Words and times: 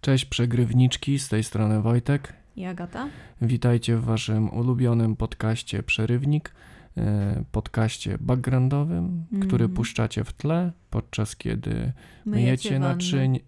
Cześć 0.00 0.24
przegrywniczki, 0.24 1.18
z 1.18 1.28
tej 1.28 1.44
strony 1.44 1.82
Wojtek. 1.82 2.32
I 2.56 2.64
Agata. 2.64 3.08
Witajcie 3.42 3.96
w 3.96 4.04
waszym 4.04 4.50
ulubionym 4.50 5.16
podcaście 5.16 5.82
Przerywnik, 5.82 6.54
e, 6.96 7.44
podcaście 7.52 8.18
backgroundowym, 8.20 9.24
który 9.28 9.64
Mhm. 9.64 9.70
puszczacie 9.70 10.24
w 10.24 10.32
tle, 10.32 10.72
podczas 10.90 11.36
kiedy 11.36 11.70
Myjecie 11.70 11.92
myjecie 12.26 12.78
naczyń. 12.78 13.40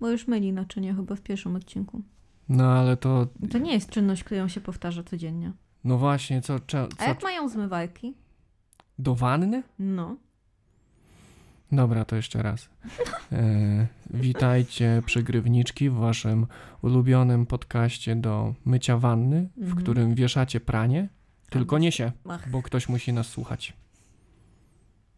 Bo 0.00 0.10
już 0.10 0.28
myli 0.28 0.52
naczynia 0.52 0.94
chyba 0.94 1.16
w 1.16 1.20
pierwszym 1.20 1.56
odcinku. 1.56 2.02
No 2.48 2.64
ale 2.72 2.96
to, 2.96 3.26
To 3.50 3.58
nie 3.58 3.72
jest 3.72 3.90
czynność, 3.90 4.24
którą 4.24 4.48
się 4.48 4.60
powtarza 4.60 5.02
codziennie. 5.02 5.52
no 5.84 5.98
właśnie, 5.98 6.42
co, 6.42 6.54
A 6.54 6.58
co 6.96 7.04
jak 7.04 7.22
mają 7.22 7.48
zmywajki? 7.48 8.14
do 8.98 9.14
wanny? 9.14 9.62
No. 9.78 10.16
Dobra, 11.72 12.04
to 12.04 12.16
jeszcze 12.16 12.42
raz. 12.42 12.68
E, 13.32 13.86
witajcie 14.10 15.02
przegrywniczki 15.06 15.90
w 15.90 15.94
waszym 15.94 16.46
ulubionym 16.82 17.46
podcaście 17.46 18.16
do 18.16 18.54
mycia 18.64 18.96
wanny, 18.98 19.48
w 19.56 19.60
Mhm. 19.62 19.76
którym 19.82 20.14
wieszacie 20.14 20.60
pranie, 20.60 21.08
tylko 21.50 21.78
nie 21.78 21.92
się. 21.92 22.12
Ach, 22.28 22.50
bo 22.50 22.62
ktoś 22.62 22.88
musi 22.88 23.12
nas 23.12 23.26
słuchać. 23.26 23.72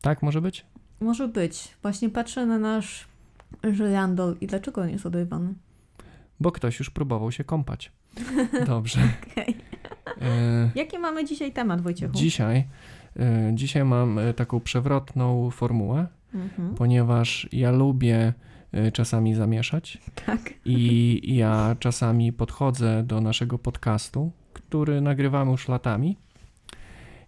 Tak 0.01 0.23
może 0.23 0.41
być? 0.41 0.67
może 1.01 1.29
być. 1.29 1.69
Właśnie 1.83 2.11
patrzę 2.11 2.47
na 2.47 2.59
nasz 2.59 3.09
żyrandol 3.73 4.37
i 4.41 4.47
dlaczego 4.47 4.81
on 4.81 4.91
jest 4.91 5.07
odrywany? 5.07 5.55
Bo 6.41 6.53
ktoś 6.53 6.79
już 6.79 6.91
próbował 6.91 7.33
się 7.33 7.45
kąpać. 7.45 7.93
Dobrze. 8.67 9.01
Okej. 9.33 9.57
E, 10.23 10.71
Jaki 10.75 10.99
mamy 10.99 11.25
dzisiaj 11.25 11.53
temat, 11.53 11.81
Wojciechu? 11.81 12.15
dzisiaj, 12.15 12.65
e, 13.17 13.51
dzisiaj 13.55 13.85
mam 13.85 14.19
e, 14.19 14.35
taką 14.35 14.61
przewrotną 14.61 15.51
formułę, 15.51 16.07
Mhm. 16.35 16.75
ponieważ 16.75 17.49
ja 17.53 17.71
lubię 17.71 18.33
e, 18.73 18.93
czasami 18.93 19.35
zamieszać 19.35 19.99
Tak. 20.27 20.41
i 20.65 21.21
ja 21.37 21.77
czasami 21.79 22.33
podchodzę 22.33 23.03
do 23.03 23.21
naszego 23.21 23.59
podcastu, 23.59 24.31
który 24.53 25.01
nagrywamy 25.01 25.51
już 25.51 25.69
latami, 25.69 26.17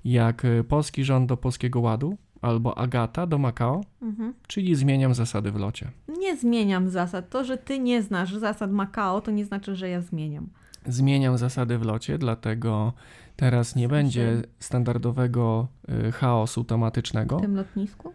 jak 0.05 0.45
e, 0.45 0.65
polski 0.65 1.05
rząd 1.05 1.29
do 1.29 1.37
Polskiego 1.37 1.81
Ładu 1.81 2.17
albo 2.43 2.79
Agata 2.79 3.27
do 3.27 3.39
Makao, 3.39 3.81
Mhm. 4.03 4.35
czyli 4.47 4.75
zmieniam 4.75 5.15
zasady 5.15 5.53
w 5.53 5.57
locie. 5.57 5.91
Nie 6.19 6.37
zmieniam 6.37 6.89
zasad. 6.89 7.31
To, 7.31 7.45
że 7.45 7.57
ty 7.59 7.79
nie 7.79 8.03
znasz 8.03 8.35
zasad 8.35 8.71
Makao, 8.73 9.21
to 9.21 9.31
nie 9.31 9.45
znaczy, 9.45 9.77
że 9.77 9.89
ja 9.89 10.01
zmieniam. 10.01 10.49
Zmieniam 10.87 11.39
zasady 11.39 11.79
w 11.79 11.83
locie, 11.83 12.19
dlatego 12.19 12.93
teraz 13.37 13.77
nie 13.77 13.89
będzie 13.89 14.43
standardowego 14.59 15.69
y, 16.09 16.13
chaosu 16.13 16.65
tematycznego. 16.65 17.39
W 17.39 17.41
tym 17.43 17.57
lotnisku? 17.57 18.13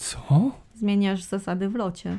Co? 0.00 0.50
Zmieniasz 0.74 1.22
zasady 1.22 1.68
w 1.68 1.74
locie. 1.74 2.18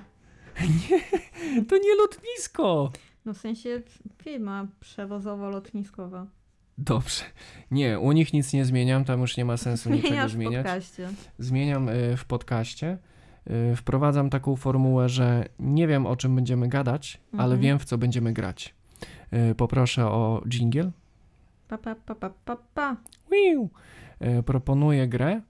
To 1.69 1.77
nie 1.77 1.95
lotnisko! 2.01 2.91
No 3.25 3.33
w 3.33 3.37
sensie 3.37 3.81
firma 4.23 4.67
przewozowo-lotniskowa. 4.81 6.25
Dobrze. 6.77 7.23
Nie, 7.71 7.99
u 7.99 8.11
nich 8.11 8.33
nic 8.33 8.53
nie 8.53 8.65
zmieniam, 8.65 9.05
tam 9.05 9.21
już 9.21 9.37
nie 9.37 9.45
ma 9.45 9.57
sensu 9.57 9.89
niczego 9.89 10.07
Zmieniasz 10.07 10.31
w 10.31 10.35
zmieniać. 10.35 10.63
podcaście. 10.65 11.09
Zmieniam 11.39 11.89
y, 11.89 12.17
w 12.17 12.25
podcaście. 12.25 12.97
Y, 13.71 13.75
Wprowadzam 13.75 14.29
taką 14.29 14.55
formułę, 14.55 15.09
że 15.09 15.45
nie 15.59 15.87
wiem 15.87 16.05
o 16.05 16.15
czym 16.15 16.35
będziemy 16.35 16.67
gadać, 16.67 17.21
ale 17.33 17.43
Mhm. 17.43 17.61
wiem 17.61 17.79
w 17.79 17.85
co 17.85 17.97
będziemy 17.97 18.33
grać. 18.33 18.75
Y, 19.51 19.55
Poproszę 19.55 20.05
o 20.07 20.41
jingle. 20.47 20.91
Pa, 21.67 21.77
pa, 21.77 21.95
pa, 21.95 22.15
pa, 22.15 22.29
pa, 22.45 22.57
pa. 22.73 22.95
Y, 24.39 24.43
Proponuję 24.43 25.07
grę 25.07 25.41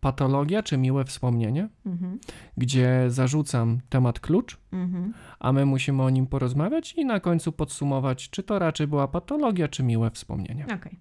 Patologia 0.00 0.62
czy 0.62 0.76
miłe 0.78 1.04
wspomnienie, 1.04 1.68
Mhm, 1.86 2.18
gdzie 2.56 3.04
zarzucam 3.08 3.80
temat 3.88 4.20
klucz, 4.20 4.58
mhm. 4.72 5.12
a 5.38 5.52
my 5.52 5.66
musimy 5.66 6.02
o 6.02 6.10
nim 6.10 6.26
porozmawiać 6.26 6.92
i 6.92 7.04
na 7.04 7.20
końcu 7.20 7.52
podsumować, 7.52 8.30
czy 8.30 8.42
to 8.42 8.58
raczej 8.58 8.86
była 8.86 9.08
patologia, 9.08 9.68
czy 9.68 9.82
miłe 9.82 10.10
wspomnienie. 10.10 10.64
Okej. 10.74 10.98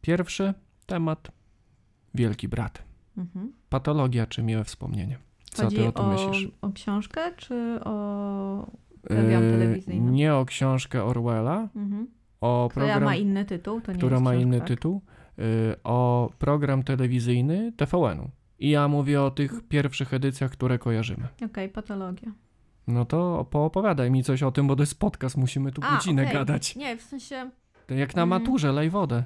Pierwszy 0.00 0.54
temat 0.86 1.30
Wielki 2.14 2.48
Brat. 2.48 2.82
Mhm. 3.16 3.52
Patologia, 3.68 4.26
czy 4.26 4.42
miłe 4.42 4.64
wspomnienie. 4.64 5.18
Co 5.44 5.64
Chodzi 5.64 5.76
ty 5.76 5.86
o 5.86 5.92
tym 5.92 6.08
myślisz? 6.08 6.50
o 6.62 6.72
książkę, 6.72 7.20
czy 7.36 7.78
o... 7.84 8.66
program 9.02 9.42
Yy. 9.42 10.00
Nie 10.00 10.34
o 10.34 10.44
książkę 10.44 11.04
Orwella, 11.04 11.68
Mhm. 11.76 12.06
o 12.40 12.68
Która 12.70 12.86
program, 12.86 13.04
ma 13.04 13.16
inny 13.16 13.44
tytuł, 13.44 13.80
to 13.80 13.92
nie 13.92 13.98
która 13.98 14.20
ma 14.20 14.30
książka, 14.30 14.46
inny 14.46 14.58
tak? 14.58 14.68
tytuł, 14.68 15.02
yy, 15.06 15.11
o 15.84 16.30
program 16.38 16.82
telewizyjny 16.82 17.72
TVN-u. 17.76 18.30
I 18.58 18.70
ja 18.70 18.88
mówię 18.88 19.22
o 19.22 19.30
tych 19.30 19.68
pierwszych 19.68 20.14
edycjach, 20.14 20.50
które 20.50 20.78
kojarzymy. 20.78 21.28
Okej, 21.46 21.68
patologia. 21.68 22.32
No 22.86 23.04
to 23.04 23.46
poopowiadaj 23.50 24.10
mi 24.10 24.24
coś 24.24 24.42
o 24.42 24.52
tym, 24.52 24.66
bo 24.66 24.76
to 24.76 24.82
jest 24.82 24.98
podcast, 25.00 25.36
musimy 25.36 25.72
tu 25.72 25.82
A, 25.84 25.94
godzinę 25.96 26.22
okej. 26.22 26.34
gadać. 26.34 26.76
Nie, 26.76 26.96
w 26.96 27.02
sensie 27.02 27.50
To 27.86 27.94
jak 27.94 28.16
na 28.16 28.22
Mm. 28.22 28.28
maturze, 28.28 28.72
lej 28.72 28.90
wodę. 28.90 29.24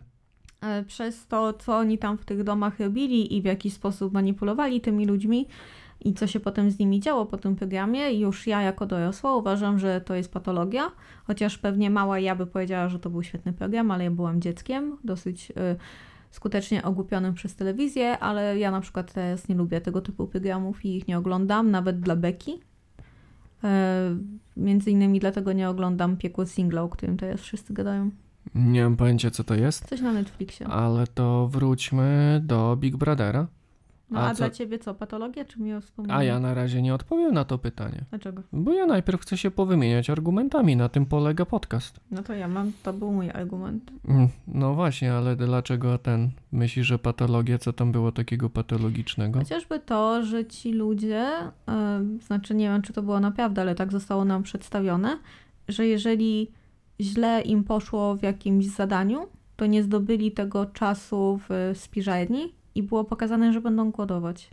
e, 0.61 0.85
przez 0.85 1.27
to, 1.27 1.53
co 1.53 1.77
oni 1.77 1.99
tam 1.99 2.19
w 2.19 2.25
tych 2.25 2.45
domach 2.45 2.81
robili 2.81 3.37
i 3.37 3.43
w 3.43 3.45
jaki 3.45 3.71
sposób 3.71 4.13
manipulowali 4.13 4.81
tymi 4.81 5.07
ludźmi 5.07 5.47
i 6.07 6.15
co 6.15 6.27
się 6.27 6.41
potem 6.41 6.71
z 6.71 6.79
nimi 6.79 7.01
działo 7.01 7.27
po 7.27 7.37
tym 7.37 7.57
programie, 7.57 8.13
już 8.13 8.47
ja 8.47 8.63
jako 8.63 8.87
dorosła 8.87 9.37
uważam, 9.37 9.79
że 9.79 10.01
to 10.01 10.15
jest 10.15 10.33
patologia, 10.33 10.91
chociaż 11.25 11.59
pewnie 11.59 11.91
mała 11.91 12.19
ja 12.19 12.37
by 12.37 12.47
powiedziała, 12.47 12.89
że 12.89 12.99
to 12.99 13.11
był 13.11 13.23
świetny 13.23 13.53
program, 13.53 13.91
ale 13.91 14.05
ja 14.05 14.11
byłam 14.11 14.41
dzieckiem, 14.41 14.97
dosyć 15.05 15.51
y, 15.51 15.55
skutecznie 16.31 16.83
ogłupionym 16.83 17.35
przez 17.35 17.57
telewizję, 17.57 18.19
ale 18.19 18.59
ja 18.59 18.71
na 18.71 18.81
przykład 18.81 19.13
teraz 19.13 19.49
nie 19.49 19.55
lubię 19.55 19.81
tego 19.81 20.01
typu 20.01 20.27
programów 20.27 20.85
i 20.85 20.97
ich 20.97 21.09
nie 21.09 21.19
oglądam, 21.19 21.71
nawet 21.71 22.01
dla 22.01 22.17
Beki. 22.17 22.61
E, 23.65 24.17
między 24.57 24.91
innymi 24.91 25.21
dlatego 25.21 25.53
nie 25.53 25.69
oglądam 25.69 26.17
Piekło 26.17 26.47
Singla, 26.47 26.83
o 26.83 26.89
którym 26.89 27.17
teraz 27.17 27.41
wszyscy 27.41 27.73
gadają. 27.75 28.11
Nie 28.55 28.83
mam 28.83 28.97
pojęcia, 28.97 29.31
co 29.31 29.45
to 29.45 29.55
jest, 29.55 29.89
Coś 29.89 30.01
na 30.01 30.13
Netflixie. 30.13 30.67
ale 30.67 31.07
to 31.07 31.49
wróćmy 31.49 32.41
do 32.45 32.77
Big 32.81 32.97
Brothera. 32.97 33.47
No 34.11 34.21
a 34.21 34.27
a, 34.27 34.31
co- 34.35 34.37
dla 34.37 34.51
ciebie 34.51 34.79
co, 34.79 34.95
patologia 34.95 35.45
czy 35.45 35.61
miłe 35.61 35.81
wspomnienie? 35.81 36.19
A 36.19 36.23
ja 36.25 36.41
na 36.41 36.55
razie 36.55 36.83
nie 36.83 36.95
odpowiem 36.95 37.35
na 37.35 37.45
to 37.45 37.59
pytanie. 37.59 38.05
Dlaczego? 38.11 38.43
Bo 38.53 38.73
ja 38.73 38.87
najpierw 38.87 39.21
chcę 39.21 39.37
się 39.37 39.51
powymieniać 39.51 40.11
argumentami, 40.11 40.77
na 40.77 40.89
tym 40.89 41.07
polega 41.07 41.45
podcast. 41.47 42.01
No 42.11 42.23
to 42.23 42.35
ja 42.35 42.49
mam, 42.49 42.73
to 42.83 42.93
był 42.93 43.13
mój 43.13 43.31
argument. 43.31 43.91
Mm, 44.09 44.29
No 44.49 44.75
właśnie, 44.75 45.13
ale 45.13 45.37
dlaczego 45.37 45.99
ten? 45.99 46.31
Myślisz, 46.53 46.87
że 46.87 46.99
patologia, 46.99 47.59
co 47.59 47.73
tam 47.73 47.93
było 47.93 48.13
takiego 48.13 48.51
patologicznego? 48.51 49.39
Chociażby 49.39 49.81
to, 49.81 50.23
że 50.25 50.45
ci 50.45 50.73
ludzie, 50.73 51.27
y, 52.19 52.23
znaczy 52.27 52.55
nie 52.55 52.69
wiem, 52.69 52.83
czy 52.83 52.93
to 52.93 53.03
było 53.03 53.21
naprawdę, 53.21 53.63
ale 53.63 53.75
tak 53.75 53.93
zostało 53.93 54.25
nam 54.25 54.43
przedstawione, 54.43 55.19
że 55.69 55.87
jeżeli 55.87 56.51
źle 57.01 57.43
im 57.43 57.65
poszło 57.65 58.17
w 58.17 58.23
jakimś 58.23 58.67
zadaniu, 58.67 59.27
to 59.57 59.67
nie 59.67 59.83
zdobyli 59.83 60.33
tego 60.33 60.67
czasu 60.67 61.41
w 61.49 61.71
spiżarni 61.79 62.53
i 62.77 62.83
było 62.83 63.05
pokazane, 63.05 63.53
że 63.53 63.61
będą 63.61 63.91
głodować. 63.91 64.51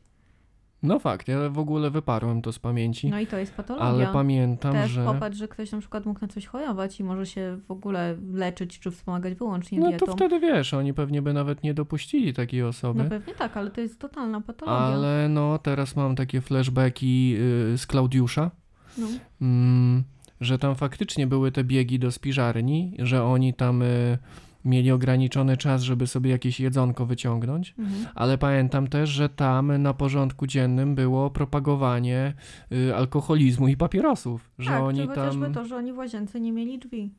No 0.83 0.99
fakt, 0.99 1.27
ja 1.27 1.49
w 1.49 1.59
ogóle 1.59 1.89
wyparłem 1.91 2.41
to 2.41 2.51
z 2.51 2.59
pamięci, 2.59 3.09
No 3.09 3.19
i 3.19 3.27
to 3.27 3.37
jest 3.37 3.53
patologia. 3.53 3.87
ale 3.89 4.07
pamiętam, 4.07 4.73
Też 4.73 4.91
że... 4.91 5.05
popatrz, 5.05 5.37
że 5.37 5.47
ktoś 5.47 5.71
na 5.71 5.79
przykład 5.79 6.05
mógł 6.05 6.19
na 6.21 6.27
coś 6.27 6.45
chorować 6.45 6.99
i 6.99 7.03
może 7.03 7.25
się 7.25 7.57
w 7.67 7.71
ogóle 7.71 8.17
leczyć 8.33 8.79
czy 8.79 8.91
wspomagać 8.91 9.33
wyłącznie 9.35 9.79
No 9.79 9.89
dietą. 9.89 10.05
to 10.05 10.11
wtedy 10.15 10.39
wiesz, 10.39 10.73
oni 10.73 10.93
pewnie 10.93 11.21
by 11.21 11.33
nawet 11.33 11.63
nie 11.63 11.73
dopuścili 11.73 12.33
takiej 12.33 12.63
osoby. 12.63 13.03
No 13.03 13.09
pewnie 13.09 13.33
tak, 13.33 13.57
ale 13.57 13.71
to 13.71 13.81
jest 13.81 13.99
totalna 13.99 14.41
patologia. 14.41 14.77
Ale 14.79 15.29
no, 15.29 15.57
teraz 15.57 15.95
mam 15.95 16.15
takie 16.15 16.41
flashbacki 16.41 17.29
yy, 17.29 17.77
z 17.77 17.87
Klaudiusza, 17.87 18.51
No. 18.97 19.07
mm, 19.41 20.03
że 20.41 20.57
tam 20.59 20.75
faktycznie 20.75 21.27
były 21.27 21.51
te 21.51 21.63
biegi 21.63 21.99
do 21.99 22.11
spiżarni, 22.11 22.95
że 22.99 23.23
oni 23.23 23.53
tam 23.53 23.81
y, 23.81 24.17
mieli 24.65 24.91
ograniczony 24.91 25.57
czas, 25.57 25.81
żeby 25.81 26.07
sobie 26.07 26.31
jakieś 26.31 26.59
jedzonko 26.59 27.05
wyciągnąć. 27.05 27.75
Mhm. 27.79 28.05
Ale 28.15 28.37
pamiętam 28.37 28.87
też, 28.87 29.09
że 29.09 29.29
tam 29.29 29.81
na 29.81 29.93
porządku 29.93 30.47
dziennym 30.47 30.95
było 30.95 31.29
propagowanie 31.31 32.33
y, 32.71 32.95
alkoholizmu 32.95 33.67
i 33.67 33.77
papierosów. 33.77 34.51
Że 34.59 34.69
tak, 34.69 34.81
oni 34.81 34.99
czy 35.01 35.07
chociażby 35.07 35.45
tam. 35.45 35.53
to, 35.53 35.65
że 35.65 35.75
oni 35.75 35.93
w 35.93 35.97
łazience 35.97 36.39
nie 36.39 36.51
mieli 36.51 36.79
drzwi. 36.79 37.11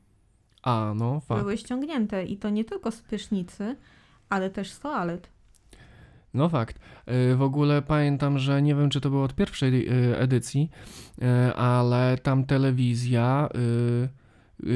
A, 0.62 0.92
no 0.96 1.20
fakt. 1.20 1.40
Były 1.40 1.56
ściągnięte 1.56 2.24
i 2.24 2.36
to 2.36 2.50
nie 2.50 2.64
tylko 2.64 2.90
z 2.90 3.02
prysznicy, 3.02 3.76
ale 4.28 4.50
też 4.50 4.70
z 4.70 4.80
toalet. 4.80 5.34
No 6.34 6.48
fakt. 6.48 6.78
Y, 7.32 7.36
W 7.36 7.42
ogóle 7.42 7.82
pamiętam, 7.82 8.38
że 8.38 8.62
nie 8.62 8.74
wiem, 8.74 8.90
czy 8.90 9.00
to 9.00 9.10
było 9.10 9.22
od 9.24 9.34
pierwszej 9.34 9.88
y, 10.10 10.18
edycji, 10.18 10.70
y, 11.22 11.54
ale 11.54 12.18
tam 12.22 12.44
telewizja 12.44 13.48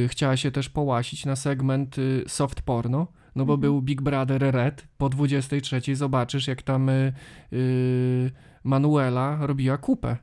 chciała 0.08 0.36
się 0.36 0.50
też 0.50 0.68
połasić 0.68 1.26
na 1.26 1.36
segment 1.36 1.98
y, 1.98 2.24
soft 2.26 2.62
porno, 2.62 3.06
no 3.34 3.44
bo 3.44 3.52
Mhm. 3.54 3.60
był 3.60 3.82
Big 3.82 4.02
Brother 4.02 4.42
Red. 4.52 4.86
Po 4.98 5.08
23 5.08 5.96
zobaczysz, 5.96 6.48
jak 6.48 6.62
tam 6.62 6.88
y, 6.88 7.12
y, 7.52 8.30
Manuela 8.64 9.38
robiła 9.46 9.78
kupę. 9.78 10.16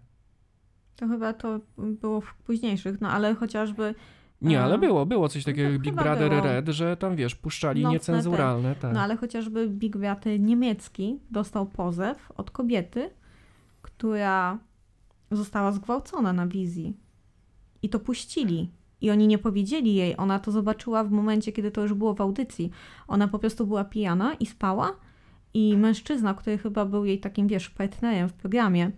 To 0.95 1.07
chyba 1.07 1.33
to 1.33 1.59
było 1.77 2.21
w 2.21 2.35
późniejszych, 2.35 3.01
no 3.01 3.09
ale 3.09 3.35
chociażby, 3.35 3.95
Nie, 4.41 4.61
ale 4.63 4.77
było, 4.77 5.05
było 5.05 5.29
coś 5.29 5.43
takiego 5.43 5.69
jak 5.69 5.81
Big 5.81 5.91
chyba 5.93 6.03
Brother 6.03 6.29
było. 6.29 6.41
Red, 6.41 6.69
że 6.69 6.97
tam 6.97 7.15
wiesz, 7.15 7.35
puszczali 7.35 7.81
Nocne 7.81 7.93
niecenzuralne. 7.93 8.75
Tak. 8.75 8.93
no 8.93 9.01
ale 9.01 9.17
chociażby 9.17 9.69
Big 9.69 9.97
Beaty 9.97 10.39
niemiecki 10.39 11.19
dostał 11.31 11.65
pozew 11.65 12.31
od 12.37 12.51
kobiety, 12.51 13.09
która 13.81 14.59
została 15.31 15.71
zgwałcona 15.71 16.33
na 16.33 16.47
wizji. 16.47 16.97
i 17.81 17.89
to 17.89 17.99
puścili. 17.99 18.71
I 19.05 19.11
oni 19.11 19.27
nie 19.27 19.37
powiedzieli 19.37 19.95
jej, 19.95 20.17
ona 20.17 20.39
to 20.39 20.51
zobaczyła 20.51 21.03
w 21.03 21.11
momencie, 21.11 21.51
kiedy 21.51 21.71
to 21.71 21.81
już 21.81 21.93
było 21.93 22.13
w 22.13 22.21
audycji. 22.21 22.71
Ona 23.07 23.27
po 23.27 23.39
prostu 23.39 23.67
była 23.67 23.83
pijana 23.83 24.33
i 24.33 24.45
spała. 24.45 24.95
I 25.53 25.77
mężczyzna, 25.77 26.33
który 26.33 26.57
chyba 26.57 26.85
był 26.85 27.05
jej 27.05 27.19
takim, 27.19 27.47
wiesz, 27.47 27.69
partnerem 27.69 28.29
w 28.29 28.33
programie, 28.33 28.91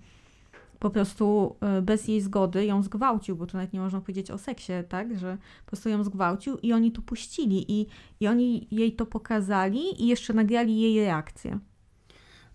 po 0.79 0.89
prostu 0.89 1.55
e, 1.61 1.81
bez 1.81 2.07
jej 2.07 2.21
zgody 2.21 2.65
ją 2.65 2.83
zgwałcił, 2.83 3.35
bo 3.35 3.47
to 3.47 3.57
nawet 3.57 3.73
nie 3.73 3.79
można 3.79 4.01
powiedzieć 4.01 4.31
o 4.31 4.37
seksie, 4.37 4.73
tak, 4.89 5.19
że 5.19 5.37
po 5.65 5.67
prostu 5.67 5.89
ją 5.89 6.03
zgwałcił 6.03 6.57
i 6.57 6.73
oni 6.73 6.91
to 6.91 7.01
puścili. 7.01 7.71
I, 7.81 7.87
i 8.19 8.27
oni 8.27 8.67
jej 8.71 8.91
to 8.91 9.05
pokazali 9.05 10.03
i 10.03 10.07
jeszcze 10.07 10.33
nagrali 10.33 10.79
jej 10.79 11.05
reakcję. 11.05 11.59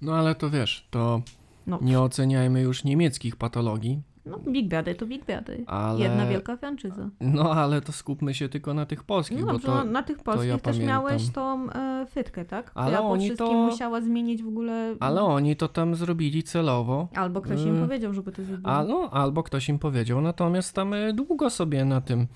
No 0.03 0.15
ale 0.15 0.35
to 0.35 0.51
wiesz, 0.51 0.89
to 0.91 1.23
No, 1.67 1.79
nie 1.83 2.01
oceniajmy 2.01 2.61
już 2.61 2.85
niemieckich 2.85 3.37
patologii, 3.37 4.03
no 4.27 4.39
Big 4.39 4.69
Brother 4.69 4.97
to 4.97 5.07
Big 5.07 5.25
Brother. 5.25 5.61
ale... 5.67 6.01
Jedna 6.01 6.27
wielka 6.27 6.57
franczyza. 6.57 7.09
No 7.21 7.53
ale 7.53 7.81
to 7.81 7.93
skupmy 7.93 8.35
się 8.35 8.49
tylko 8.49 8.75
na 8.75 8.87
tych 8.87 9.05
polskich, 9.05 9.41
No 9.41 9.53
bo 9.53 9.59
to... 9.59 9.69
no, 9.75 9.85
na 9.85 10.03
tych 10.03 10.23
polskich 10.23 10.49
ja 10.49 10.55
też 10.59 10.63
pamiętam. 10.77 10.89
miałeś 10.89 11.31
tą 11.31 11.71
e, 11.71 12.07
fytkę, 12.11 12.45
tak? 12.45 12.71
Ale 12.75 12.87
Która 12.87 13.03
po 13.03 13.11
oni 13.11 13.25
wszystkim 13.27 13.47
to- 13.49 13.53
musiała 13.55 14.01
zmienić 14.01 14.43
w 14.43 14.49
ogóle... 14.49 14.97
Ale 15.01 15.23
oni 15.23 15.57
to 15.57 15.69
tam 15.69 15.95
zrobili 15.95 16.43
celowo. 16.43 17.09
Albo 17.15 17.41
ktoś 17.41 17.63
im 17.63 17.77
Y, 17.77 17.81
powiedział, 17.87 18.15
żeby 18.15 18.33
to 18.33 18.45
zrobić. 18.45 18.67
A, 18.69 18.85
no, 18.85 19.09
albo 19.13 19.43
ktoś 19.43 19.69
im 19.69 19.79
powiedział, 19.79 20.21
natomiast 20.21 20.75
tam 20.75 20.95
y, 20.95 21.13
długo 21.13 21.51
sobie 21.51 21.85
na 21.85 22.01
tym, 22.01 22.27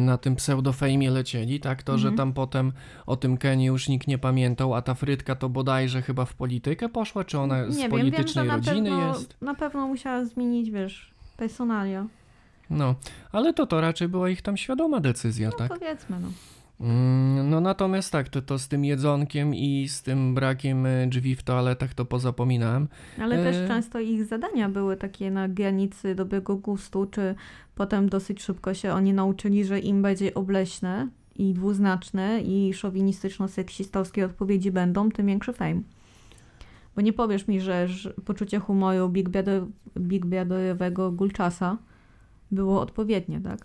na 0.00 0.18
tym 0.18 0.36
pseudofejmie 0.36 1.10
lecieli, 1.10 1.60
tak, 1.60 1.82
to, 1.82 1.98
że 1.98 2.08
Mhm. 2.08 2.16
tam 2.16 2.32
potem 2.32 2.72
o 3.06 3.16
tym 3.16 3.36
Kenie 3.36 3.66
już 3.66 3.88
nikt 3.88 4.06
nie 4.08 4.18
pamiętał, 4.18 4.74
a 4.74 4.82
ta 4.82 4.94
Frytka 4.94 5.34
to 5.34 5.48
bodajże 5.48 6.02
chyba 6.02 6.24
w 6.24 6.34
politykę 6.34 6.88
poszła, 6.88 7.24
czy 7.24 7.38
ona 7.38 7.70
z 7.70 7.76
nie 7.76 7.82
wiem, 7.82 7.90
politycznej 7.90 8.48
wiem, 8.48 8.62
że 8.62 8.72
na 8.72 8.72
rodziny 8.72 8.90
pewno, 8.90 9.08
jest? 9.08 9.36
Na 9.42 9.54
pewno 9.54 9.86
musiała 9.88 10.24
zmienić, 10.24 10.70
wiesz, 10.70 11.10
personalia. 11.36 12.06
No, 12.70 12.94
ale 13.32 13.54
to 13.54 13.66
to 13.66 13.80
raczej 13.80 14.08
była 14.08 14.28
ich 14.30 14.42
tam 14.42 14.56
świadoma 14.56 15.00
decyzja, 15.00 15.48
No 15.48 15.56
tak? 15.56 15.68
powiedzmy, 15.78 16.16
no. 16.20 16.28
Mm, 16.80 17.50
No 17.50 17.60
natomiast 17.60 18.12
tak, 18.12 18.28
to, 18.28 18.42
to 18.42 18.58
z 18.58 18.68
tym 18.68 18.84
jedzonkiem 18.84 19.54
i 19.54 19.88
z 19.88 20.02
tym 20.02 20.34
brakiem 20.34 20.86
y, 20.86 21.06
drzwi 21.10 21.36
w 21.36 21.42
toaletach 21.42 21.94
to 21.94 22.04
pozapominałem. 22.04 22.88
Ale 23.20 23.36
też 23.44 23.68
często 23.68 24.00
ich 24.00 24.24
zadania 24.24 24.68
były 24.68 24.96
takie 24.96 25.30
na 25.30 25.48
granicy 25.48 26.14
dobrego 26.14 26.56
gustu, 26.56 27.06
czy 27.06 27.34
potem 27.80 28.08
dosyć 28.08 28.42
szybko 28.42 28.74
się 28.74 28.92
oni 28.92 29.12
nauczyli, 29.12 29.64
że 29.64 29.78
im 29.78 30.02
bardziej 30.02 30.34
obleśne 30.34 31.08
i 31.36 31.54
dwuznaczne 31.54 32.40
i 32.40 32.74
szowinistyczno-seksistowskie 32.74 34.24
odpowiedzi 34.24 34.70
będą, 34.70 35.10
tym 35.10 35.26
większy 35.26 35.52
fame. 35.52 35.82
Bo 36.96 37.02
nie 37.02 37.12
powiesz 37.12 37.48
mi, 37.48 37.60
że, 37.60 37.88
poczucie 38.24 38.58
humoru 38.58 39.08
Big, 39.08 39.28
Brother, 39.28 39.62
Big 39.98 40.26
Gulczasa 41.12 41.78
było 42.50 42.80
odpowiednie, 42.80 43.40
tak? 43.40 43.58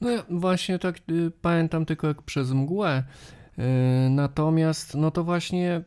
No 0.00 0.10
ja 0.10 0.22
właśnie 0.30 0.78
tak 0.78 0.96
y, 1.10 1.30
pamiętam 1.42 1.86
tylko 1.86 2.06
jak 2.06 2.22
przez 2.22 2.52
mgłę. 2.52 3.02
Y, 3.58 4.10
natomiast 4.10 4.94
no 4.94 5.10
to 5.10 5.24
właśnie 5.24 5.84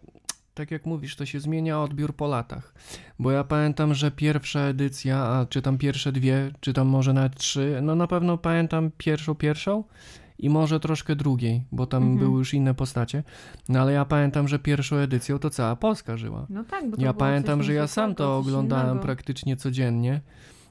tak 0.59 0.71
jak 0.71 0.85
mówisz, 0.85 1.15
to 1.15 1.25
się 1.25 1.39
zmienia 1.39 1.81
odbiór 1.81 2.15
po 2.15 2.27
latach. 2.27 2.73
Bo 3.19 3.31
ja 3.31 3.43
pamiętam, 3.43 3.93
że 3.93 4.11
pierwsza 4.11 4.59
edycja, 4.59 5.17
a 5.25 5.45
czy 5.45 5.61
tam 5.61 5.77
pierwsze 5.77 6.11
dwie, 6.11 6.51
czy 6.59 6.73
tam 6.73 6.87
może 6.87 7.13
nawet 7.13 7.35
trzy, 7.35 7.79
no 7.81 7.95
na 7.95 8.07
pewno 8.07 8.37
pamiętam 8.37 8.91
pierwszą, 8.97 9.35
pierwszą 9.35 9.83
i 10.39 10.49
może 10.49 10.79
troszkę 10.79 11.15
drugiej, 11.15 11.63
bo 11.71 11.85
tam 11.87 12.03
Mhm. 12.03 12.19
były 12.19 12.39
już 12.39 12.53
inne 12.53 12.73
postacie. 12.73 13.23
No 13.69 13.79
ale 13.79 13.91
ja 13.93 14.05
pamiętam, 14.05 14.47
że 14.47 14.59
pierwszą 14.59 14.95
edycją 14.95 15.39
to 15.39 15.49
cała 15.49 15.75
Polska 15.75 16.17
żyła. 16.17 16.45
No 16.49 16.63
tak, 16.63 16.89
bo 16.89 16.97
to 16.97 17.03
Ja 17.03 17.13
pamiętam, 17.13 17.63
że 17.63 17.73
ja 17.73 17.87
sam 17.87 18.15
to 18.15 18.37
oglądałem 18.37 18.85
innego. 18.87 19.03
praktycznie 19.03 19.55
codziennie 19.57 20.21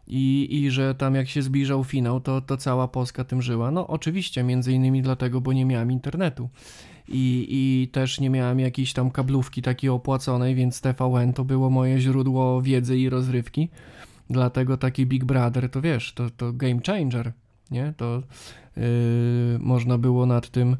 i, 0.06 0.48
i 0.50 0.70
że 0.70 0.94
tam 0.94 1.14
jak 1.14 1.28
się 1.28 1.42
zbliżał 1.42 1.84
finał, 1.84 2.20
to, 2.20 2.40
to 2.40 2.56
cała 2.56 2.88
Polska 2.88 3.24
tym 3.24 3.42
żyła. 3.42 3.70
No 3.70 3.86
oczywiście, 3.86 4.42
między 4.42 4.72
innymi 4.72 5.02
dlatego, 5.02 5.40
bo 5.40 5.52
nie 5.52 5.64
miałem 5.64 5.92
internetu 5.92 6.48
i, 7.08 7.46
i 7.50 7.88
też 7.88 8.20
nie 8.20 8.30
miałem 8.30 8.60
jakiejś 8.60 8.92
tam 8.92 9.10
kablówki 9.10 9.62
takiej 9.62 9.90
opłaconej, 9.90 10.54
więc 10.54 10.80
TVN 10.80 11.32
to 11.32 11.44
było 11.44 11.70
moje 11.70 12.00
źródło 12.00 12.62
wiedzy 12.62 12.98
i 12.98 13.08
rozrywki. 13.08 13.68
Dlatego 14.30 14.76
taki 14.76 15.06
Big 15.06 15.24
Brother, 15.24 15.70
to 15.70 15.80
wiesz, 15.80 16.12
to, 16.12 16.30
to 16.30 16.52
game 16.52 16.80
changer, 16.86 17.32
nie? 17.70 17.94
To 17.96 18.22
yy, 18.76 18.82
można 19.58 19.98
było 19.98 20.26
nad 20.26 20.50
tym 20.50 20.76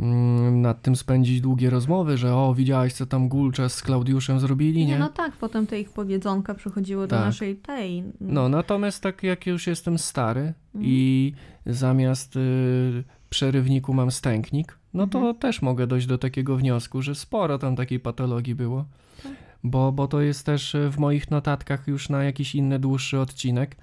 mm, 0.00 0.60
nad 0.60 0.82
tym 0.82 0.96
spędzić 0.96 1.40
długie 1.40 1.70
rozmowy, 1.70 2.16
że 2.18 2.34
o, 2.34 2.54
widziałeś 2.54 2.92
co 2.92 3.06
tam 3.06 3.28
Gulczas 3.28 3.74
z 3.74 3.82
Klaudiuszem 3.82 4.40
zrobili, 4.40 4.80
nie? 4.80 4.86
Nie, 4.92 4.98
no 4.98 5.08
tak, 5.08 5.32
potem 5.36 5.66
te 5.66 5.80
ich 5.80 5.90
powiedzonka 5.90 6.54
przychodziły 6.54 7.06
do 7.08 7.16
Tak. 7.16 7.24
naszej 7.24 7.56
tej. 7.56 8.04
No, 8.20 8.48
natomiast 8.48 9.02
tak 9.02 9.22
jak 9.22 9.46
już 9.46 9.66
jestem 9.66 9.98
stary 9.98 10.40
Mhm. 10.74 10.84
i 10.94 11.32
zamiast 11.66 12.36
y, 12.36 13.04
przerywniku 13.30 13.94
mam 13.94 14.10
stęknik, 14.10 14.77
no 14.94 15.06
to 15.06 15.18
Mhm. 15.18 15.36
też 15.36 15.62
mogę 15.62 15.86
dojść 15.86 16.06
do 16.06 16.18
takiego 16.18 16.56
wniosku, 16.56 17.02
że 17.02 17.14
sporo 17.14 17.58
tam 17.58 17.76
takiej 17.76 18.00
patologii 18.00 18.54
było. 18.54 18.84
Tak. 19.22 19.32
Bo, 19.64 19.92
bo 19.92 20.08
to 20.08 20.20
jest 20.20 20.46
też 20.46 20.74
y, 20.74 20.90
w 20.90 20.98
moich 20.98 21.30
notatkach 21.30 21.88
już 21.88 22.08
na 22.08 22.24
jakiś 22.24 22.54
inny 22.54 22.78
dłuższy 22.78 23.20
odcinek, 23.20 23.76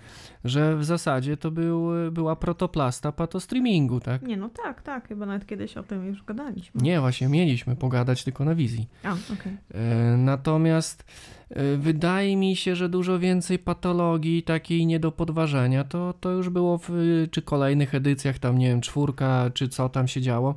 że 0.44 0.78
w 0.78 0.86
zasadzie 0.86 1.38
to 1.38 1.52
był, 1.52 1.90
była 2.12 2.36
protoplasta 2.36 3.12
patostreamingu, 3.12 4.00
tak? 4.00 4.22
Nie, 4.22 4.38
no 4.38 4.50
tak, 4.63 4.81
tak, 4.81 5.07
chyba 5.07 5.25
nawet 5.25 5.46
kiedyś 5.48 5.78
o 5.78 5.84
tym 5.84 6.06
już 6.07 6.24
gadaliśmy. 6.24 6.81
Nie, 6.81 7.00
właśnie 7.00 7.28
mieliśmy 7.28 7.75
pogadać 7.75 8.24
tylko 8.24 8.46
na 8.46 8.56
wizji. 8.56 8.88
A, 9.04 9.13
okej. 9.34 9.58
E, 9.74 10.18
Natomiast 10.18 11.06
e, 11.50 11.78
wydaje 11.78 12.38
mi 12.38 12.56
się, 12.56 12.75
że 12.75 12.90
dużo 12.90 13.19
więcej 13.19 13.60
patologii 13.60 14.44
takiej 14.44 14.86
nie 14.86 15.00
do 15.00 15.12
podważenia 15.12 15.84
to, 15.84 16.13
to 16.19 16.31
już 16.31 16.50
było 16.50 16.78
w 16.78 16.90
czy 17.31 17.42
kolejnych 17.42 17.96
edycjach, 17.96 18.40
tam 18.40 18.58
nie 18.58 18.68
wiem, 18.68 18.81
czwórka, 18.81 19.50
czy 19.54 19.68
co 19.69 19.90
tam 19.90 20.08
się 20.08 20.22
działo, 20.22 20.56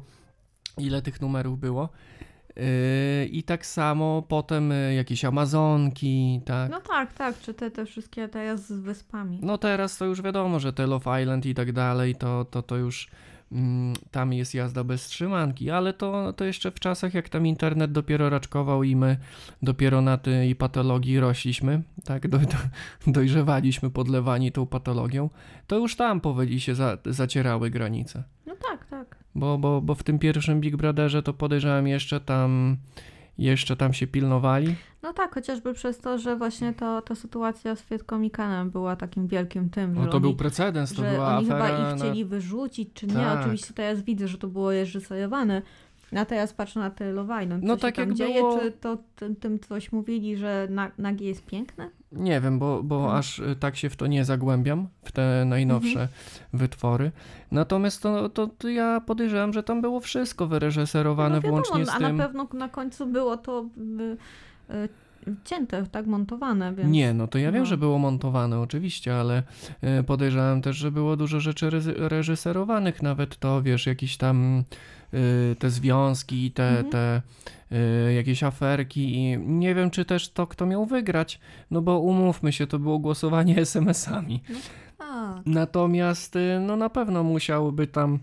ile 0.79 1.03
tych 1.03 1.21
numerów 1.21 1.61
było. 1.61 1.89
E, 2.59 3.27
I 3.27 3.43
tak 3.43 3.67
samo 3.67 4.23
potem 4.29 4.73
e, 4.73 4.95
jakieś 4.95 5.25
Amazonki, 5.25 6.41
tak. 6.45 6.71
No 6.71 6.81
tak, 6.81 7.13
tak, 7.13 7.41
czy 7.41 7.55
te, 7.55 7.71
te 7.71 7.87
wszystkie 7.87 8.29
teraz 8.29 8.67
z 8.67 8.81
wyspami. 8.81 9.39
No 9.43 9.59
teraz 9.59 9.99
to 9.99 10.05
już 10.05 10.23
wiadomo, 10.23 10.61
że 10.61 10.73
te 10.73 10.87
Love 10.87 11.23
Island 11.23 11.47
i 11.47 11.55
tak 11.55 11.73
dalej, 11.73 12.15
to, 12.15 12.45
to, 12.45 12.63
to 12.63 12.77
już 12.77 13.11
mm, 13.53 13.95
tam 14.11 14.33
jest 14.33 14.55
jazda 14.55 14.85
bez 14.85 15.07
trzymanki, 15.07 15.71
ale 15.71 15.93
to, 15.93 16.33
to 16.33 16.45
jeszcze 16.45 16.71
w 16.71 16.81
czasach, 16.81 17.15
jak 17.15 17.29
tam 17.29 17.47
internet 17.47 17.93
dopiero 17.93 18.31
raczkował 18.31 18.83
i 18.83 18.97
my 18.97 19.17
dopiero 19.63 20.01
na 20.01 20.17
tej 20.17 20.57
patologii 20.57 21.21
rośliśmy, 21.21 21.83
tak, 22.05 22.29
do, 22.29 22.39
do, 22.39 22.57
dojrzewaliśmy 23.07 23.91
podlewani 23.91 24.53
tą 24.53 24.67
patologią, 24.67 25.31
to 25.67 25.79
już 25.79 25.97
tam 25.97 26.21
powoli 26.21 26.61
się 26.61 26.75
za, 26.75 26.99
zacierały 27.07 27.71
granice. 27.71 28.23
No 28.47 28.55
tak. 28.70 28.78
Bo, 29.39 29.59
bo, 29.59 29.81
bo 29.81 29.95
w 29.95 30.03
tym 30.03 30.19
pierwszym 30.19 30.61
Big 30.61 30.77
Brotherze 30.77 31.23
to 31.23 31.33
podejrzewam 31.33 31.87
jeszcze 31.89 32.21
tam, 32.21 32.77
jeszcze 33.39 33.77
tam 33.77 33.93
się 33.93 34.07
pilnowali. 34.07 34.75
No 35.03 35.13
tak, 35.13 35.35
chociażby 35.35 35.75
przez 35.75 35.99
to, 35.99 36.19
że 36.19 36.37
właśnie 36.37 36.73
to, 36.73 37.03
ta 37.03 37.15
sytuacja 37.15 37.77
z 37.77 37.83
Fietką 37.83 38.23
i 38.23 38.31
Kanem 38.31 38.71
była 38.71 38.97
takim 38.97 39.27
wielkim 39.27 39.71
tym, 39.71 39.95
No 39.95 40.07
to 40.07 40.13
oni, 40.13 40.21
był 40.21 40.35
precedens, 40.37 40.95
to 40.95 41.03
że 41.03 41.11
była 41.13 41.37
oni 41.37 41.47
afera. 41.47 41.67
chyba 41.67 41.79
ich 41.79 41.99
na- 41.99 42.05
chcieli 42.05 42.25
wyrzucić, 42.25 42.89
czy 42.95 43.07
nie. 43.07 43.15
Tak. 43.15 43.41
Oczywiście 43.41 43.75
teraz 43.75 44.03
widzę, 44.03 44.29
że 44.29 44.39
to 44.39 44.49
było 44.49 44.73
reżyserowane. 44.73 45.63
A 46.17 46.25
teraz 46.25 46.53
patrzę 46.53 46.81
na 46.81 46.91
te 46.91 47.13
co 47.61 47.67
No 47.67 47.77
tak 47.77 47.99
jak 47.99 48.15
dzieje, 48.15 48.41
było- 48.41 48.59
czy 48.61 48.73
to 48.73 48.99
tym, 49.17 49.37
tym 49.37 49.59
coś 49.59 49.93
mówili, 49.93 50.37
że 50.37 50.67
na, 50.71 50.91
nagie 50.99 51.29
jest 51.29 51.47
piękne? 51.47 51.91
Nie 52.12 52.41
wiem, 52.41 52.58
bo, 52.58 52.82
bo 52.82 52.98
Hmm. 53.00 53.19
aż 53.19 53.38
y, 53.38 53.56
tak 53.60 53.77
się 53.77 53.91
w 53.91 53.96
to 53.96 54.06
nie 54.06 54.24
zagłębiam, 54.24 54.88
w 55.05 55.12
te 55.12 55.44
najnowsze 55.46 55.91
Mhm. 55.91 56.08
wytwory. 56.53 57.12
Natomiast 57.53 58.03
to, 58.03 58.29
to, 58.29 58.46
to 58.58 58.69
ja 58.69 59.00
podejrzewam, 59.00 59.53
że 59.53 59.62
tam 59.62 59.81
było 59.81 60.00
wszystko 60.00 60.46
wyreżyserowane 60.46 61.34
no 61.34 61.41
wiadomo, 61.41 61.62
włącznie 61.62 61.86
z 61.86 61.88
a 61.88 61.98
tym. 61.98 62.17
na 62.17 62.24
pewno 62.24 62.48
na 62.55 62.69
końcu 62.69 63.06
było 63.06 63.36
to 63.36 63.67
y, 64.70 64.74
y, 64.74 64.88
cięte, 65.44 65.86
tak 65.86 66.06
montowane, 66.06 66.74
więc... 66.74 66.91
Nie, 66.91 67.15
no 67.15 67.27
to 67.29 67.38
ja 67.38 67.53
wiem, 67.53 67.62
no. 67.62 67.67
że 67.67 67.77
było 67.77 67.98
montowane 67.98 68.60
oczywiście, 68.60 69.20
ale 69.20 69.43
podejrzewam 70.06 70.62
też, 70.62 70.77
że 70.77 70.91
było 70.91 71.17
dużo 71.17 71.41
rzeczy 71.41 71.70
reżyserowanych, 71.96 73.03
nawet 73.03 73.36
to, 73.38 73.62
wiesz, 73.62 73.86
jakieś 73.86 74.17
tam 74.17 74.65
te 75.58 75.70
związki, 75.70 76.50
te, 76.50 76.69
Mhm. 76.69 76.91
te 76.91 77.22
y, 78.08 78.12
jakieś 78.15 78.43
aferki 78.43 79.15
i 79.15 79.38
nie 79.38 79.74
wiem, 79.74 79.91
czy 79.91 80.05
też 80.05 80.29
to, 80.29 80.46
kto 80.46 80.67
miał 80.67 80.86
wygrać, 80.86 81.41
no 81.70 81.82
bo 81.82 81.98
umówmy 82.00 82.53
się, 82.53 82.67
to 82.67 82.79
było 82.79 82.98
głosowanie 82.98 83.56
SMS-ami. 83.67 84.43
A, 84.98 85.41
Natomiast 85.46 86.36
y, 86.36 86.60
no 86.60 86.77
na 86.77 86.91
pewno 86.91 87.22
musiałoby 87.22 87.86
tam 87.86 88.15
y, 88.15 88.19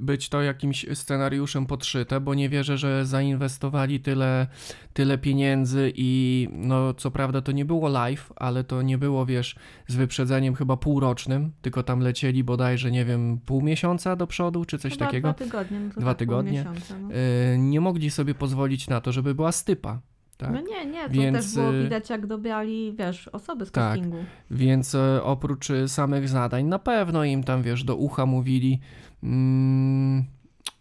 być 0.00 0.28
to 0.28 0.42
jakimś 0.42 0.86
scenariuszem 0.94 1.66
podszyte, 1.66 2.20
bo 2.20 2.34
nie 2.34 2.48
wierzę, 2.48 2.78
że 2.78 3.06
zainwestowali 3.06 4.00
tyle, 4.00 4.46
tyle 4.92 5.18
pieniędzy 5.18 5.92
i 5.94 6.48
no 6.52 6.94
co 6.94 7.10
prawda 7.10 7.40
to 7.42 7.52
nie 7.52 7.64
było 7.64 7.88
live, 7.88 8.32
ale 8.36 8.64
to 8.64 8.82
nie 8.82 8.98
było, 8.98 9.26
wiesz, 9.26 9.56
z 9.88 9.94
wyprzedzeniem 9.96 10.54
chyba 10.54 10.76
półrocznym, 10.76 11.52
tylko 11.62 11.82
tam 11.82 12.00
lecieli 12.00 12.44
bodajże, 12.44 12.90
nie 12.90 13.04
wiem, 13.04 13.38
pół 13.46 13.62
miesiąca 13.62 14.16
do 14.16 14.26
przodu, 14.26 14.64
czy 14.64 14.78
coś 14.78 14.92
chyba 14.92 15.06
takiego. 15.06 15.28
Dwa 15.32 15.44
tygodnie. 15.44 15.80
No 15.80 15.88
Dwa 16.00 16.10
tak, 16.10 16.18
tygodnie. 16.18 16.52
miesiąca, 16.52 16.98
no. 16.98 17.08
Y, 17.54 17.58
nie 17.58 17.80
mogli 17.80 18.10
sobie 18.10 18.34
pozwolić 18.34 18.88
na 18.88 19.00
to, 19.00 19.12
żeby 19.12 19.34
była 19.34 19.52
stypa. 19.52 20.00
tak? 20.36 20.52
No 20.52 20.60
nie, 20.60 20.86
nie, 20.86 21.04
to 21.06 21.10
Więc, 21.10 21.36
też 21.36 21.54
było 21.54 21.74
y, 21.74 21.82
widać, 21.82 22.10
jak 22.10 22.26
dobrali, 22.26 22.94
wiesz, 22.98 23.28
osoby 23.28 23.66
z 23.66 23.70
Tak. 23.70 23.84
castingu. 23.94 24.16
Więc 24.50 24.94
e, 24.94 25.22
oprócz 25.22 25.68
samych 25.86 26.28
zadań, 26.28 26.64
na 26.64 26.78
pewno 26.78 27.24
im 27.24 27.44
tam, 27.44 27.62
wiesz, 27.62 27.84
do 27.84 27.96
ucha 27.96 28.26
mówili, 28.26 28.80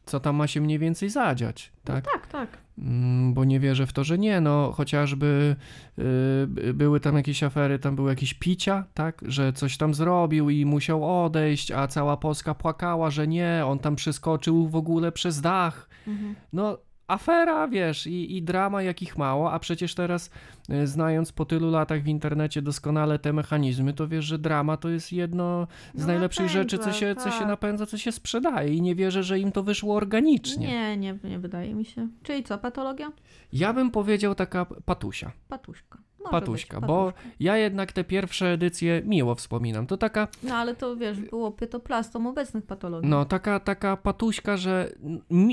co 0.06 0.20
tam 0.20 0.36
ma 0.36 0.48
się 0.48 0.62
mniej 0.62 0.80
więcej 0.80 1.10
zadziać, 1.10 1.72
tak? 1.84 2.06
Tak, 2.06 2.28
tak. 2.28 2.58
Mm, 2.78 3.34
bo 3.34 3.46
nie 3.46 3.60
wierzę 3.60 3.88
w 3.88 3.94
to, 3.94 4.04
że 4.04 4.18
nie, 4.18 4.42
no 4.42 4.72
chociażby 4.72 5.56
y, 6.00 6.04
by- 6.48 6.74
były 6.74 7.00
tam 7.00 7.16
jakieś 7.16 7.44
afery, 7.44 7.80
tam 7.80 7.96
były 7.96 8.10
jakieś 8.10 8.34
picia, 8.34 8.84
tak, 8.94 9.22
że 9.26 9.54
coś 9.54 9.78
tam 9.78 9.94
zrobił 9.94 10.50
i 10.50 10.66
musiał 10.66 11.24
odejść, 11.26 11.72
a 11.72 11.88
cała 11.88 12.18
Polska 12.18 12.56
płakała, 12.56 13.10
że 13.10 13.28
nie, 13.28 13.62
on 13.66 13.80
tam 13.80 13.96
przeskoczył 13.96 14.68
w 14.68 14.76
ogóle 14.76 15.12
przez 15.12 15.42
dach. 15.42 15.90
Mhm. 16.08 16.36
No 16.54 16.78
afera, 17.12 17.68
wiesz, 17.68 18.08
i, 18.08 18.38
i 18.38 18.44
drama 18.44 18.82
jakich 18.82 19.18
mało, 19.18 19.52
a 19.52 19.60
przecież 19.60 19.96
teraz 19.96 20.30
y, 20.70 20.88
znając 20.88 21.32
po 21.32 21.46
tylu 21.46 21.72
latach 21.72 22.04
w 22.04 22.08
internecie 22.08 22.62
doskonale 22.62 23.20
te 23.20 23.34
mechanizmy, 23.34 23.94
to 23.94 24.08
wiesz, 24.08 24.26
że 24.26 24.40
drama 24.40 24.78
to 24.78 24.90
jest 24.90 25.14
jedno 25.14 25.68
z 25.96 26.02
No 26.02 26.08
najlepszych 26.08 26.46
napędza, 26.46 26.60
rzeczy, 26.60 26.78
co 26.78 26.92
się, 26.92 27.16
co 27.16 27.32
się 27.32 27.40
tak. 27.40 27.48
napędza, 27.48 27.86
co 27.86 27.98
się 27.98 28.12
sprzedaje 28.12 28.74
i 28.74 28.82
nie 28.82 28.96
wierzę, 28.96 29.24
że 29.24 29.40
im 29.40 29.52
to 29.52 29.64
wyszło 29.64 29.96
organicznie. 29.96 30.68
Nie, 30.68 30.98
nie, 30.98 31.18
nie 31.24 31.40
wydaje 31.40 31.76
mi 31.76 31.86
się. 31.86 32.08
Czyli 32.24 32.44
co, 32.44 32.58
patologia? 32.58 33.12
Ja 33.54 33.74
bym 33.74 33.92
powiedział 33.92 34.36
taka 34.36 34.66
patusia. 34.66 35.32
Patuśka. 35.48 35.98
Może 36.20 36.32
Patuśka, 36.32 36.80
być, 36.80 36.88
bo 36.88 37.14
ja 37.40 37.58
jednak 37.58 37.92
te 37.92 38.04
pierwsze 38.04 38.52
edycje 38.52 39.02
miło 39.06 39.36
wspominam. 39.36 39.88
To 39.88 39.98
taka, 39.98 40.28
No 40.44 40.56
ale 40.56 40.76
to 40.76 40.96
wiesz, 40.96 41.20
było 41.20 41.52
pytoplastom 41.52 42.28
obecnych 42.28 42.66
patologii. 42.66 43.10
no, 43.10 43.26
taka, 43.26 43.60
taka 43.60 43.98
patuśka, 43.98 44.58
że 44.58 44.92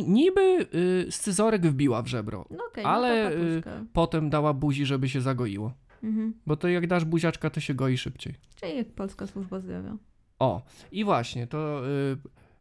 niby 0.06 0.66
y, 0.74 1.06
scyzorek 1.12 1.66
wbiła 1.66 2.02
w 2.02 2.06
żebro, 2.06 2.44
No 2.50 2.64
okej, 2.70 2.84
ale, 2.84 3.30
no 3.30 3.36
y, 3.36 3.62
potem 3.92 4.30
dała 4.30 4.52
buzi, 4.52 4.86
żeby 4.86 5.08
się 5.08 5.20
zagoiło. 5.20 5.72
Mhm. 6.02 6.34
Bo 6.46 6.56
to 6.56 6.68
jak 6.68 6.86
dasz 6.86 7.04
buziaczka, 7.04 7.50
to 7.50 7.60
się 7.60 7.74
goi 7.74 7.98
szybciej. 7.98 8.34
Czyli 8.60 8.76
jak 8.76 8.88
Polska 8.88 9.26
Służba 9.26 9.60
Zdrowia. 9.60 9.96
O, 10.38 10.62
i 10.92 11.04
właśnie, 11.04 11.46
to 11.46 11.88
y, 11.88 12.16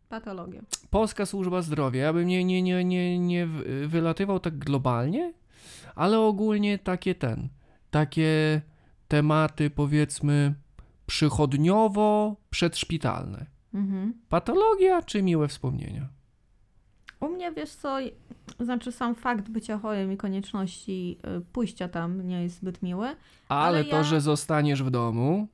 Patologia. 0.10 0.62
Polska 0.90 1.26
Służba 1.26 1.62
Zdrowia. 1.62 2.02
Ja 2.04 2.14
bym 2.14 2.28
nie, 2.28 2.44
nie, 2.46 2.62
nie, 2.62 2.86
nie, 2.86 3.20
nie 3.20 3.48
wylatywał 3.88 4.40
tak 4.40 4.58
globalnie, 4.58 5.34
ale 5.96 6.20
ogólnie 6.20 6.80
takie 6.80 7.16
ten, 7.16 7.50
takie 7.96 8.62
tematy 9.08 9.70
powiedzmy 9.70 10.54
przychodniowo-przedszpitalne. 11.08 13.46
Mhm. 13.74 14.14
Patologia 14.30 15.02
czy 15.02 15.24
miłe 15.24 15.48
wspomnienia? 15.48 16.08
U 17.20 17.30
mnie, 17.30 17.52
wiesz 17.52 17.70
co, 17.70 17.98
znaczy 18.60 18.92
sam 18.92 19.16
fakt 19.16 19.50
bycia 19.50 19.78
chorym 19.78 20.12
i 20.12 20.18
konieczności 20.18 21.18
y, 21.38 21.42
pójścia 21.42 21.88
tam 21.88 22.28
nie 22.28 22.44
jest 22.44 22.58
zbyt 22.58 22.84
miły. 22.84 23.08
Ale, 23.08 23.16
Ale 23.50 23.84
to, 23.84 23.96
ja- 23.96 24.04
że 24.04 24.22
zostaniesz 24.22 24.84
w 24.84 24.90
domu, 24.90 25.48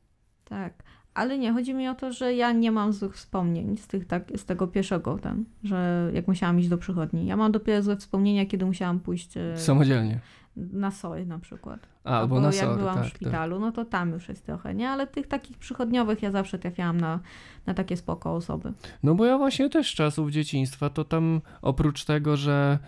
Tak. 0.46 0.74
Ale 1.14 1.38
nie, 1.38 1.54
chodzi 1.54 1.74
mi 1.74 1.88
o 1.88 1.96
to, 1.96 2.12
że 2.12 2.34
ja 2.34 2.52
nie 2.52 2.72
mam 2.72 2.94
złych 2.94 3.16
wspomnień 3.16 3.78
z, 3.78 3.88
tych, 3.88 4.08
tak, 4.08 4.24
z 4.36 4.46
tego 4.46 4.68
pierwszego, 4.68 5.18
ten, 5.18 5.46
że 5.64 6.12
jak 6.14 6.28
musiałam 6.28 6.60
iść 6.60 6.70
do 6.70 6.78
przychodni. 6.78 7.26
Ja 7.26 7.38
mam 7.38 7.52
dopiero 7.52 7.84
złe 7.84 7.98
wspomnienia, 7.98 8.46
kiedy 8.46 8.66
musiałam 8.66 9.00
pójść 9.00 9.38
y, 9.38 9.54
samodzielnie. 9.58 10.20
Na 10.56 10.92
SOJ 10.92 11.26
na 11.28 11.40
przykład. 11.40 11.80
Albo 12.04 12.20
Albo 12.20 12.40
na 12.42 12.56
jak 12.56 12.78
byłam 12.78 12.96
tak, 12.96 13.06
w 13.06 13.08
szpitalu, 13.08 13.60
no 13.60 13.72
to 13.72 13.86
tam 13.86 14.12
już 14.12 14.30
jest 14.30 14.46
trochę, 14.46 14.74
nie? 14.74 14.90
Ale 14.90 15.08
tych 15.08 15.28
takich 15.28 15.58
przychodniowych 15.58 16.22
ja 16.22 16.32
zawsze 16.32 16.60
trafiałam 16.60 17.02
na, 17.02 17.20
na 17.66 17.74
takie 17.74 17.98
spoko 17.98 18.36
osoby. 18.36 18.74
tak. 18.82 18.92
No 19.04 19.16
bo 19.16 19.26
ja 19.26 19.38
właśnie 19.38 19.70
też 19.70 19.92
z 19.92 19.96
czasów 19.96 20.32
dzieciństwa, 20.32 20.90
to 20.90 21.04
tam 21.06 21.42
oprócz 21.62 22.06
tego, 22.06 22.38
że 22.38 22.80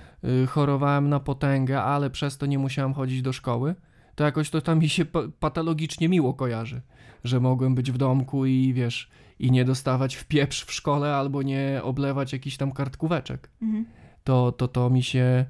y, 0.43 0.48
chorowałem 0.48 1.10
na 1.10 1.20
potęgę, 1.20 1.82
ale 1.84 2.10
przez 2.10 2.38
to 2.38 2.46
nie 2.46 2.60
musiałem 2.60 2.93
chodzić 2.93 3.22
do 3.22 3.34
szkoły, 3.34 3.75
to 4.15 4.24
jakoś 4.24 4.50
to 4.50 4.62
tam 4.62 4.79
mi 4.79 4.89
się 4.89 5.05
pa- 5.05 5.27
patologicznie 5.39 6.10
miło 6.10 6.34
kojarzy, 6.34 6.82
że 7.24 7.39
mogłem 7.39 7.75
być 7.75 7.91
w 7.91 7.98
domku 7.98 8.46
i 8.46 8.74
wiesz, 8.74 9.10
i 9.39 9.51
nie 9.51 9.65
dostawać 9.65 10.15
w 10.15 10.25
pieprz 10.25 10.65
w 10.65 10.74
szkole 10.74 11.15
albo 11.15 11.41
nie 11.41 11.79
oblewać 11.84 12.34
jakichś 12.34 12.58
tam 12.58 12.72
kartkóweczek. 12.72 13.50
Mhm. 13.62 13.86
To, 14.24 14.51
to, 14.51 14.67
to 14.67 14.89
mi 14.89 15.03
się 15.03 15.46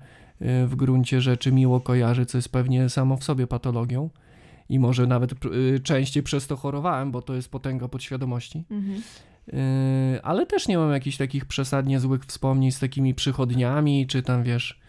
w 0.68 0.76
gruncie 0.76 1.22
rzeczy 1.22 1.52
miło 1.52 1.82
kojarzy, 1.82 2.26
co 2.26 2.38
jest 2.38 2.50
pewnie 2.50 2.90
samo 2.90 3.18
w 3.18 3.24
sobie 3.24 3.48
patologią. 3.48 4.10
I 4.70 4.80
może 4.80 5.08
nawet 5.08 5.46
y, 5.46 5.80
częściej 5.80 6.24
przez 6.24 6.48
to 6.48 6.58
chorowałem, 6.58 7.12
bo 7.12 7.22
to 7.22 7.36
jest 7.36 7.52
potęga 7.52 7.88
podświadomości. 7.88 8.64
Mhm. 8.72 9.02
Yy, 9.48 10.22
ale 10.24 10.46
też 10.46 10.68
nie 10.68 10.78
mam 10.78 10.92
jakichś 10.92 11.18
takich 11.18 11.46
przesadnie 11.46 12.00
złych 12.00 12.26
wspomnień 12.26 12.72
z 12.72 12.80
takimi 12.80 13.14
przychodniami, 13.14 14.08
czy 14.08 14.22
tam 14.22 14.44
wiesz, 14.44 14.80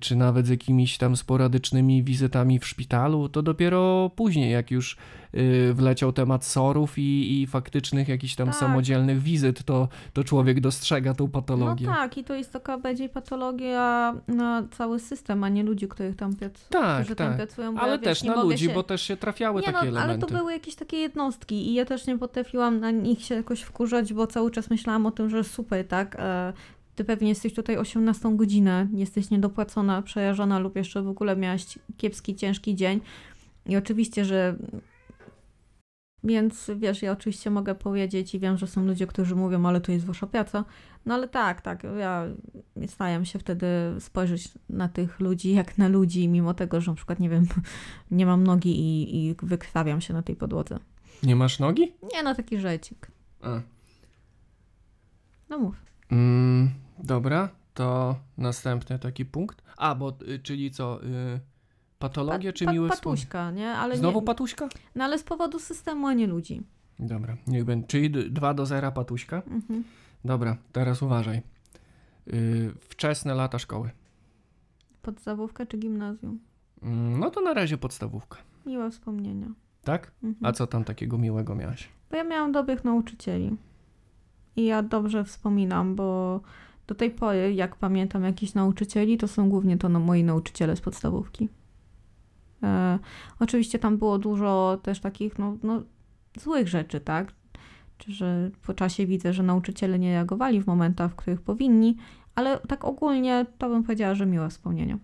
czy 0.00 0.16
nawet 0.16 0.46
z 0.46 0.48
jakimiś 0.48 0.98
tam 0.98 1.16
sporadycznymi 1.16 2.02
wizytami 2.02 2.58
w 2.58 2.66
szpitalu. 2.66 3.28
To 3.28 3.42
dopiero 3.42 4.10
później, 4.16 4.52
jak 4.52 4.70
już 4.70 4.96
yy, 5.32 5.74
wleciał 5.74 6.12
temat 6.12 6.44
sorów 6.44 6.98
i, 6.98 7.40
i 7.42 7.46
faktycznych 7.46 8.08
jakichś 8.08 8.34
tam 8.34 8.46
Tak. 8.48 8.56
samodzielnych 8.56 9.22
wizyt, 9.22 9.64
to, 9.64 9.88
to 10.12 10.24
człowiek 10.24 10.60
dostrzega 10.60 11.14
tą 11.14 11.24
No 11.24 11.30
patologię. 11.30 11.86
tak, 11.86 12.18
i 12.18 12.24
to 12.24 12.34
jest 12.34 12.52
taka 12.52 12.78
bardziej 12.78 13.08
patologia 13.08 14.14
na 14.28 14.62
cały 14.70 14.98
system, 15.00 15.44
a 15.44 15.48
nie 15.48 15.62
ludzi, 15.62 15.88
których 15.88 16.16
tam, 16.16 16.32
prac- 16.32 16.68
Tak, 16.68 17.00
którzy 17.00 17.16
tam 17.16 17.28
tak. 17.28 17.36
pracują. 17.36 17.74
Bo 17.74 17.80
Ale 17.80 17.92
ja, 17.92 17.98
wiesz, 17.98 18.04
też 18.04 18.22
nie 18.22 18.30
na 18.30 18.42
ludzi, 18.42 18.64
się... 18.66 18.74
bo 18.74 18.82
też 18.82 19.02
się 19.02 19.16
trafiały 19.16 19.60
Nie 19.60 19.66
takie 19.66 19.76
no, 19.76 19.80
ale 19.80 19.90
elementy. 20.00 20.26
to 20.26 20.38
były 20.38 20.52
jakieś 20.52 20.74
takie 20.74 20.96
jednostki 20.96 21.68
i 21.68 21.74
ja 21.74 21.84
też 21.84 22.06
nie 22.06 22.18
potrafiłam 22.18 22.80
na 22.80 22.90
nich 22.90 23.22
się 23.22 23.34
jakoś 23.34 23.60
wkurzać, 23.60 24.12
bo 24.12 24.26
cały 24.26 24.50
czas 24.50 24.70
myślałam 24.70 25.06
o 25.06 25.10
tym, 25.10 25.30
że 25.30 25.44
super, 25.44 25.86
tak? 25.88 26.16
Ty 26.94 27.04
pewnie 27.04 27.28
jesteś 27.28 27.54
tutaj 27.54 27.76
18 27.76 28.36
godzinę, 28.36 28.88
jesteś 28.92 29.30
niedopłacona, 29.30 30.02
przejażona 30.02 30.58
lub 30.58 30.76
jeszcze 30.76 31.02
w 31.02 31.08
ogóle 31.08 31.36
miałaś 31.36 31.78
kiepski, 31.96 32.36
ciężki 32.36 32.74
dzień. 32.74 33.00
I 33.66 33.76
oczywiście, 33.76 34.24
że. 34.24 34.56
Więc 36.24 36.70
wiesz, 36.76 37.02
ja 37.02 37.12
oczywiście 37.12 37.50
mogę 37.50 37.74
powiedzieć 37.74 38.34
i 38.34 38.40
wiem, 38.40 38.56
że 38.56 38.66
są 38.66 38.86
ludzie, 38.86 39.06
którzy 39.06 39.36
mówią, 39.36 39.66
ale 39.66 39.80
to 39.80 39.92
jest 39.92 40.06
wasza 40.06 40.26
praca. 40.26 40.64
No 41.06 41.14
ale 41.14 41.28
tak, 41.28 41.60
tak, 41.60 41.82
ja 41.98 42.26
staram 42.86 43.24
się 43.24 43.38
wtedy 43.38 43.66
spojrzeć 43.98 44.48
na 44.68 44.88
tych 44.88 45.20
ludzi 45.20 45.54
jak 45.54 45.78
na 45.78 45.88
ludzi, 45.88 46.28
mimo 46.28 46.54
tego, 46.54 46.80
że 46.80 46.90
na 46.90 46.94
przykład, 46.94 47.20
nie 47.20 47.28
wiem, 47.28 47.46
nie 48.10 48.26
mam 48.26 48.44
nogi 48.44 48.80
i, 48.80 49.16
i 49.16 49.34
wykrwawiam 49.42 50.00
się 50.00 50.14
na 50.14 50.22
tej 50.22 50.36
podłodze. 50.36 50.78
Nie 51.22 51.36
masz 51.36 51.58
nogi? 51.58 51.92
Nie 52.14 52.22
no, 52.22 52.34
taki 52.34 52.58
rzecik. 52.58 53.10
A. 53.42 53.60
No 55.48 55.58
mów. 55.58 55.89
Mm, 56.12 56.70
dobra, 56.98 57.48
to 57.74 58.16
następny 58.38 58.98
taki 58.98 59.24
punkt. 59.24 59.62
A, 59.76 59.94
bo 59.94 60.12
y, 60.28 60.38
czyli 60.38 60.70
co? 60.70 61.04
Y, 61.04 61.40
patologia 61.98 62.52
Pa- 62.52 62.56
czy 62.58 62.64
pa- 62.64 62.72
miłe 62.72 62.90
wspomnienia? 62.90 63.20
Patuśka, 63.22 63.50
nie? 63.50 63.68
Ale 63.70 63.96
Znowu 63.96 64.20
nie, 64.20 64.26
patuśka? 64.26 64.68
No 64.94 65.04
ale 65.04 65.18
z 65.18 65.22
powodu 65.24 65.58
systemu, 65.58 66.06
a 66.06 66.12
nie 66.14 66.26
ludzi. 66.26 66.62
Dobra, 66.98 67.36
niech 67.46 67.64
będzie. 67.64 67.86
Czyli 67.86 68.10
2 68.10 68.54
do 68.54 68.66
0 68.66 68.92
patuśka. 68.92 69.36
Mhm. 69.46 69.84
Dobra, 70.24 70.56
teraz 70.72 71.02
uważaj. 71.02 71.42
Y, 72.32 72.70
wczesne 72.80 73.34
lata 73.34 73.58
szkoły. 73.58 73.90
Podstawówka 75.02 75.66
czy 75.66 75.78
gimnazjum? 75.78 76.40
Mm, 76.82 77.20
no 77.20 77.30
to 77.30 77.40
na 77.40 77.54
razie 77.54 77.78
podstawówka. 77.78 78.38
Miłe 78.66 78.90
wspomnienia. 78.90 79.46
Tak? 79.84 80.12
Mhm. 80.22 80.46
A 80.46 80.52
co 80.52 80.66
tam 80.66 80.84
takiego 80.84 81.18
miłego 81.18 81.54
miałaś? 81.54 81.88
Bo 82.10 82.16
ja 82.16 82.24
miałam 82.24 82.52
dobrych 82.52 82.84
nauczycieli. 82.84 83.56
I 84.56 84.64
ja 84.64 84.82
dobrze 84.82 85.24
wspominam, 85.24 85.94
bo 85.94 86.40
do 86.86 86.94
tej 86.94 87.10
pory, 87.10 87.54
jak 87.54 87.76
pamiętam 87.76 88.24
jakichś 88.24 88.54
nauczycieli, 88.54 89.18
to 89.18 89.28
są 89.28 89.48
głównie 89.48 89.78
to 89.78 89.88
no, 89.88 90.00
moi 90.00 90.24
nauczyciele 90.24 90.76
z 90.76 90.80
podstawówki. 90.80 91.48
E, 92.62 92.98
oczywiście 93.40 93.78
tam 93.78 93.98
było 93.98 94.18
dużo 94.18 94.78
też 94.82 95.00
takich 95.00 95.38
no, 95.38 95.56
no, 95.62 95.82
złych 96.38 96.68
rzeczy, 96.68 97.00
tak? 97.00 97.32
Że 98.08 98.50
po 98.66 98.74
czasie 98.74 99.06
widzę, 99.06 99.32
że 99.32 99.42
nauczyciele 99.42 99.98
nie 99.98 100.12
reagowali 100.12 100.62
w 100.62 100.66
momentach, 100.66 101.12
w 101.12 101.14
których 101.14 101.40
powinni, 101.40 101.96
ale 102.34 102.58
tak 102.58 102.84
ogólnie 102.84 103.46
to 103.58 103.68
bym 103.68 103.82
powiedziała, 103.82 104.14
że 104.14 104.26
miłe 104.26 104.48
wspomnienia. 104.48 104.98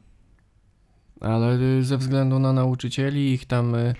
Ale 1.20 1.58
y, 1.60 1.84
ze 1.84 1.98
względu 1.98 2.38
na 2.38 2.52
nauczycieli, 2.52 3.32
ich 3.32 3.46
tam 3.46 3.74
y, 3.74 3.94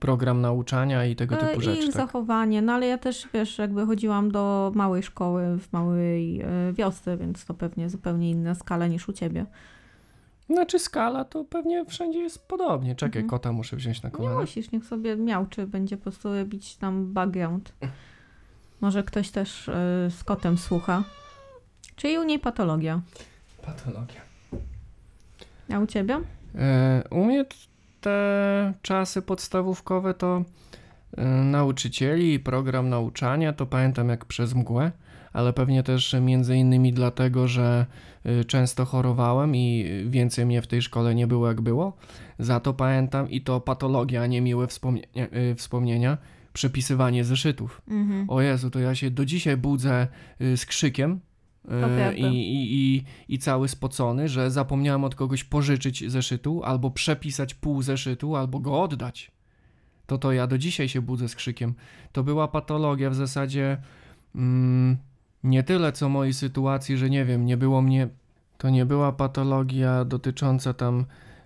program 0.00 0.40
nauczania 0.40 1.04
i 1.04 1.16
tego 1.16 1.34
E, 1.34 1.38
typu 1.46 1.60
I 1.60 1.64
rzeczy. 1.64 1.78
ich 1.78 1.86
Tak? 1.86 1.94
zachowanie, 1.94 2.62
no 2.62 2.72
ale 2.72 2.86
ja 2.86 2.98
też, 2.98 3.28
wiesz, 3.34 3.58
jakby 3.58 3.86
chodziłam 3.86 4.30
do 4.30 4.72
małej 4.74 5.02
szkoły 5.02 5.58
w 5.58 5.72
małej 5.72 6.40
e, 6.40 6.46
wiosce, 6.72 7.16
więc 7.16 7.44
to 7.44 7.54
pewnie 7.54 7.90
zupełnie 7.90 8.30
inna 8.30 8.54
skala 8.54 8.86
niż 8.86 9.08
u 9.08 9.12
ciebie. 9.12 9.46
Znaczy 10.50 10.78
skala 10.78 11.24
to 11.24 11.44
pewnie 11.44 11.84
wszędzie 11.84 12.18
jest 12.18 12.48
podobnie. 12.48 12.94
Czekaj, 12.94 13.22
Mhm. 13.22 13.30
kota 13.30 13.52
muszę 13.52 13.76
wziąć 13.76 14.02
na 14.02 14.08
Nie 14.08 14.14
kolana. 14.14 14.40
musisz, 14.40 14.70
niech 14.70 14.84
sobie 14.84 15.16
miał, 15.16 15.46
czy 15.46 15.66
będzie 15.66 15.96
po 15.96 16.02
prostu 16.02 16.34
robić 16.34 16.76
tam 16.76 17.12
background. 17.12 17.72
Może 18.80 19.02
ktoś 19.02 19.30
też 19.30 19.68
e, 19.68 19.72
z 20.10 20.24
kotem 20.24 20.58
słucha. 20.58 21.02
Czyli 21.96 22.18
u 22.18 22.22
niej 22.24 22.38
patologia. 22.38 23.00
Patologia. 23.62 24.20
A 25.74 25.78
u 25.78 25.86
ciebie? 25.86 26.20
U 27.10 27.24
mnie 27.24 27.44
te 28.00 28.74
czasy 28.82 29.22
podstawówkowe 29.22 30.14
to 30.14 30.44
e, 31.16 31.24
nauczycieli 31.26 32.34
i 32.34 32.40
program 32.40 32.88
nauczania, 32.88 33.52
to 33.52 33.66
pamiętam 33.66 34.08
jak 34.08 34.24
przez 34.24 34.54
mgłę, 34.54 34.92
ale 35.32 35.52
pewnie 35.52 35.82
też 35.82 36.16
między 36.20 36.56
innymi 36.56 36.92
dlatego, 36.92 37.48
że 37.48 37.86
y, 38.26 38.44
często 38.44 38.84
chorowałem 38.84 39.56
i 39.56 39.86
więcej 40.06 40.46
mnie 40.46 40.62
w 40.62 40.66
tej 40.66 40.82
szkole 40.82 41.14
nie 41.14 41.26
było 41.26 41.48
jak 41.48 41.60
było. 41.60 41.96
Za 42.38 42.60
to 42.60 42.74
pamiętam 42.74 43.30
i 43.30 43.40
to 43.40 43.60
patologia, 43.60 44.22
a 44.22 44.26
nie 44.26 44.40
miłe 44.40 44.66
wspomnienia, 44.66 45.26
y, 45.52 45.54
wspomnienia 45.54 46.18
przepisywanie 46.52 47.24
zeszytów. 47.24 47.82
Mhm. 47.88 48.30
O 48.30 48.40
Jezu, 48.40 48.70
to 48.70 48.78
ja 48.78 48.94
się 48.94 49.10
do 49.10 49.24
dzisiaj 49.24 49.56
budzę 49.56 50.08
y, 50.40 50.56
z 50.56 50.66
krzykiem 50.66 51.12
y. 51.12 51.27
i, 52.16 52.22
i, 52.22 52.96
i, 52.96 53.04
i 53.28 53.38
cały 53.38 53.68
spocony, 53.68 54.28
że 54.28 54.50
zapomniałem 54.50 55.04
od 55.04 55.14
kogoś 55.14 55.44
pożyczyć 55.44 56.10
zeszytu, 56.10 56.64
albo 56.64 56.90
przepisać 56.90 57.54
pół 57.54 57.82
zeszytu, 57.82 58.36
albo 58.36 58.60
go 58.60 58.82
oddać. 58.82 59.30
To 60.06 60.18
to 60.18 60.32
ja 60.32 60.46
do 60.46 60.58
dzisiaj 60.58 60.88
się 60.88 61.02
budzę 61.02 61.28
z 61.28 61.34
krzykiem. 61.34 61.74
To 62.12 62.24
była 62.24 62.48
patologia 62.48 63.10
w 63.10 63.14
zasadzie 63.14 63.76
mm, 64.34 64.96
nie 65.44 65.62
tyle 65.62 65.92
co 65.92 66.08
mojej 66.08 66.34
sytuacji, 66.34 66.96
że 66.96 67.10
nie 67.10 67.24
wiem, 67.24 67.46
nie 67.46 67.56
było 67.56 67.82
mnie. 67.82 68.08
To 68.58 68.70
nie 68.70 68.86
była 68.86 69.12
patologia 69.12 70.04
dotycząca 70.04 70.74
tam 70.74 71.04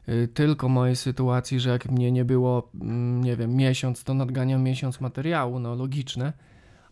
y, 0.09 0.29
tylko 0.35 0.69
mojej 0.69 0.97
sytuacji, 0.97 1.61
że 1.61 1.71
jak 1.71 1.91
mnie 1.91 2.13
nie 2.13 2.25
było, 2.25 2.71
mm, 2.75 3.25
nie 3.25 3.37
wiem, 3.37 3.57
miesiąc, 3.57 4.05
to 4.05 4.15
nadganiam 4.15 4.63
miesiąc 4.63 5.01
materiału, 5.01 5.59
no 5.59 5.75
logiczne, 5.75 6.33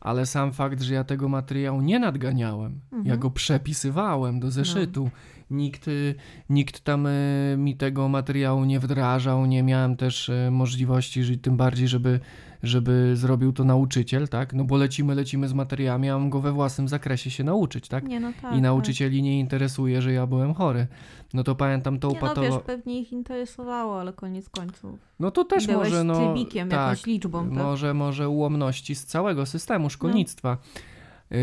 ale 0.01 0.27
sam 0.27 0.53
fakt, 0.53 0.83
że 0.83 0.95
ja 0.95 1.05
tego 1.05 1.29
materiału 1.29 1.81
nie 1.81 1.99
nadganiałem, 1.99 2.81
Mhm. 2.93 3.07
ja 3.07 3.17
go 3.17 3.31
przepisywałem 3.31 4.41
do 4.41 4.51
zeszytu. 4.51 5.11
Nikt, 5.51 5.89
y, 5.89 6.15
nikt 6.51 6.81
tam 6.81 7.07
y, 7.07 7.55
mi 7.59 7.77
tego 7.77 8.09
materiału 8.09 8.65
nie 8.65 8.81
wdrażał, 8.81 9.47
nie 9.47 9.63
miałem 9.63 9.97
też 9.97 10.29
y, 10.29 10.49
możliwości, 10.51 11.39
tym 11.39 11.57
bardziej, 11.57 11.89
żeby, 11.89 12.21
żeby 12.63 13.13
zrobił 13.17 13.53
to 13.53 13.65
nauczyciel, 13.65 14.29
tak? 14.29 14.53
No 14.55 14.65
bo 14.65 14.77
lecimy, 14.77 15.15
lecimy 15.15 15.49
z 15.49 15.53
materiałami, 15.55 16.11
a 16.11 16.19
mam 16.19 16.31
go 16.31 16.41
we 16.41 16.53
własnym 16.53 16.89
zakresie 16.89 17.31
się 17.31 17.45
nauczyć, 17.45 17.89
tak? 17.89 18.05
Nie, 18.09 18.21
no 18.21 18.33
tak. 18.43 18.57
I 18.57 18.61
nauczycieli 18.61 19.23
nie 19.23 19.41
interesuje, 19.41 20.03
że 20.03 20.13
ja 20.13 20.27
byłem 20.27 20.55
chory. 20.55 20.87
No 21.35 21.45
to 21.45 21.55
pamiętam 21.55 21.99
tą 21.99 22.09
Tak. 22.09 22.15
Nie, 22.15 22.21
no 22.23 22.29
patologię. 22.29 22.53
wiesz, 22.57 22.63
pewnie 22.67 23.01
ich 23.01 23.13
interesowało, 23.13 24.01
ale 24.01 24.13
koniec 24.13 24.49
końców. 24.49 24.99
No 25.21 25.31
to 25.31 25.45
też 25.45 25.67
Byłeś 25.67 25.89
może, 25.91 26.05
no. 26.05 26.15
trybikiem, 26.15 26.69
tak, 26.69 26.81
jakąś 26.81 27.07
liczbą, 27.07 27.45
tak? 27.49 27.59
Może, 27.59 27.95
może 27.95 28.29
ułomności 28.29 28.95
z 28.95 29.05
całego 29.05 29.47
systemu 29.47 29.85
No. 29.85 29.89
szkolnictwa. 29.91 30.59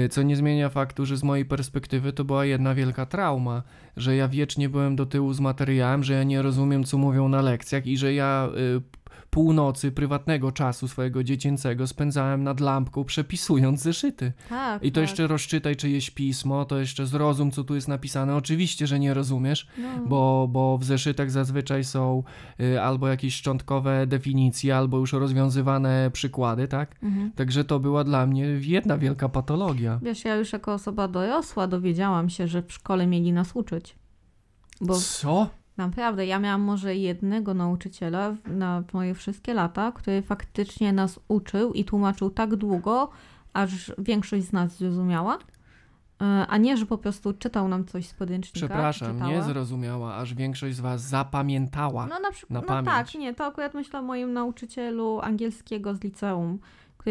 Y, 0.06 0.10
Co 0.10 0.24
nie 0.24 0.36
zmienia 0.36 0.70
faktu, 0.70 1.06
że 1.06 1.18
z 1.18 1.24
mojej 1.24 1.46
perspektywy 1.46 2.14
to 2.14 2.24
była 2.26 2.46
jedna 2.46 2.76
wielka 2.76 3.06
trauma, 3.06 3.64
że 3.98 4.16
ja 4.16 4.28
wiecznie 4.28 4.70
byłem 4.70 4.96
do 4.96 5.06
tyłu 5.06 5.34
z 5.34 5.40
materiałem, 5.40 6.04
że 6.04 6.14
ja 6.14 6.24
nie 6.24 6.42
rozumiem, 6.42 6.84
co 6.84 6.98
mówią 6.98 7.30
na 7.30 7.42
lekcjach 7.42 7.88
i 7.88 7.98
że 7.98 8.14
ja 8.14 8.50
y, 8.78 8.82
północy 9.30 9.92
prywatnego 9.92 10.52
czasu 10.52 10.88
swojego 10.88 11.24
dziecięcego 11.24 11.88
spędzałem 11.88 12.44
nad 12.44 12.60
lampką 12.60 13.04
przepisując 13.04 13.82
zeszyty. 13.82 14.34
Tak, 14.50 14.84
I 14.84 14.92
to 14.92 14.96
tak. 15.02 15.10
jeszcze 15.10 15.28
rozczytaj 15.28 15.76
czyjeś 15.76 16.10
pismo, 16.10 16.66
to 16.66 16.80
jeszcze 16.80 17.06
zrozum, 17.06 17.52
co 17.52 17.64
tu 17.64 17.76
jest 17.76 17.88
napisane. 17.88 18.36
Oczywiście, 18.36 18.88
że 18.88 19.00
nie 19.00 19.14
rozumiesz, 19.14 19.68
No. 19.78 19.88
bo, 20.08 20.48
bo 20.52 20.78
w 20.78 20.84
zeszytach 20.84 21.32
zazwyczaj 21.32 21.84
są 21.84 22.24
y, 22.60 22.82
albo 22.82 23.08
jakieś 23.08 23.36
szczątkowe 23.36 24.08
definicje, 24.08 24.78
albo 24.78 24.98
już 24.98 25.14
rozwiązywane 25.14 26.10
przykłady, 26.14 26.68
tak? 26.68 26.96
Mhm. 27.04 27.32
Także 27.32 27.64
to 27.64 27.80
była 27.80 28.04
dla 28.04 28.26
mnie 28.26 28.46
jedna 28.62 28.98
wielka 28.98 29.30
patologia. 29.30 30.00
Wiesz, 30.04 30.26
ja 30.26 30.36
już 30.36 30.54
jako 30.54 30.74
osoba 30.74 31.08
dorosła 31.08 31.68
dowiedziałam 31.68 32.30
się, 32.30 32.48
że 32.48 32.62
w 32.62 32.74
szkole 32.74 33.08
mieli 33.08 33.34
nas 33.34 33.52
uczyć. 33.56 33.96
Bo 34.82 34.96
Co? 35.00 35.50
Naprawdę, 35.78 36.26
ja 36.26 36.40
miałam 36.40 36.62
może 36.62 36.96
jednego 36.96 37.54
nauczyciela 37.54 38.36
na 38.46 38.84
moje 38.94 39.16
wszystkie 39.16 39.54
lata, 39.54 39.92
który 39.92 40.22
faktycznie 40.22 40.94
nas 40.94 41.20
uczył 41.28 41.74
i 41.74 41.86
tłumaczył 41.86 42.30
tak 42.30 42.56
długo, 42.56 43.10
aż 43.54 43.94
większość 43.98 44.46
z 44.46 44.54
nas 44.54 44.78
zrozumiała. 44.78 45.38
E, 46.22 46.48
A 46.48 46.58
nie, 46.58 46.78
że 46.78 46.86
po 46.86 46.98
prostu 46.98 47.34
czytał 47.34 47.68
nam 47.68 47.86
coś 47.86 48.08
z 48.08 48.14
podręcznika. 48.14 48.68
Przepraszam, 48.68 49.24
nie 49.28 49.44
zrozumiała, 49.44 50.16
aż 50.16 50.34
większość 50.34 50.76
z 50.76 50.80
was 50.80 51.02
zapamiętała. 51.02 52.08
No 52.08 52.20
na 52.20 52.32
przykład, 52.32 52.52
na 52.54 52.62
no 52.62 52.68
pamięć. 52.68 53.12
tak, 53.12 53.22
nie, 53.22 53.34
to 53.34 53.46
akurat 53.46 53.74
myślę 53.74 54.00
o 54.00 54.04
moim 54.04 54.34
nauczycielu 54.34 55.20
angielskiego 55.20 55.96
z 55.96 56.04
liceum, 56.04 56.60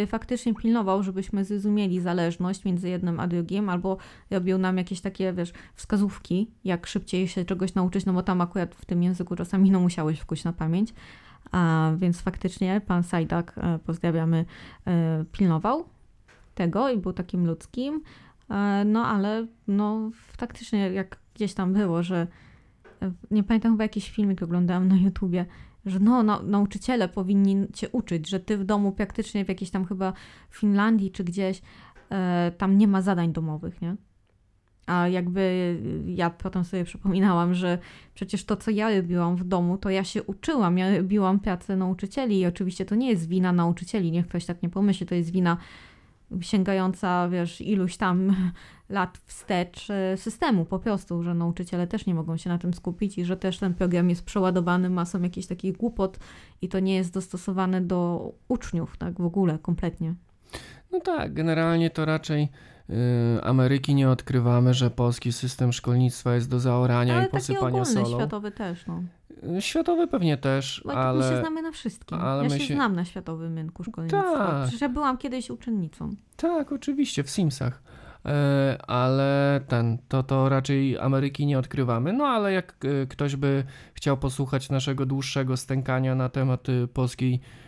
faktycznie 0.07 0.55
pilnował, 0.55 1.03
żebyśmy 1.03 1.45
zrozumieli 1.45 2.01
zależność 2.01 2.65
między 2.65 2.89
jednym 2.89 3.21
a 3.21 3.27
drugim, 3.27 3.69
albo 3.69 3.97
robił 4.31 4.59
nam 4.59 4.79
jakieś 4.79 5.01
takie, 5.01 5.33
wiesz, 5.33 5.53
wskazówki, 5.75 6.51
jak 6.65 6.87
szybciej 6.87 7.29
się 7.29 7.45
czegoś 7.45 7.75
nauczyć, 7.75 8.07
no 8.07 8.13
bo 8.13 8.23
tam 8.23 8.41
akurat 8.41 8.75
w 8.75 8.85
tym 8.85 9.03
języku 9.03 9.37
czasami 9.37 9.71
no 9.71 9.81
musiałeś 9.81 10.21
wkuć 10.21 10.45
na 10.45 10.53
pamięć, 10.53 10.95
a 11.53 11.91
więc 11.97 12.21
faktycznie 12.21 12.81
pan 12.87 13.03
Sajdak, 13.03 13.55
e, 13.57 13.79
pozdrawiamy, 13.79 14.45
e, 14.87 15.25
pilnował 15.33 15.85
tego 16.55 16.91
i 16.91 16.99
był 16.99 17.13
takim 17.13 17.47
ludzkim, 17.47 18.03
e, 18.51 18.85
no 18.85 19.07
ale 19.07 19.47
no 19.69 20.11
faktycznie 20.15 20.93
jak 20.93 21.19
gdzieś 21.35 21.55
tam 21.55 21.73
było, 21.73 22.03
że 22.03 22.27
e, 23.03 23.13
nie 23.31 23.45
pamiętam, 23.45 23.73
chyba 23.73 23.85
jakiś 23.85 24.11
filmik 24.11 24.43
oglądałam 24.43 24.89
na 24.89 24.97
YouTubie, 24.97 25.47
że 25.87 26.01
no, 26.01 26.23
no, 26.23 26.43
nauczyciele 26.43 27.09
powinni 27.09 27.67
cię 27.75 27.89
uczyć, 27.89 28.31
że 28.31 28.41
ty 28.41 28.57
w 28.57 28.65
domu 28.65 28.93
praktycznie 28.93 29.45
w 29.45 29.49
jakiejś 29.49 29.71
tam 29.71 29.85
chyba 29.85 30.13
Finlandii 30.51 31.11
czy 31.11 31.25
gdzieś 31.25 31.63
e, 32.11 32.53
tam 32.59 32.79
nie 32.79 32.89
ma 32.89 33.03
zadań 33.03 33.33
domowych, 33.33 33.83
nie? 33.83 33.97
A 34.87 35.09
jakby 35.09 35.41
y, 35.41 36.13
ja 36.13 36.31
potem 36.31 36.65
sobie 36.65 36.85
przypominałam, 36.85 37.55
że 37.55 37.79
przecież 38.15 38.45
to, 38.45 38.57
co 38.57 38.71
ja 38.71 38.97
robiłam 38.97 39.37
w 39.37 39.45
domu, 39.45 39.79
to 39.79 39.91
ja 39.91 40.05
się 40.05 40.23
uczyłam, 40.23 40.79
ja 40.79 40.97
robiłam 40.97 41.41
pracę 41.41 41.77
nauczycieli 41.77 42.41
i 42.41 42.47
oczywiście 42.47 42.85
to 42.85 42.95
nie 42.95 43.11
jest 43.11 43.29
wina 43.29 43.53
nauczycieli, 43.53 44.11
niech 44.11 44.27
ktoś 44.27 44.45
tak 44.45 44.63
nie 44.63 44.69
pomyśli, 44.69 45.07
to 45.07 45.15
jest 45.15 45.31
wina 45.31 45.57
sięgająca, 46.41 47.29
wiesz, 47.29 47.61
iluś 47.61 47.97
tam 47.97 48.37
lat 48.89 49.19
wstecz 49.19 49.91
e, 49.91 50.17
systemu 50.17 50.65
po 50.65 50.79
prostu, 50.79 51.23
że 51.23 51.35
nauczyciele 51.35 51.87
też 51.87 52.07
nie 52.07 52.15
mogą 52.15 52.37
się 52.37 52.51
na 52.51 52.59
tym 52.59 52.75
skupić 52.75 53.19
i 53.19 53.25
że 53.25 53.37
też 53.37 53.59
ten 53.59 53.75
program 53.75 54.11
jest 54.11 54.25
przeładowany 54.25 54.91
masą 54.91 55.23
jakichś 55.23 55.47
takich 55.47 55.77
głupot 55.77 56.19
i 56.63 56.69
to 56.69 56.81
nie 56.81 56.95
jest 56.95 57.13
dostosowane 57.13 57.81
do 57.81 58.33
uczniów, 58.49 58.97
tak 58.97 59.21
w 59.21 59.25
ogóle, 59.25 59.59
kompletnie. 59.59 60.15
No 60.93 61.01
tak, 61.01 61.35
generalnie 61.35 61.91
to 61.91 62.05
raczej 62.05 62.49
y, 62.91 62.95
Ameryki 63.43 63.95
nie 63.95 64.11
odkrywamy, 64.11 64.75
że 64.75 64.91
polski 64.91 65.33
system 65.33 65.73
szkolnictwa 65.73 66.35
jest 66.35 66.51
do 66.51 66.61
zaorania 66.61 67.15
Ale 67.15 67.23
i 67.23 67.27
taki 67.27 67.37
posypania 67.37 67.69
ogólny, 67.69 67.87
solą. 67.87 68.17
światowy 68.19 68.51
też, 68.51 68.87
no. 68.87 69.03
Y, 69.59 69.63
Światowy 69.63 70.07
pewnie 70.07 70.37
też, 70.37 70.83
Bo 70.85 70.91
my 70.91 70.95
się 70.95 71.01
ale 71.01 71.41
znamy 71.41 71.63
na 71.63 71.71
wszystkim. 71.73 72.19
ale 72.21 72.43
ja 72.43 72.51
się, 72.51 72.61
się- 72.61 72.75
znam 72.75 72.97
na 72.97 73.05
światowym 73.05 73.57
rynku 73.57 73.85
szkolnictwa. 73.85 74.23
Tak. 74.39 74.63
Przecież 74.63 74.81
ja 74.81 74.89
byłam 74.89 75.19
kiedyś 75.19 75.51
uczennicą. 75.51 76.11
tak, 76.37 76.73
oczywiście, 76.73 77.25
w 77.25 77.31
Simsach. 77.31 77.83
E, 78.27 78.79
ale 78.87 79.61
ten, 79.69 79.99
to, 80.09 80.23
to 80.23 80.49
raczej 80.49 80.99
Ameryki 80.99 81.47
nie 81.47 81.59
odkrywamy. 81.59 82.13
No 82.13 82.25
ale 82.25 82.53
jak 82.53 82.75
e, 83.03 83.07
ktoś 83.07 83.37
by 83.37 83.65
chciał 83.95 84.17
posłuchać 84.17 84.71
naszego 84.71 85.07
dłuższego 85.07 85.57
stękania 85.57 86.15
na 86.15 86.29
temat 86.29 86.69
y, 86.69 86.89
polskiej, 86.89 87.35
y, 87.35 87.39
po- 87.39 87.41
y, 87.41 87.66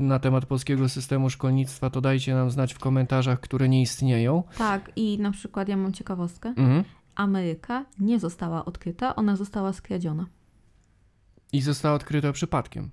na 0.00 0.18
temat 0.18 0.46
polskiego 0.46 0.88
systemu 0.88 1.30
szkolnictwa, 1.30 1.90
to 1.90 2.00
dajcie 2.00 2.34
nam 2.34 2.50
znać 2.50 2.74
w 2.74 2.78
komentarzach, 2.78 3.40
które 3.40 3.68
nie 3.68 3.82
istnieją. 3.82 4.42
Tak, 4.58 4.92
i 4.96 5.18
na 5.18 5.30
przykład 5.30 5.68
ja 5.68 5.76
mam 5.76 5.92
ciekawostkę. 5.92 6.48
Mhm. 6.48 6.84
Ameryka 7.14 7.84
nie 7.98 8.20
została 8.20 8.64
odkryta, 8.64 9.16
ona 9.16 9.36
została 9.36 9.72
skradziona. 9.72 10.26
I 11.52 11.60
została 11.60 11.94
odkryta 11.94 12.32
przypadkiem. 12.32 12.90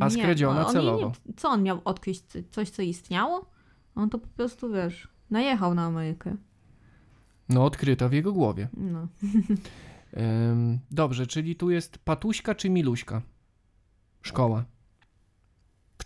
A 0.00 0.10
skradziona 0.10 0.66
on 0.66 0.72
celowo. 0.72 1.12
Nie, 1.26 1.34
co 1.36 1.48
on 1.48 1.62
miał 1.62 1.80
odkryć? 1.84 2.22
Coś, 2.50 2.70
co 2.70 2.82
istniało? 2.82 3.50
On 3.94 4.10
to 4.10 4.18
po 4.18 4.28
prostu, 4.28 4.72
wiesz, 4.72 5.08
najechał 5.30 5.74
na 5.74 5.84
Amerykę. 5.84 6.36
No, 7.48 7.64
odkryta 7.64 8.08
w 8.08 8.12
jego 8.12 8.32
głowie. 8.32 8.68
No. 8.76 9.08
Dobrze, 10.90 11.26
czyli 11.26 11.56
tu 11.56 11.70
jest 11.70 11.98
Patuśka 11.98 12.54
czy 12.54 12.70
Miluśka? 12.70 13.22
Szkoła. 14.22 14.64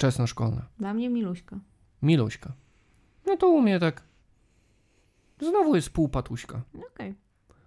Wczesnoszkolna. 0.04 0.62
Dla 0.78 0.94
mnie 0.94 1.10
Miluśka. 1.10 1.58
Miluśka. 2.02 2.52
No 3.26 3.36
to 3.36 3.48
u 3.48 3.60
mnie 3.60 3.78
tak. 3.80 4.02
Znowu 5.40 5.74
jest 5.76 5.90
pół 5.90 6.08
patuśka. 6.08 6.62
Okej. 6.94 7.14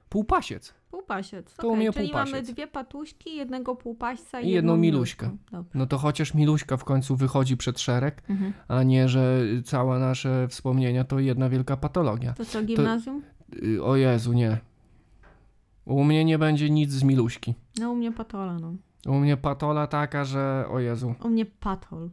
Półpasiec. 0.10 0.74
Półpasiec. 0.92 1.56
To 1.56 1.68
u 1.68 1.72
okej. 1.72 1.80
mnie 1.80 1.94
Czyli 1.94 2.12
mamy 2.14 2.26
półpasiec. 2.32 2.52
dwie 2.54 2.68
patuśki, 2.68 3.36
jednego 3.36 3.76
półpaśca 3.76 4.42
i, 4.42 4.48
I 4.48 4.52
jedną 4.52 4.78
miluśkę. 4.78 5.26
miluśkę. 5.26 5.52
Dobra. 5.52 5.72
No 5.74 5.86
to 5.88 5.98
chociaż 5.98 6.34
Miluśka 6.34 6.78
w 6.78 6.84
końcu 6.84 7.16
wychodzi 7.16 7.58
przed 7.58 7.80
szereg, 7.80 8.22
Mhm. 8.30 8.54
a 8.68 8.84
nie, 8.84 9.10
że 9.10 9.42
całe 9.66 10.00
nasze 10.00 10.48
wspomnienia 10.48 11.04
to 11.04 11.20
jedna 11.20 11.50
wielka 11.50 11.78
patologia. 11.78 12.34
To 12.34 12.46
co, 12.46 12.64
gimnazjum? 12.64 13.22
Y, 13.64 13.84
O 13.84 13.96
Jezu, 13.96 14.34
nie. 14.34 14.58
U 15.86 16.04
mnie 16.04 16.26
nie 16.26 16.38
będzie 16.40 16.70
nic 16.70 16.92
z 16.92 17.04
Miluśki. 17.04 17.54
No 17.80 17.92
u 17.92 17.96
mnie 17.96 18.12
patola, 18.12 18.54
no. 18.60 18.74
U 19.08 19.14
mnie 19.20 19.38
patola 19.38 19.88
taka, 19.88 20.26
że 20.26 20.66
o 20.70 20.80
Jezu. 20.80 21.16
U 21.24 21.30
mnie 21.30 21.46
patol. 21.46 22.10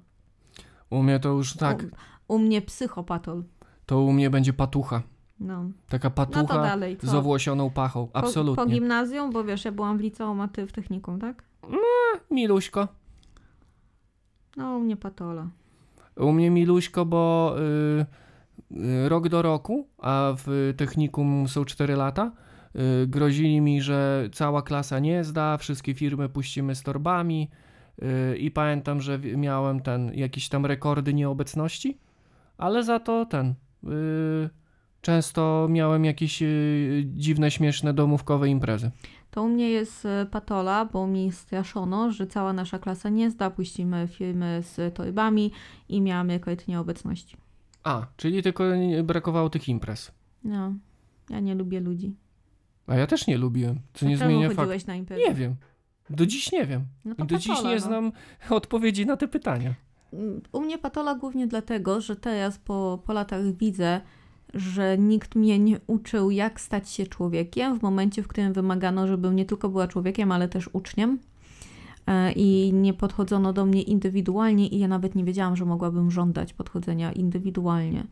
U 0.91 1.03
mnie 1.03 1.21
to 1.21 1.29
już 1.29 1.55
tak, 1.57 1.85
U, 2.29 2.35
u 2.35 2.39
mnie 2.39 2.63
psychopatol. 2.63 3.45
to 3.87 4.01
u 4.01 4.13
mnie 4.13 4.31
będzie 4.31 4.53
patucha. 4.53 5.03
No. 5.41 5.65
Taka 5.89 6.09
No 6.09 6.15
to 6.15 6.27
patucha 6.27 6.63
dalej, 6.63 6.97
co? 6.97 7.07
z 7.07 7.15
owłosioną 7.15 7.71
pachą. 7.71 8.07
Po, 8.07 8.13
po 8.13 8.19
Absolutnie. 8.19 8.67
gimnazjum, 8.75 9.31
bo 9.31 9.45
wiesz, 9.45 9.65
ja 9.65 9.73
byłam 9.73 9.99
w 9.99 10.01
liceum, 10.01 10.41
a 10.41 10.49
ty 10.49 10.67
w 10.67 10.73
technikum, 10.73 11.19
tak? 11.21 11.45
Miluśko. 12.31 12.89
No 14.57 14.77
u 14.77 14.81
mnie 14.81 14.97
patola. 14.97 15.49
U 16.17 16.33
mnie 16.33 16.51
Miluśko, 16.51 17.07
bo 17.07 17.55
y, 18.71 18.77
y, 18.77 19.09
rok 19.09 19.29
do 19.29 19.43
roku, 19.43 19.89
a 19.99 20.33
w 20.37 20.75
technikum 20.77 21.49
są 21.49 21.65
4 21.65 21.97
lata, 21.97 22.33
y, 23.03 23.07
grozili 23.07 23.61
mi, 23.61 23.83
że 23.83 24.29
cała 24.33 24.63
klasa 24.63 24.99
nie 24.99 25.25
zda, 25.25 25.57
wszystkie 25.59 25.95
firmy 25.95 26.29
puścimy 26.29 26.75
z 26.75 26.83
torbami 26.83 27.51
i 28.39 28.51
pamiętam, 28.51 29.01
że 29.01 29.19
miałem 29.19 29.81
ten, 29.81 30.13
jakieś 30.15 30.49
tam 30.49 30.67
rekordy 30.67 31.15
nieobecności, 31.15 31.99
ale 32.59 32.85
za 32.85 33.01
to 33.01 33.27
ten, 33.27 33.55
y, 33.85 34.51
często 35.01 35.67
miałem 35.71 36.05
jakieś 36.05 36.43
y, 36.43 37.03
dziwne, 37.07 37.51
śmieszne 37.51 37.95
domówkowe 37.95 38.49
imprezy. 38.49 38.91
To 39.31 39.43
u 39.43 39.49
mnie 39.49 39.71
jest 39.71 40.07
e, 40.07 40.27
patola, 40.31 40.85
bo 40.85 41.07
mi 41.07 41.33
straszono, 41.33 42.11
że 42.13 42.27
cała 42.27 42.53
nasza 42.53 42.79
klasa 42.79 43.09
nie 43.09 43.31
zda, 43.31 43.51
puścimy 43.51 44.09
filmy 44.13 44.61
z 44.63 44.95
torbami 44.95 45.53
i 45.89 46.01
miałam 46.01 46.31
rekord 46.31 46.69
nieobecności. 46.69 47.37
A, 47.85 48.07
czyli 48.17 48.43
tylko 48.43 48.77
nie- 48.77 49.03
brakowało 49.03 49.51
tych 49.51 49.69
imprez. 49.69 50.13
No, 50.45 50.75
ja 51.31 51.41
nie 51.41 51.55
lubię 51.55 51.81
ludzi. 51.81 52.15
A 52.87 52.97
ja 52.97 53.07
też 53.07 53.27
nie 53.27 53.39
lubiłem, 53.39 53.81
co 53.95 54.07
nie 54.07 54.19
Czemu 54.19 54.31
zmienia 54.31 54.51
faktu. 54.51 54.87
na 54.87 54.95
imprezę? 54.95 55.23
Nie 55.29 55.35
wiem. 55.35 55.57
Do 56.11 56.27
dziś 56.27 56.53
nie 56.53 56.67
wiem. 56.67 56.85
No 57.05 57.27
do 57.27 57.39
dziś 57.39 57.49
patola, 57.49 57.69
nie 57.69 57.75
no. 57.75 57.81
znam 57.81 58.13
odpowiedzi 58.51 59.07
na 59.07 59.17
te 59.17 59.29
pytania. 59.29 59.75
U 60.53 60.61
mnie 60.61 60.79
patola 60.79 61.15
głównie 61.15 61.47
dlatego, 61.47 62.01
że 62.01 62.17
teraz 62.17 62.59
po, 62.59 63.03
po 63.07 63.13
latach 63.13 63.57
widzę, 63.57 64.01
że 64.55 64.99
nikt 64.99 65.35
mnie 65.35 65.59
nie 65.59 65.81
uczył, 65.87 66.31
jak 66.31 66.61
stać 66.61 66.91
się 66.91 67.07
człowiekiem 67.07 67.79
w 67.79 67.83
momencie, 67.83 68.23
w 68.23 68.29
którym 68.29 68.53
wymagano, 68.53 69.07
żebym 69.07 69.37
nie 69.37 69.45
tylko 69.45 69.69
była 69.69 69.89
człowiekiem, 69.89 70.33
ale 70.33 70.49
też 70.49 70.71
uczniem. 70.73 71.19
E, 72.07 72.33
I 72.33 72.73
nie 72.73 72.95
podchodzono 72.95 73.53
do 73.53 73.67
mnie 73.67 73.83
indywidualnie, 73.83 74.69
i 74.69 74.79
ja 74.79 74.89
nawet 74.89 75.15
nie 75.15 75.25
wiedziałam, 75.25 75.57
że 75.57 75.65
mogłabym 75.65 76.11
żądać 76.11 76.53
podchodzenia 76.53 77.13
indywidualnie. 77.13 78.07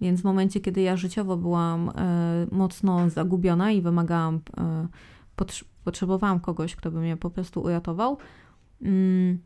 Więc 0.00 0.20
w 0.20 0.24
momencie, 0.24 0.60
kiedy 0.60 0.80
ja 0.80 0.96
życiowo 0.96 1.36
byłam 1.36 1.88
e, 1.88 2.46
mocno 2.52 3.10
zagubiona 3.10 3.70
i 3.70 3.82
wymagałam, 3.82 4.40
e, 4.58 4.88
potrzebowałam 5.84 6.40
kogoś, 6.40 6.76
kto 6.76 6.90
by 6.90 7.00
mnie 7.00 7.16
po 7.16 7.30
prostu 7.30 7.60
uratował, 7.60 8.18
mm, 8.82 9.38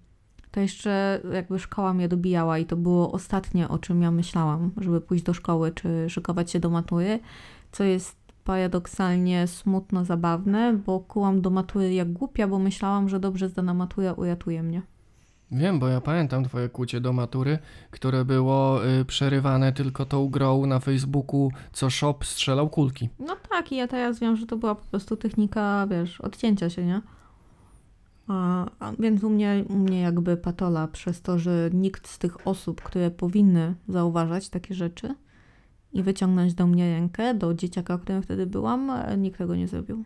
to 0.51 0.61
jeszcze 0.61 1.21
jakby 1.33 1.59
szkoła 1.59 1.95
mnie 1.95 2.09
dobijała 2.09 2.59
i 2.59 2.67
to 2.67 2.77
było 2.77 3.13
ostatnie, 3.13 3.69
o 3.69 3.79
czym 3.79 4.03
ja 4.03 4.11
myślałam, 4.11 4.71
żeby 4.81 5.01
pójść 5.01 5.25
do 5.25 5.35
szkoły 5.35 5.73
czy 5.73 6.11
szykować 6.11 6.51
się 6.51 6.61
do 6.61 6.71
matury, 6.71 7.21
co 7.73 7.85
jest 7.85 8.17
paradoksalnie 8.45 9.47
smutno 9.47 10.05
zabawne, 10.05 10.73
bo 10.87 11.01
kułam 11.01 11.41
do 11.41 11.51
matury 11.51 11.95
jak 11.95 12.13
głupia, 12.13 12.49
bo 12.49 12.59
myślałam, 12.59 13.09
że 13.09 13.21
dobrze 13.21 13.49
zdana 13.49 13.75
matura 13.75 14.13
uratuje 14.13 14.63
mnie. 14.63 14.83
Wiem, 15.55 15.79
bo 15.79 15.89
ja 15.89 16.01
pamiętam 16.01 16.45
twoje 16.45 16.69
kłucie 16.69 17.01
do 17.01 17.13
matury, 17.13 17.59
które 17.91 18.25
było 18.25 18.87
y, 18.87 19.05
przerywane 19.05 19.73
tylko 19.73 20.05
tą 20.05 20.29
grą 20.29 20.67
na 20.67 20.81
Facebooku, 20.81 21.51
co 21.73 21.91
shop 21.91 22.19
strzelał 22.23 22.69
kulki. 22.69 23.09
No 23.19 23.37
tak, 23.51 23.73
i 23.73 23.77
ja 23.77 23.89
teraz 23.89 24.21
wiem, 24.21 24.37
że 24.37 24.47
to 24.47 24.57
była 24.57 24.75
po 24.75 24.85
prostu 24.85 25.17
technika, 25.17 25.87
wiesz, 25.91 26.21
odcięcia 26.21 26.71
się, 26.71 26.85
nie? 26.85 27.01
A, 28.29 28.67
a 28.79 28.93
więc 28.99 29.25
u 29.25 29.31
mnie, 29.31 29.65
u 29.69 29.75
mnie 29.75 30.01
jakby 30.01 30.37
patola 30.37 30.89
przez 30.89 31.23
to, 31.23 31.39
że 31.39 31.71
nikt 31.73 32.09
z 32.09 32.19
tych 32.19 32.47
osób, 32.47 32.83
które 32.83 33.11
powinny 33.11 33.75
zauważać 33.89 34.49
takie 34.49 34.75
rzeczy 34.75 35.15
i 35.93 36.03
wyciągnąć 36.03 36.55
do 36.55 36.67
mnie 36.67 36.95
rękę, 36.95 37.35
do 37.35 37.55
dzieciaka, 37.55 37.99
którym 37.99 38.23
wtedy 38.23 38.47
byłam, 38.47 38.91
e, 38.91 39.17
nikt 39.17 39.39
tego 39.39 39.57
nie 39.57 39.69
zrobił. 39.69 40.05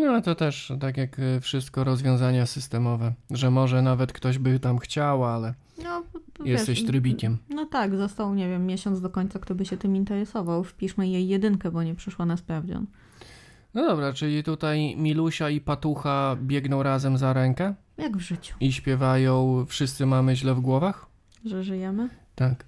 No 0.00 0.22
to 0.22 0.34
też 0.34 0.72
tak 0.80 0.96
jak 0.96 1.18
y, 1.18 1.40
wszystko 1.40 1.84
rozwiązania 1.84 2.46
systemowe, 2.46 3.12
że 3.30 3.50
może 3.50 3.82
nawet 3.82 4.12
ktoś 4.12 4.38
by 4.38 4.60
tam 4.60 4.78
chciał, 4.78 5.24
ale 5.24 5.54
No, 5.84 6.02
wiesz, 6.40 6.48
jesteś 6.48 6.84
trybikiem. 6.84 7.38
No 7.50 7.66
tak, 7.66 7.96
został, 7.96 8.34
nie 8.34 8.48
wiem, 8.48 8.66
miesiąc 8.66 9.00
do 9.00 9.10
końca, 9.10 9.38
kto 9.38 9.54
by 9.54 9.64
się 9.64 9.76
tym 9.76 9.96
interesował. 9.96 10.64
Wpiszmy 10.64 11.08
jej 11.08 11.28
jedynkę, 11.28 11.70
bo 11.70 11.82
nie 11.82 11.94
przyszła 11.94 12.26
na 12.26 12.36
sprawdzian. 12.36 12.86
No 13.74 13.86
dobra, 13.86 14.12
czyli 14.12 14.42
tutaj 14.42 14.96
Milusia 14.96 15.50
i 15.50 15.60
Patucha 15.60 16.36
biegną 16.42 16.82
razem 16.82 17.18
za 17.18 17.32
rękę 17.32 17.74
Jak 17.98 18.16
w 18.16 18.20
życiu, 18.20 18.54
i 18.60 18.72
śpiewają 18.72 19.64
Wszyscy 19.68 20.06
mamy 20.06 20.36
źle 20.36 20.54
w 20.54 20.60
głowach? 20.60 21.06
że 21.44 21.62
żyjemy. 21.64 22.08
Tak. 22.34 22.64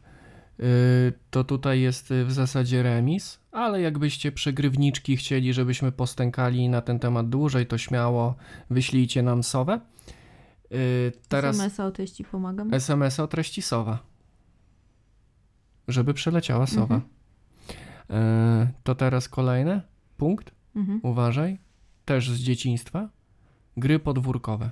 Y, 0.61 1.13
to 1.31 1.45
tutaj 1.45 1.81
jest 1.81 2.11
y, 2.11 2.25
w 2.25 2.33
zasadzie 2.33 2.83
remis, 2.83 3.41
ale 3.59 3.81
jakbyście 3.81 4.33
przegrywniczki 4.33 5.17
chcieli, 5.17 5.53
żebyśmy 5.53 5.93
postękali 5.93 6.69
na 6.69 6.81
ten 6.81 6.99
temat 6.99 7.29
dłużej, 7.29 7.67
to 7.67 7.79
śmiało 7.79 8.35
wyślijcie 8.71 9.23
nam 9.23 9.43
sowę. 9.43 9.81
Y, 10.73 11.13
teraz 11.29 11.57
SMS-a 11.57 11.87
o 11.87 11.91
treści 11.91 12.25
pomagam. 12.25 12.75
SMS 12.75 13.21
o 13.21 13.27
treści 13.27 13.63
sowa. 13.63 13.99
Żeby 15.89 16.15
przeleciała 16.15 16.67
sowa. 16.67 16.95
Mhm. 16.95 18.63
Y, 18.69 18.73
to 18.85 18.95
teraz 18.95 19.29
kolejny 19.29 19.81
punkt. 20.17 20.51
Mhm. 20.77 21.01
Uważaj. 21.03 21.59
Też 22.05 22.31
z 22.31 22.39
dzieciństwa. 22.39 23.09
Gry 23.77 23.99
podwórkowe. 23.99 24.71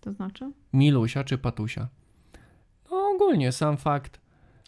To 0.00 0.12
znaczy? 0.12 0.52
Milusia 0.72 1.24
czy 1.24 1.38
Patusia. 1.38 1.88
No 2.90 3.10
ogólnie 3.14 3.52
sam 3.52 3.76
fakt 3.76 4.23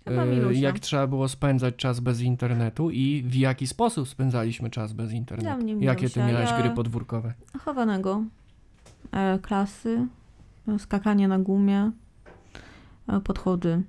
Chyba 0.09 0.25
Milusia. 0.25 0.61
jak 0.61 0.79
trzeba 0.79 1.07
było 1.07 1.29
spędzać 1.29 1.77
czas 1.77 2.01
bez 2.01 2.21
internetu 2.21 2.91
i 2.91 3.23
w 3.27 3.35
jaki 3.35 3.67
sposób 3.67 4.09
spędzaliśmy 4.09 4.71
czas 4.71 4.93
bez 4.93 5.13
internetu. 5.13 5.47
Dla 5.49 5.57
mnie 5.57 5.87
Jakie 5.87 6.11
ty 6.11 6.21
miałeś 6.21 6.51
ja- 6.51 6.61
gry 6.61 6.71
podwórkowe? 6.71 7.35
Chowanego. 7.59 8.23
E, 9.13 9.39
klasy, 9.39 10.07
e, 10.69 10.79
skakanie 10.79 11.29
na 11.29 11.39
gumie, 11.39 11.91
e, 13.09 13.21
podchody. 13.21 13.83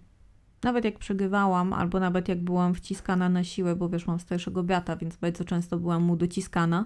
Nawet 0.64 0.86
jak 0.86 1.00
przegrywałam, 1.00 1.74
albo 1.74 2.00
nawet 2.00 2.28
jak 2.30 2.44
byłam 2.44 2.74
wciskana 2.74 3.30
na 3.30 3.44
siłę, 3.44 3.76
bo 3.76 3.90
wiesz, 3.90 4.08
mam 4.08 4.20
starszego 4.20 4.64
brata, 4.64 4.96
więc 4.96 5.16
bardzo 5.18 5.46
często 5.46 5.78
byłam 5.78 6.04
mu 6.04 6.16
dociskana, 6.16 6.86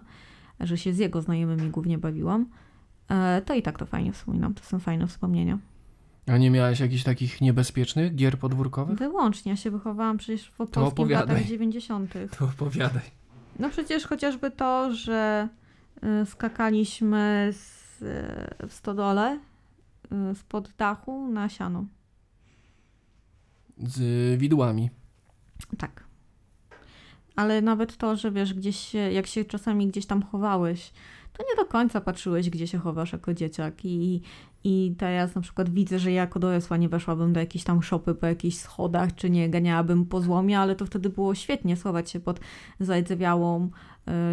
że 0.60 0.78
się 0.78 0.94
z 0.94 0.98
jego 0.98 1.22
znajomymi 1.22 1.70
głównie 1.70 1.98
bawiłam, 1.98 2.46
e, 3.10 3.42
to 3.46 3.54
i 3.54 3.62
tak 3.62 3.78
to 3.80 3.86
fajnie 3.86 4.14
wspominam. 4.14 4.54
To 4.54 4.64
są 4.64 4.80
fajne 4.80 5.08
wspomnienia. 5.08 5.58
A 6.32 6.38
nie 6.38 6.52
miałeś 6.52 6.80
jakichś 6.80 7.04
takich 7.04 7.42
niebezpiecznych 7.42 8.16
gier 8.16 8.40
podwórkowych? 8.40 8.98
Wyłącznie. 8.98 9.52
Ja 9.52 9.56
się 9.56 9.72
wychowałam 9.72 10.18
przecież 10.18 10.52
w 10.52 10.62
opowiadaj. 10.62 11.36
latach 11.36 11.48
90. 11.48 12.14
To 12.38 12.46
opowiadaj. 12.46 13.04
No 13.60 13.70
przecież 13.70 14.06
chociażby 14.06 14.52
to, 14.52 14.94
że 14.94 15.50
y, 16.22 16.26
skakaliśmy 16.26 17.50
z, 17.54 18.02
y, 18.02 18.68
w 18.68 18.74
stodole 18.74 19.40
y, 20.32 20.36
spod 20.36 20.72
dachu 20.78 21.28
na 21.28 21.50
siano. 21.50 21.86
Z 23.78 24.40
widłami. 24.40 24.90
Tak. 25.78 26.04
Ale 27.36 27.62
nawet 27.62 27.98
to, 27.98 28.16
że 28.16 28.32
wiesz, 28.32 28.54
gdzieś 28.54 28.94
jak 28.94 29.28
się 29.28 29.46
czasami 29.46 29.88
gdzieś 29.88 30.06
tam 30.06 30.24
chowałeś, 30.24 30.92
to 31.34 31.44
nie 31.50 31.64
do 31.64 31.70
końca 31.70 32.02
patrzyłeś, 32.02 32.50
gdzie 32.50 32.68
się 32.68 32.78
chowasz 32.78 33.14
jako 33.14 33.34
dzieciak. 33.34 33.86
I, 33.86 34.22
I 34.64 34.96
teraz 34.98 35.36
na 35.36 35.42
przykład 35.42 35.70
widzę, 35.70 36.00
że 36.00 36.12
ja 36.12 36.22
jako 36.22 36.40
dorosła 36.40 36.78
nie 36.78 36.90
weszłabym 36.90 37.34
do 37.34 37.40
jakiejś 37.40 37.64
tam 37.64 37.84
szopy 37.84 38.16
po 38.16 38.26
jakichś 38.26 38.58
schodach, 38.58 39.16
czy 39.16 39.30
nie 39.30 39.50
ganiałabym 39.50 40.06
po 40.06 40.22
złomie, 40.22 40.60
ale 40.60 40.76
to 40.76 40.86
wtedy 40.86 41.10
było 41.10 41.36
świetnie 41.36 41.78
schować 41.78 42.12
się 42.12 42.20
pod 42.20 42.40
zardzewiałą 42.80 43.70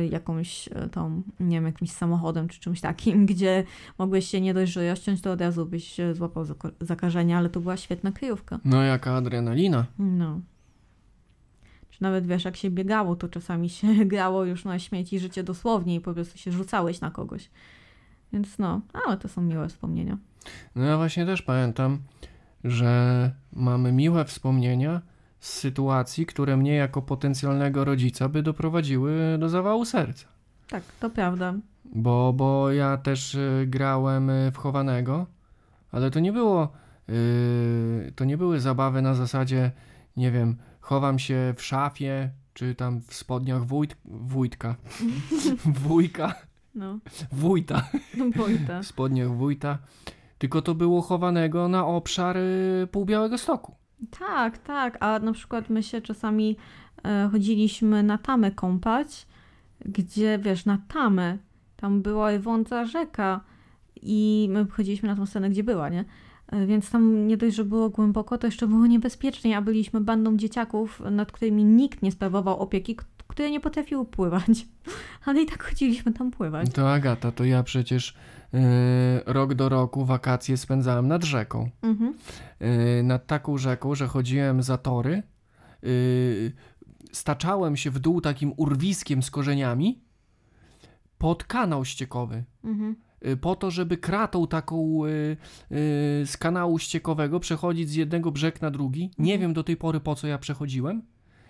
y, 0.03 0.07
jakąś 0.07 0.69
y, 0.69 0.89
tą, 0.93 1.23
nie 1.41 1.57
wiem, 1.57 1.67
jakimś 1.67 1.93
samochodem 1.93 2.49
czy 2.49 2.61
czymś 2.61 2.81
takim, 2.81 3.27
gdzie 3.33 3.65
mogłeś 3.99 4.29
się 4.29 4.41
nie 4.41 4.55
dość, 4.55 4.73
że 4.73 4.91
rozciąć, 4.91 5.21
to 5.21 5.33
od 5.33 5.41
razu 5.41 5.67
byś 5.67 5.97
złapał 6.13 6.45
zaka- 6.45 6.73
zakażenia, 6.81 7.39
ale 7.39 7.49
to 7.49 7.61
była 7.61 7.77
świetna 7.77 8.13
kryjówka. 8.13 8.59
No 8.65 8.83
jaka 8.83 9.17
adrenalina. 9.17 9.87
No. 9.99 10.41
Czy 11.91 12.03
nawet 12.03 12.27
wiesz, 12.27 12.45
jak 12.45 12.57
się 12.57 12.71
biegało, 12.71 13.17
to 13.17 13.29
czasami 13.29 13.69
się 13.69 13.95
grało 14.15 14.45
już 14.45 14.65
na 14.65 14.79
śmieci 14.79 15.19
życie 15.19 15.43
dosłownie 15.43 15.95
i 15.95 16.01
po 16.01 16.15
prostu 16.15 16.39
się 16.39 16.53
rzucałeś 16.53 17.01
na 17.01 17.11
kogoś. 17.11 17.51
Więc 18.33 18.59
no, 18.59 18.81
ale 19.07 19.17
to 19.17 19.29
są 19.29 19.43
miłe 19.43 19.69
wspomnienia. 19.69 20.19
No 20.75 20.85
ja 20.85 20.97
właśnie 20.97 21.27
też 21.27 21.43
pamiętam, 21.43 21.99
że 22.65 23.33
mamy 23.53 23.93
miłe 23.93 24.25
wspomnienia 24.25 25.03
z 25.41 25.53
sytuacji, 25.53 26.27
które 26.27 26.57
mnie 26.57 26.75
jako 26.75 27.03
potencjalnego 27.03 27.85
rodzica 27.85 28.29
by 28.29 28.43
doprowadziły 28.43 29.39
do 29.39 29.49
zawału 29.49 29.85
serca. 29.85 30.27
Tak, 30.69 30.83
to 31.01 31.11
prawda. 31.11 31.55
Bo, 31.85 32.33
bo 32.33 32.73
ja 32.73 32.97
też 32.97 33.35
y, 33.35 33.65
grałem 33.67 34.31
y, 34.31 34.53
w 34.53 34.57
chowanego, 34.57 35.27
ale 35.93 36.11
to 36.11 36.21
nie 36.21 36.33
było. 36.33 36.73
y, 37.09 38.13
to 38.17 38.25
nie 38.25 38.37
były 38.37 38.61
zabawy 38.61 39.03
na 39.03 39.15
zasadzie, 39.15 39.73
nie 40.17 40.31
wiem, 40.31 40.57
chowam 40.81 41.19
się 41.19 41.55
w 41.57 41.63
szafie, 41.63 42.31
czy 42.55 42.75
tam 42.75 43.01
w 43.01 43.15
spodniach 43.15 43.65
wójt, 43.65 43.97
wójtka. 44.05 44.75
Wujka, 45.85 46.35
No, 46.79 46.99
wójta. 47.33 47.83
Wojta. 48.37 48.83
W 48.83 48.87
spodniach 48.93 49.31
wójta. 49.37 49.79
Tylko 50.39 50.63
to 50.63 50.75
było 50.75 51.03
chowanego 51.03 51.69
na 51.69 51.87
obszar 51.87 52.37
y, 52.37 52.89
półbiałego 52.93 53.39
stoku. 53.39 53.75
Tak, 54.19 54.59
tak. 54.59 54.97
A 55.01 55.19
na 55.19 55.33
przykład 55.33 55.71
my 55.71 55.83
się 55.83 56.01
czasami 56.01 56.57
e, 57.05 57.29
chodziliśmy 57.33 58.03
na 58.03 58.19
tamę 58.19 58.51
kąpać, 58.51 59.27
gdzie 59.85 60.39
wiesz, 60.39 60.65
na 60.65 60.79
tamę 60.89 61.39
tam 61.77 62.03
była 62.03 62.39
wąca 62.39 62.85
rzeka 62.85 63.41
i 64.03 64.49
my 64.51 64.67
chodziliśmy 64.71 65.09
na 65.09 65.17
tą 65.17 65.27
scenę, 65.27 65.51
gdzie 65.51 65.65
była, 65.65 65.89
nie? 65.89 66.05
E, 66.47 66.67
Więc 66.67 66.91
tam 66.91 67.27
nie 67.27 67.37
dość, 67.37 67.57
że 67.57 67.65
było 67.65 67.91
głęboko, 67.91 68.39
to 68.39 68.47
jeszcze 68.47 68.67
było 68.67 68.87
niebezpiecznie, 68.87 69.57
a 69.57 69.63
byliśmy 69.63 70.01
bandą 70.01 70.37
dzieciaków, 70.37 71.03
nad 71.11 71.33
którymi 71.33 71.65
nikt 71.65 72.03
nie 72.03 72.13
sprawował 72.13 72.59
opieki, 72.59 72.97
które 73.29 73.51
nie 73.51 73.61
potrafiły 73.61 74.05
pływać. 74.07 74.67
Ale 75.27 75.43
i 75.43 75.47
tak 75.47 75.63
chodziliśmy 75.63 76.13
tam 76.13 76.31
pływać. 76.31 76.71
To 76.73 76.93
Agata, 76.93 77.33
to 77.33 77.45
ja 77.45 77.63
przecież 77.63 78.15
yy, 78.53 78.61
rok 79.27 79.55
do 79.55 79.69
roku 79.69 80.05
wakacje 80.05 80.57
spędzałem 80.57 81.09
nad 81.09 81.25
rzeką. 81.25 81.71
Mhm. 81.83 82.15
Yy, 82.61 83.03
nad 83.03 83.27
taką 83.27 83.59
rzeką, 83.59 83.95
że 83.95 84.07
chodziłem 84.07 84.63
za 84.63 84.79
tory, 84.79 85.23
yy, 85.83 86.53
staczałem 87.13 87.77
się 87.77 87.91
w 87.91 87.99
dół 87.99 88.21
takim 88.21 88.53
urwiskiem 88.57 89.23
z 89.23 89.31
korzeniami 89.31 90.01
pod 91.19 91.45
kanał 91.45 91.85
ściekowy. 91.85 92.45
Mhm. 92.65 92.97
y, 93.27 93.37
po 93.37 93.57
to, 93.57 93.71
żeby 93.71 93.97
kratą 93.97 94.47
taką 94.47 95.05
y, 95.05 95.09
y, 95.09 95.37
z 96.27 96.37
kanału 96.37 96.79
ściekowego 96.79 97.41
przechodzić 97.41 97.89
z 97.91 97.95
jednego 97.95 98.33
brzeg 98.33 98.63
na 98.63 98.71
drugi. 98.71 99.11
Nie 99.19 99.33
Mhm. 99.35 99.41
wiem 99.41 99.53
do 99.55 99.65
tej 99.65 99.77
pory 99.77 100.01
po 100.01 100.15
co 100.15 100.27
ja 100.27 100.39
przechodziłem. 100.39 101.03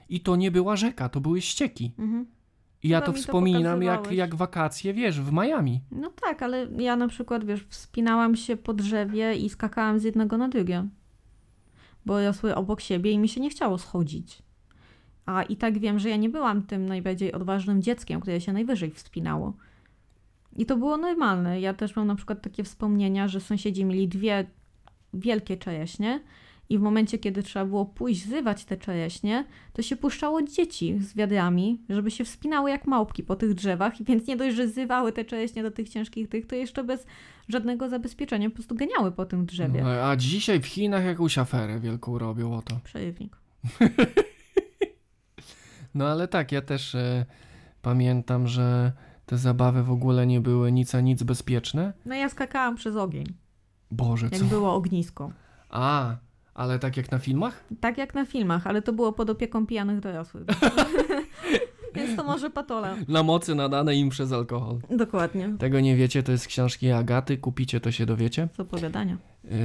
I 0.08 0.20
to 0.20 0.36
nie 0.36 0.50
była 0.50 0.76
rzeka, 0.76 1.08
to 1.08 1.20
były 1.20 1.40
ścieki. 1.40 1.92
Mhm. 1.98 2.26
I 2.82 2.88
ja 2.88 2.98
Chyba 2.98 3.06
to 3.06 3.12
mi 3.12 3.18
to 3.18 3.22
wspominam 3.22 3.82
jak, 3.82 3.96
pokazywałeś. 3.96 4.18
jak 4.18 4.34
wakacje, 4.34 4.94
wiesz, 4.94 5.20
w 5.20 5.32
Miami. 5.32 5.80
No 5.90 6.10
tak, 6.10 6.42
ale 6.42 6.68
ja 6.78 6.96
na 6.96 7.08
przykład, 7.08 7.44
wiesz, 7.44 7.66
wspinałam 7.68 8.36
się 8.36 8.56
po 8.56 8.74
drzewie 8.74 9.34
i 9.36 9.48
skakałam 9.48 9.98
z 9.98 10.04
jednego 10.04 10.38
na 10.38 10.48
drugie. 10.48 10.88
Bo 12.06 12.24
rosły 12.24 12.54
obok 12.54 12.80
siebie 12.80 13.10
i 13.10 13.18
mi 13.18 13.28
się 13.28 13.40
nie 13.40 13.50
chciało 13.50 13.78
schodzić. 13.78 14.42
A 15.26 15.42
i 15.42 15.56
tak 15.56 15.78
wiem, 15.78 15.98
że 15.98 16.08
ja 16.08 16.16
nie 16.16 16.28
byłam 16.28 16.62
tym 16.62 16.86
najbardziej 16.86 17.32
odważnym 17.32 17.82
dzieckiem, 17.82 18.20
które 18.20 18.40
się 18.40 18.52
najwyżej 18.52 18.90
wspinało. 18.90 19.52
I 20.56 20.66
to 20.66 20.76
było 20.76 20.96
normalne. 20.96 21.60
Ja 21.60 21.74
też 21.74 21.96
mam 21.96 22.06
na 22.06 22.14
przykład 22.14 22.42
takie 22.42 22.64
wspomnienia, 22.64 23.28
że 23.28 23.40
sąsiedzi 23.40 23.84
mieli 23.84 24.08
dwie 24.08 24.46
wielkie 25.14 25.56
czereśnie 25.56 26.20
i 26.70 26.78
w 26.78 26.80
momencie, 26.80 27.18
kiedy 27.18 27.42
trzeba 27.42 27.64
było 27.64 27.86
pójść 27.86 28.26
zrywać 28.26 28.64
te 28.64 28.76
czereśnie, 28.76 29.44
to 29.72 29.82
się 29.82 29.96
puszczało 29.96 30.42
dzieci 30.42 30.98
z 31.00 31.14
wiadrami, 31.14 31.82
żeby 31.88 32.10
się 32.10 32.24
wspinały 32.24 32.70
jak 32.70 32.86
małpki 32.86 33.22
po 33.22 33.36
tych 33.36 33.54
drzewach, 33.54 34.00
i 34.00 34.04
więc 34.04 34.26
nie 34.26 34.36
dość, 34.36 34.56
że 34.56 34.68
zrywały 34.68 35.12
te 35.12 35.24
czereśnie 35.24 35.62
do 35.62 35.70
tych 35.70 35.88
ciężkich 35.88 36.28
tych, 36.28 36.46
to 36.46 36.54
jeszcze 36.56 36.84
bez 36.84 37.06
żadnego 37.48 37.88
zabezpieczenia 37.88 38.48
po 38.50 38.54
prostu 38.54 38.74
ganiały 38.74 39.12
po 39.12 39.26
tym 39.26 39.46
drzewie. 39.46 39.82
No, 39.82 39.88
a 39.88 40.16
dzisiaj 40.16 40.60
w 40.60 40.66
Chinach 40.66 41.04
jakąś 41.04 41.38
aferę 41.38 41.80
wielką 41.80 42.18
robią 42.18 42.54
o 42.54 42.62
to. 42.62 42.80
Przerywnik. 42.84 43.36
No 45.94 46.06
ale 46.06 46.28
tak, 46.28 46.52
ja 46.52 46.62
też 46.62 46.94
e, 46.94 47.26
pamiętam, 47.82 48.46
że 48.46 48.92
te 49.26 49.38
zabawy 49.38 49.82
w 49.82 49.90
ogóle 49.90 50.26
nie 50.26 50.40
były 50.40 50.72
nic 50.72 50.94
a 50.94 51.00
nic 51.00 51.22
bezpieczne. 51.22 51.92
No 52.06 52.14
ja 52.14 52.28
skakałam 52.28 52.76
przez 52.76 52.96
ogień, 52.96 53.26
Boże, 53.90 54.28
jak 54.32 54.40
co? 54.40 54.44
było 54.44 54.74
ognisko. 54.74 55.32
A, 55.70 56.16
ale 56.58 56.78
tak 56.78 56.96
jak 56.96 57.10
na 57.10 57.18
filmach? 57.18 57.64
Tak 57.80 57.98
jak 57.98 58.14
na 58.14 58.24
filmach, 58.24 58.66
ale 58.66 58.82
to 58.82 58.92
było 58.92 59.12
pod 59.12 59.30
opieką 59.30 59.66
pijanych 59.66 60.00
dorosłych. 60.00 60.44
Więc 61.94 62.16
to 62.16 62.24
może 62.24 62.50
patola. 62.50 62.96
Na 63.08 63.22
mocy 63.22 63.54
nadane 63.54 63.94
im 63.96 64.08
przez 64.08 64.32
alkohol. 64.32 64.78
Dokładnie. 64.90 65.50
Tego 65.58 65.80
nie 65.80 65.96
wiecie, 65.96 66.22
to 66.22 66.32
jest 66.32 66.46
książki 66.46 66.90
Agaty, 66.90 67.38
kupicie, 67.38 67.80
to 67.80 67.90
się 67.92 68.06
dowiecie. 68.06 68.48
Z 68.56 68.60
opowiadania. 68.60 69.16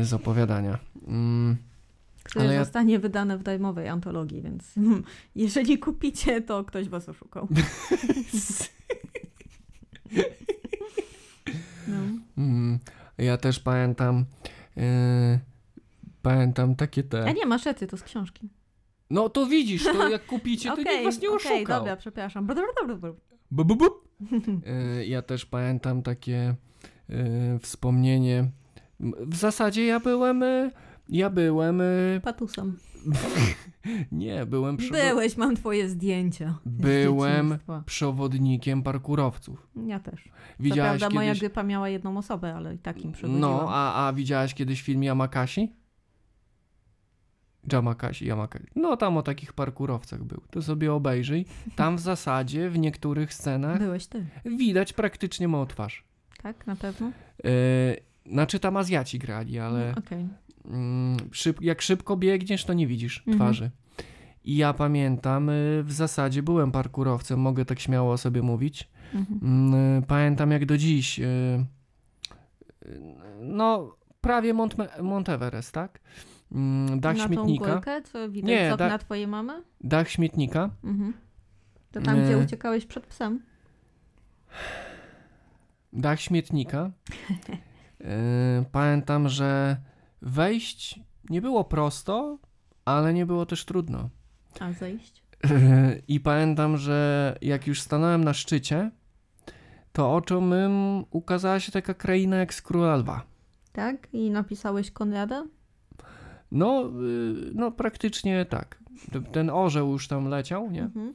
Y, 0.02 0.06
Z 0.06 0.14
opowiadania. 0.14 0.78
Mm, 1.08 1.58
Które 2.24 2.46
Ale 2.46 2.54
ja- 2.54 2.64
zostanie 2.64 3.00
wydane 3.00 3.38
w 3.38 3.44
darmowej 3.44 3.88
antologii, 3.88 4.42
więc 4.42 4.74
jeżeli 5.36 5.78
kupicie, 5.80 6.42
to 6.42 6.64
ktoś 6.64 6.90
was 6.90 7.10
oszukał. 7.10 7.48
No. 11.88 11.98
mm, 12.38 12.80
ja 13.18 13.38
też 13.38 13.60
pamiętam. 13.60 14.26
y, 14.78 15.40
pamiętam 16.24 16.76
takie 16.76 17.04
te. 17.04 17.26
A 17.26 17.32
nie, 17.32 17.46
masz 17.46 17.66
rację, 17.66 17.88
to 17.88 17.98
z 17.98 18.04
książki. 18.04 18.50
No 19.10 19.30
to 19.30 19.46
widzisz, 19.46 19.84
to 19.84 20.10
jak 20.10 20.26
kupicie, 20.34 20.70
to 20.70 20.78
nikt 20.78 21.04
was 21.04 21.22
nie 21.22 21.30
oszukał. 21.30 21.54
okej, 21.54 21.66
dobra, 21.66 21.96
przepraszam. 21.96 22.48
Bu, 23.52 23.66
bu, 23.66 23.76
bu. 23.76 23.86
Y, 25.00 25.06
ja 25.14 25.22
też 25.22 25.46
pamiętam 25.46 26.02
takie 26.04 26.56
y, 27.10 27.60
wspomnienie. 27.60 28.52
W 29.00 29.36
zasadzie 29.36 29.86
ja 29.86 30.00
byłem. 30.00 30.44
y, 30.44 30.72
Ja 31.10 31.30
byłem. 31.30 31.82
y, 31.82 32.22
Patusem. 32.24 32.78
Nie, 34.12 34.46
byłem. 34.46 34.78
Przewo- 34.78 35.10
Byłeś, 35.10 35.38
mam 35.38 35.56
twoje 35.56 35.90
zdjęcia. 35.90 36.58
Byłem 36.66 37.58
przewodnikiem 37.86 38.84
parkurowców. 38.84 39.68
Ja 39.88 40.00
też. 40.00 40.24
Widziałaś 40.60 41.00
prawda 41.00 41.16
moja 41.16 41.28
kiedyś. 41.28 41.40
grupa 41.42 41.64
miała 41.64 41.90
jedną 41.90 42.18
osobę, 42.18 42.56
ale 42.56 42.76
i 42.76 42.78
tak 42.78 43.02
im 43.06 43.12
przychodziłam. 43.12 43.42
No, 43.42 43.66
a, 43.70 44.08
a 44.08 44.14
widziałaś 44.14 44.54
kiedyś 44.54 44.82
film 44.82 45.04
Yamakasi? 45.04 45.74
Yamakasi, 47.72 48.26
Yamakasi. 48.28 48.66
No 48.76 48.98
tam 48.98 49.18
o 49.18 49.22
takich 49.24 49.54
parkurowcach 49.54 50.24
był. 50.24 50.42
To 50.52 50.62
sobie 50.62 50.94
obejrzyj. 50.94 51.46
Tam 51.76 51.98
w 51.98 52.00
zasadzie 52.12 52.70
w 52.70 52.80
niektórych 52.80 53.34
scenach 53.34 53.80
Byłeś 53.80 54.08
ty, 54.08 54.26
widać 54.46 54.94
praktycznie 54.94 55.48
moją 55.48 55.66
twarz. 55.66 56.04
tak? 56.44 56.68
Na 56.68 56.76
pewno? 56.76 57.12
Yy, 57.44 57.52
znaczy 58.32 58.60
tam 58.60 58.78
Azjaci 58.78 59.20
grali, 59.20 59.60
ale 59.60 59.96
Okej. 59.98 60.28
mm, 60.66 61.18
szyb, 61.32 61.62
jak 61.62 61.82
szybko 61.82 62.18
biegniesz, 62.18 62.66
to 62.66 62.74
nie 62.74 62.88
widzisz 62.88 63.20
Mhm. 63.28 63.38
twarzy. 63.38 63.72
I 64.46 64.58
ja 64.58 64.74
pamiętam, 64.74 65.50
y, 65.50 65.84
w 65.86 65.92
zasadzie 65.92 66.44
byłem 66.44 66.72
parkurowcem, 66.72 67.40
mogę 67.40 67.66
tak 67.66 67.80
śmiało 67.80 68.12
o 68.14 68.18
sobie 68.18 68.42
mówić. 68.42 68.90
Mhm. 69.14 69.40
Mm, 69.44 69.98
y, 70.04 70.06
Pamiętam 70.08 70.52
jak 70.52 70.66
do 70.66 70.78
dziś. 70.78 71.20
No, 73.42 73.96
prawie 74.22 74.54
Mont, 74.54 74.76
Mont 75.02 75.30
Everest, 75.30 75.72
tak? 75.72 76.00
Mm, 76.54 77.00
Dach 77.00 77.18
Na 77.18 77.24
tą 77.28 77.34
śmietnika. 77.34 77.74
górkę, 77.74 78.02
co 78.02 78.30
widać 78.30 78.50
Nie, 78.50 78.70
z 78.70 78.74
okna 78.74 78.90
da- 78.90 78.98
twojej 78.98 79.28
mamy? 79.28 79.64
Dach 79.82 80.10
śmietnika. 80.10 80.70
Mhm. 80.84 81.14
To 81.92 82.02
tam, 82.02 82.22
gdzie 82.24 82.30
Nie. 82.36 82.38
uciekałeś 82.38 82.86
przed 82.86 83.08
psem? 83.08 83.42
Dach 85.94 86.20
śmietnika. 86.22 86.92
Y, 88.02 88.06
Pamiętam, 88.72 89.30
że 89.30 89.78
wejść 90.22 91.00
nie 91.30 91.42
było 91.42 91.64
prosto, 91.64 92.38
ale 92.86 93.14
nie 93.14 93.26
było 93.26 93.46
też 93.46 93.66
trudno. 93.66 94.10
A, 94.60 94.72
zejść? 94.72 95.24
I 96.08 96.20
pamiętam, 96.20 96.78
że 96.78 97.36
jak 97.42 97.68
już 97.68 97.82
stanąłem 97.82 98.24
na 98.24 98.34
szczycie, 98.34 98.92
to 99.94 100.14
oczom 100.16 100.48
mym 100.48 101.04
ukazała 101.12 101.60
się 101.60 101.72
taka 101.72 101.94
kraina 101.94 102.38
jak 102.38 102.54
z 102.54 102.62
Króla 102.62 102.96
Lwa. 102.96 103.22
Tak? 103.74 104.08
I 104.14 104.30
napisałeś 104.32 104.92
Konrada? 104.92 105.44
No, 106.54 106.86
y, 106.88 107.52
no 107.56 107.72
praktycznie 107.72 108.46
tak. 108.46 108.80
Ten 109.32 109.50
orzeł 109.50 109.92
już 109.92 110.08
tam 110.08 110.28
leciał, 110.28 110.72
nie? 110.72 110.84
Mhm. 110.84 111.14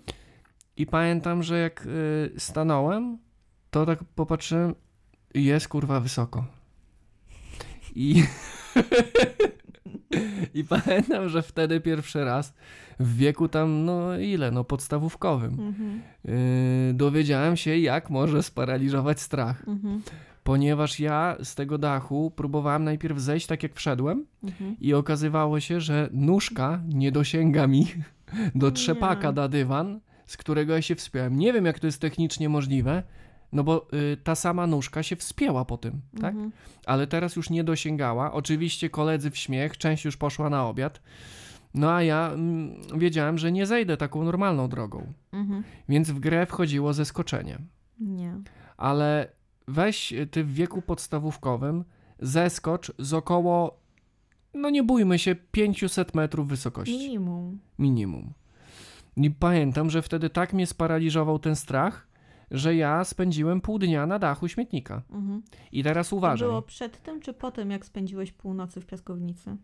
I 0.77 0.87
pamiętam, 0.87 1.43
że 1.43 1.59
jak 1.59 1.87
y, 1.87 2.31
stanąłem, 2.39 3.19
to 3.71 3.87
tak 3.87 4.05
popatrzyłem, 4.05 4.75
jest 5.35 5.69
kurwa 5.69 6.01
wysoko. 6.01 6.45
I, 7.95 8.25
I 10.55 10.65
pamiętam, 10.65 11.29
że 11.29 11.43
wtedy 11.43 11.81
pierwszy 11.81 12.25
raz 12.25 12.55
w 13.01 13.17
wieku 13.17 13.49
tam, 13.49 13.85
no 13.85 14.19
ile, 14.19 14.51
no 14.51 14.65
podstawówkowym, 14.65 15.51
Mhm. 15.61 16.03
y, 16.91 16.95
dowiedziałem 16.95 17.57
się, 17.57 17.77
jak 17.79 18.11
może 18.11 18.43
sparaliżować 18.43 19.21
strach. 19.21 19.69
Mhm. 19.69 20.03
Ponieważ 20.49 21.01
ja 21.01 21.37
z 21.43 21.55
tego 21.55 21.79
dachu 21.79 22.31
próbowałem 22.37 22.85
najpierw 22.85 23.19
zejść 23.19 23.47
tak 23.47 23.63
jak 23.63 23.75
wszedłem, 23.75 24.27
Mhm. 24.43 24.77
i 24.81 24.95
okazywało 24.95 25.61
się, 25.61 25.81
że 25.81 26.09
nóżka 26.13 26.81
nie 26.89 27.13
dosięga 27.13 27.67
mi 27.67 27.87
do 28.55 28.71
trzepaka 28.71 29.29
Nie. 29.29 29.35
na 29.35 29.49
dywan, 29.49 30.01
z 30.27 30.37
którego 30.37 30.75
ja 30.75 30.83
się 30.83 30.95
wspiąłem. 30.95 31.39
Nie 31.39 31.53
wiem, 31.53 31.65
jak 31.65 31.79
to 31.79 31.87
jest 31.87 32.01
technicznie 32.01 32.49
możliwe, 32.49 33.03
no 33.53 33.65
bo 33.65 33.89
y, 34.13 34.17
ta 34.17 34.35
sama 34.35 34.67
nóżka 34.67 35.03
się 35.03 35.17
wspięła 35.17 35.65
po 35.65 35.79
tym, 35.79 36.01
tak? 36.21 36.35
Mhm. 36.35 36.53
Ale 36.87 37.07
teraz 37.07 37.37
już 37.37 37.51
nie 37.51 37.65
dosięgała. 37.65 38.33
Oczywiście 38.33 38.91
koledzy 38.91 39.31
w 39.31 39.37
śmiech, 39.37 39.79
część 39.79 40.05
już 40.05 40.17
poszła 40.17 40.51
na 40.51 40.67
obiad. 40.67 41.01
No 41.75 41.91
a 41.93 42.03
ja 42.03 42.31
mm, 42.35 42.75
wiedziałem, 42.99 43.39
że 43.39 43.53
nie 43.53 43.67
zejdę 43.67 43.97
taką 43.97 44.25
normalną 44.25 44.69
drogą. 44.69 45.13
Mhm. 45.33 45.63
Więc 45.89 46.11
w 46.11 46.21
grę 46.21 46.47
wchodziło 46.47 46.93
zeskoczenie. 46.93 47.59
Nie. 48.01 48.35
Ale 48.77 49.38
weź 49.69 50.13
y, 50.13 50.27
ty 50.27 50.45
w 50.45 50.53
wieku 50.55 50.83
podstawówkowym 50.83 51.85
zeskocz 52.21 52.93
z 52.99 53.15
około, 53.15 53.81
no 54.55 54.71
nie 54.71 54.83
bójmy 54.83 55.19
się, 55.19 55.35
500 55.35 56.15
metrów 56.15 56.49
wysokości. 56.49 56.99
Minimum. 56.99 57.59
Minimum. 57.79 58.33
I 59.17 59.31
pamiętam, 59.31 59.91
że 59.91 60.03
wtedy 60.03 60.31
tak 60.31 60.53
mnie 60.53 60.67
sparaliżował 60.67 61.39
ten 61.39 61.57
strach, 61.57 62.09
że 62.51 62.75
ja 62.75 63.05
spędziłem 63.05 63.61
pół 63.61 63.79
dnia 63.79 64.07
na 64.07 64.19
dachu 64.19 64.49
śmietnika. 64.49 65.03
Mhm. 65.11 65.43
I 65.73 65.83
teraz 65.83 66.09
To 66.09 66.17
uważaj. 66.17 66.49
było 66.49 66.63
przed 66.63 67.03
tym, 67.03 67.21
czy 67.21 67.33
po 67.33 67.51
tym, 67.51 67.71
jak 67.71 67.87
spędziłeś 67.87 68.33
północy 68.33 68.81
w 68.81 68.87
piaskownicy? 68.87 69.57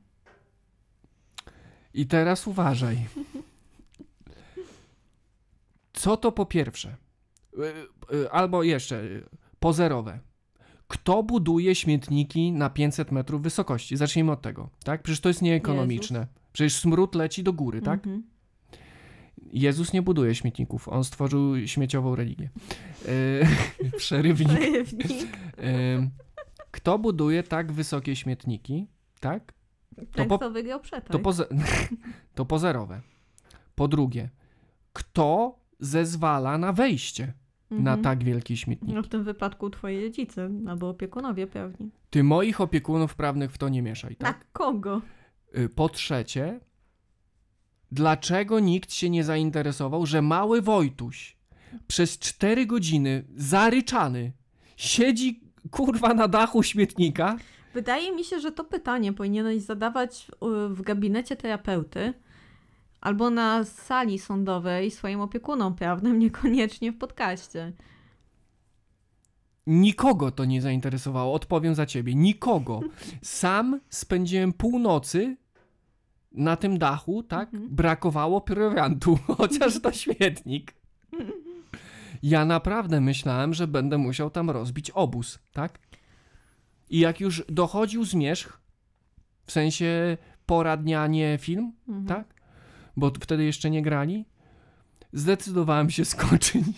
I 1.94 2.06
teraz 2.06 2.46
uważaj. 2.46 2.96
Co 5.92 6.16
to 6.16 6.32
po 6.32 6.46
pierwsze? 6.46 6.96
Y, 8.12 8.16
y, 8.16 8.30
Albo 8.30 8.62
jeszcze 8.62 9.02
pozerowe. 9.64 10.20
Kto 10.88 11.22
buduje 11.22 11.74
śmietniki 11.74 12.52
na 12.52 12.70
500 12.70 13.12
metrów 13.12 13.42
wysokości? 13.42 13.96
Zacznijmy 13.96 14.32
od 14.32 14.42
tego, 14.42 14.68
tak? 14.84 15.02
Przecież 15.02 15.20
to 15.20 15.28
jest 15.28 15.42
nieekonomiczne. 15.42 16.26
Przecież 16.52 16.76
smród 16.76 17.14
leci 17.14 17.42
do 17.42 17.52
góry, 17.52 17.82
tak? 17.82 18.06
Mhm. 18.06 18.22
Jezus 19.52 19.92
nie 19.92 20.02
buduje 20.02 20.34
śmietników, 20.34 20.88
on 20.88 21.04
stworzył 21.04 21.66
śmieciową 21.66 22.16
religię. 22.16 22.50
Yy, 23.04 23.90
przerywnik. 23.98 24.48
Przerywnik. 24.58 25.10
Yy, 25.10 26.10
kto 26.70 26.98
buduje 26.98 27.42
tak 27.42 27.72
wysokie 27.72 28.16
śmietniki, 28.16 28.86
tak? 29.20 29.54
Ten, 30.12 30.28
po-. 30.28 30.38
To, 31.12 31.18
poze- 31.18 31.46
to 32.34 32.44
pozerowe. 32.44 33.00
Po 33.74 33.88
drugie, 33.88 34.30
kto 34.92 35.58
zezwala 35.80 36.58
na 36.58 36.72
wejście 36.72 37.32
na 37.70 37.76
Mhm. 37.90 38.02
tak 38.02 38.24
wielkie 38.24 38.56
śmietniki? 38.56 38.94
No 38.94 39.02
w 39.02 39.08
tym 39.08 39.24
wypadku 39.24 39.70
twoi 39.70 40.04
rodzice, 40.04 40.50
albo 40.68 40.88
opiekunowie 40.88 41.46
pewnie. 41.46 41.86
Ty 42.10 42.22
moich 42.24 42.60
opiekunów 42.60 43.14
prawnych 43.14 43.52
w 43.52 43.58
to 43.58 43.68
nie 43.68 43.82
mieszaj, 43.82 44.16
tak? 44.16 44.38
Na 44.38 44.44
kogo? 44.52 45.00
Y, 45.58 45.68
Po 45.68 45.88
trzecie, 45.88 46.60
dlaczego 47.92 48.60
nikt 48.60 48.92
się 48.92 49.10
nie 49.10 49.24
zainteresował, 49.24 50.06
że 50.06 50.22
mały 50.22 50.62
Wojtuś 50.62 51.36
przez 51.86 52.18
cztery 52.18 52.66
godziny 52.66 53.24
zaryczany 53.36 54.32
siedzi 54.76 55.40
kurwa 55.70 56.14
na 56.14 56.28
dachu 56.28 56.62
śmietnika? 56.62 57.36
Wydaje 57.74 58.12
mi 58.12 58.24
się, 58.24 58.40
że 58.40 58.52
to 58.52 58.64
pytanie 58.64 59.12
powinieneś 59.12 59.62
zadawać 59.62 60.26
w, 60.40 60.74
w 60.74 60.82
gabinecie 60.82 61.36
terapeuty 61.36 62.14
albo 63.04 63.30
na 63.30 63.64
sali 63.64 64.18
sądowej 64.18 64.90
swoim 64.90 65.20
opiekunom 65.20 65.74
prawnym, 65.74 66.18
niekoniecznie 66.24 66.92
w 66.92 66.98
podcaście. 66.98 67.72
Nikogo 69.66 70.30
to 70.30 70.44
nie 70.44 70.62
zainteresowało, 70.62 71.34
odpowiem 71.34 71.74
za 71.74 71.86
ciebie. 71.86 72.14
Nikogo. 72.14 72.80
Sam 73.22 73.80
spędziłem 73.88 74.52
północy 74.52 75.36
na 76.32 76.56
tym 76.56 76.78
dachu, 76.78 77.22
tak? 77.22 77.54
Mhm. 77.54 77.74
Brakowało 77.76 78.40
prowiantu, 78.40 79.18
chociaż 79.36 79.80
to 79.80 79.92
śmietnik. 79.92 80.74
Ja 82.22 82.44
naprawdę 82.44 83.00
myślałem, 83.00 83.54
że 83.54 83.66
będę 83.66 83.98
musiał 83.98 84.30
tam 84.30 84.50
rozbić 84.50 84.90
obóz, 84.90 85.38
tak? 85.52 85.78
I 86.90 86.98
jak 86.98 87.20
już 87.20 87.44
dochodził 87.48 88.04
zmierzch, 88.04 88.60
w 89.46 89.52
sensie 89.52 90.16
pora 90.46 90.76
dnia, 90.76 91.06
nie 91.06 91.38
film, 91.40 91.72
Mhm. 91.88 92.06
tak? 92.06 92.33
Bo 92.96 93.12
wtedy 93.20 93.44
jeszcze 93.44 93.70
nie 93.70 93.82
grali, 93.82 94.24
zdecydowałem 95.12 95.90
się 95.90 96.04
skoczyć. 96.04 96.64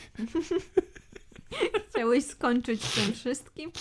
Chciałeś 1.90 2.24
skończyć 2.24 2.84
z 2.84 2.94
tym 2.94 3.12
wszystkim, 3.14 3.72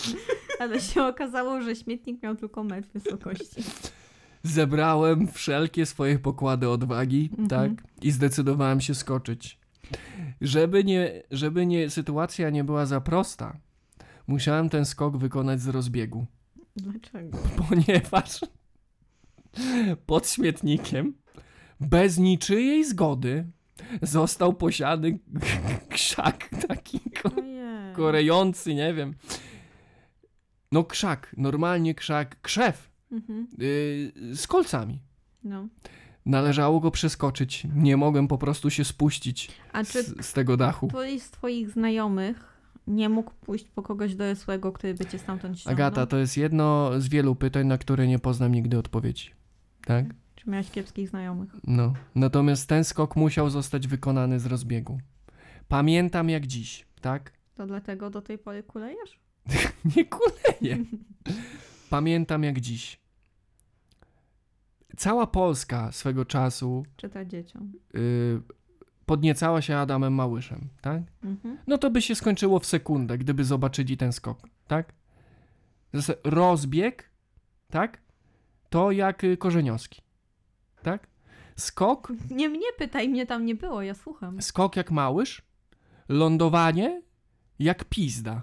ale 0.60 0.80
się 0.80 1.04
okazało, 1.04 1.60
że 1.62 1.76
śmietnik 1.76 2.22
miał 2.22 2.36
tylko 2.36 2.64
metr 2.64 2.88
wysokości. 2.94 3.62
Zebrałem 4.42 5.28
wszelkie 5.32 5.86
swoje 5.86 6.18
pokłady 6.18 6.68
odwagi, 6.68 7.30
Mhm. 7.38 7.48
tak? 7.76 7.86
I 8.02 8.10
zdecydowałem 8.10 8.80
się 8.80 8.94
skoczyć. 8.94 9.58
Żeby 10.40 10.84
nie, 10.84 11.22
żeby 11.30 11.66
nie, 11.66 11.90
sytuacja 11.90 12.50
nie 12.50 12.64
była 12.64 12.86
za 12.86 13.00
prosta, 13.00 13.56
musiałem 14.26 14.68
ten 14.68 14.84
skok 14.84 15.16
wykonać 15.16 15.60
z 15.60 15.68
rozbiegu, 15.68 16.26
Dlaczego? 16.76 17.38
ponieważ 17.68 18.40
pod 20.06 20.28
śmietnikiem, 20.28 21.14
bez 21.80 22.18
niczyjej 22.18 22.84
zgody, 22.84 23.46
został 24.02 24.54
posiany 24.54 25.18
krzak 25.88 26.48
taki 26.68 27.00
ko- 27.22 27.30
korejący, 27.96 28.74
nie 28.74 28.94
wiem. 28.94 29.14
No 30.72 30.84
krzak, 30.84 31.34
normalnie 31.38 31.94
krzak, 31.94 32.40
krzew 32.42 32.90
Mhm. 33.12 33.46
yy, 33.58 34.36
z 34.36 34.46
kolcami. 34.46 35.00
No. 35.44 35.68
Należało 36.26 36.80
go 36.80 36.90
przeskoczyć. 36.90 37.66
Nie 37.76 37.96
mogłem 37.96 38.28
po 38.28 38.38
prostu 38.38 38.70
się 38.70 38.84
spuścić 38.84 39.50
z, 39.84 40.26
z 40.26 40.32
tego 40.32 40.56
dachu. 40.56 40.88
ktoś 40.88 41.22
z 41.22 41.30
twoich 41.30 41.70
znajomych 41.70 42.56
nie 42.86 43.08
mógł 43.08 43.30
pójść 43.40 43.64
po 43.74 43.82
kogoś 43.82 44.14
dorosłego, 44.14 44.72
który 44.72 44.94
by 44.94 45.06
cię 45.06 45.18
stamtąd 45.18 45.58
ściągnął? 45.60 45.86
Agata, 45.86 46.06
to 46.06 46.16
jest 46.16 46.36
jedno 46.36 46.90
z 47.00 47.08
wielu 47.08 47.34
pytań, 47.34 47.66
na 47.66 47.78
które 47.78 48.06
nie 48.06 48.18
poznam 48.18 48.52
nigdy 48.52 48.78
odpowiedzi. 48.78 49.30
Tak? 49.86 50.04
Czy 50.46 50.50
miałeś 50.50 50.70
kiepskich 50.70 51.08
znajomych? 51.08 51.50
No. 51.66 51.92
Natomiast 52.14 52.68
ten 52.68 52.84
skok 52.84 53.16
musiał 53.16 53.50
zostać 53.50 53.88
wykonany 53.88 54.40
z 54.40 54.46
rozbiegu. 54.46 54.98
Pamiętam 55.68 56.30
jak 56.30 56.46
dziś, 56.46 56.86
tak? 57.00 57.32
To 57.54 57.66
dlatego 57.66 58.10
do 58.10 58.22
tej 58.22 58.38
pory 58.38 58.62
kulejesz? 58.62 59.20
Nie 59.96 60.04
kuleję. 60.04 60.84
Pamiętam 61.90 62.42
jak 62.44 62.60
dziś. 62.60 63.00
Cała 64.96 65.26
Polska 65.26 65.92
swego 65.92 66.24
czasu 66.24 66.86
Czyta 66.96 67.24
dzieciom. 67.24 67.72
yy, 67.94 68.42
podniecała 69.06 69.62
się 69.62 69.76
Adamem 69.76 70.14
Małyszem, 70.14 70.68
tak? 70.80 71.02
Mhm. 71.24 71.58
no 71.66 71.78
to 71.78 71.90
by 71.90 72.02
się 72.02 72.14
skończyło 72.14 72.58
w 72.58 72.66
sekundę, 72.66 73.18
gdyby 73.18 73.44
zobaczyli 73.44 73.96
ten 73.96 74.12
skok, 74.12 74.38
tak? 74.66 74.92
Rozbieg, 76.24 77.10
tak? 77.70 77.98
To 78.70 78.90
jak 78.90 79.24
y, 79.24 79.36
korzeniowski, 79.36 80.02
tak? 80.82 81.06
Skok, 81.56 82.12
Nie 82.30 82.48
mnie 82.48 82.66
pytaj, 82.78 83.08
mnie 83.08 83.26
tam 83.26 83.44
nie 83.46 83.54
było, 83.54 83.82
ja 83.82 83.94
słucham. 83.94 84.42
skok 84.42 84.76
jak 84.76 84.90
małysz, 84.90 85.42
lądowanie 86.08 87.02
jak 87.58 87.84
pizda. 87.84 88.42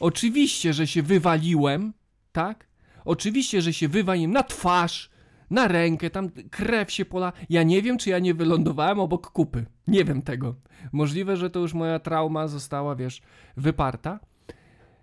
Oczywiście, 0.00 0.72
że 0.72 0.86
się 0.86 1.02
wywaliłem, 1.02 1.92
tak? 2.32 2.66
Oczywiście, 3.04 3.62
że 3.62 3.72
się 3.72 3.88
wywaliłem 3.88 4.30
na 4.32 4.42
twarz, 4.42 5.10
na 5.50 5.68
rękę, 5.68 6.10
tam 6.10 6.30
krew 6.50 6.92
się 6.92 7.04
pola. 7.04 7.32
Ja 7.48 7.62
nie 7.62 7.82
wiem, 7.82 7.98
czy 7.98 8.10
ja 8.10 8.18
nie 8.18 8.34
wylądowałem 8.34 9.00
obok 9.00 9.30
kupy. 9.30 9.66
Nie 9.88 10.04
wiem 10.04 10.22
tego. 10.22 10.54
Możliwe, 10.92 11.36
że 11.36 11.50
to 11.50 11.60
już 11.60 11.74
moja 11.74 11.98
trauma 11.98 12.48
została, 12.48 12.96
wiesz, 12.96 13.22
wyparta. 13.56 14.20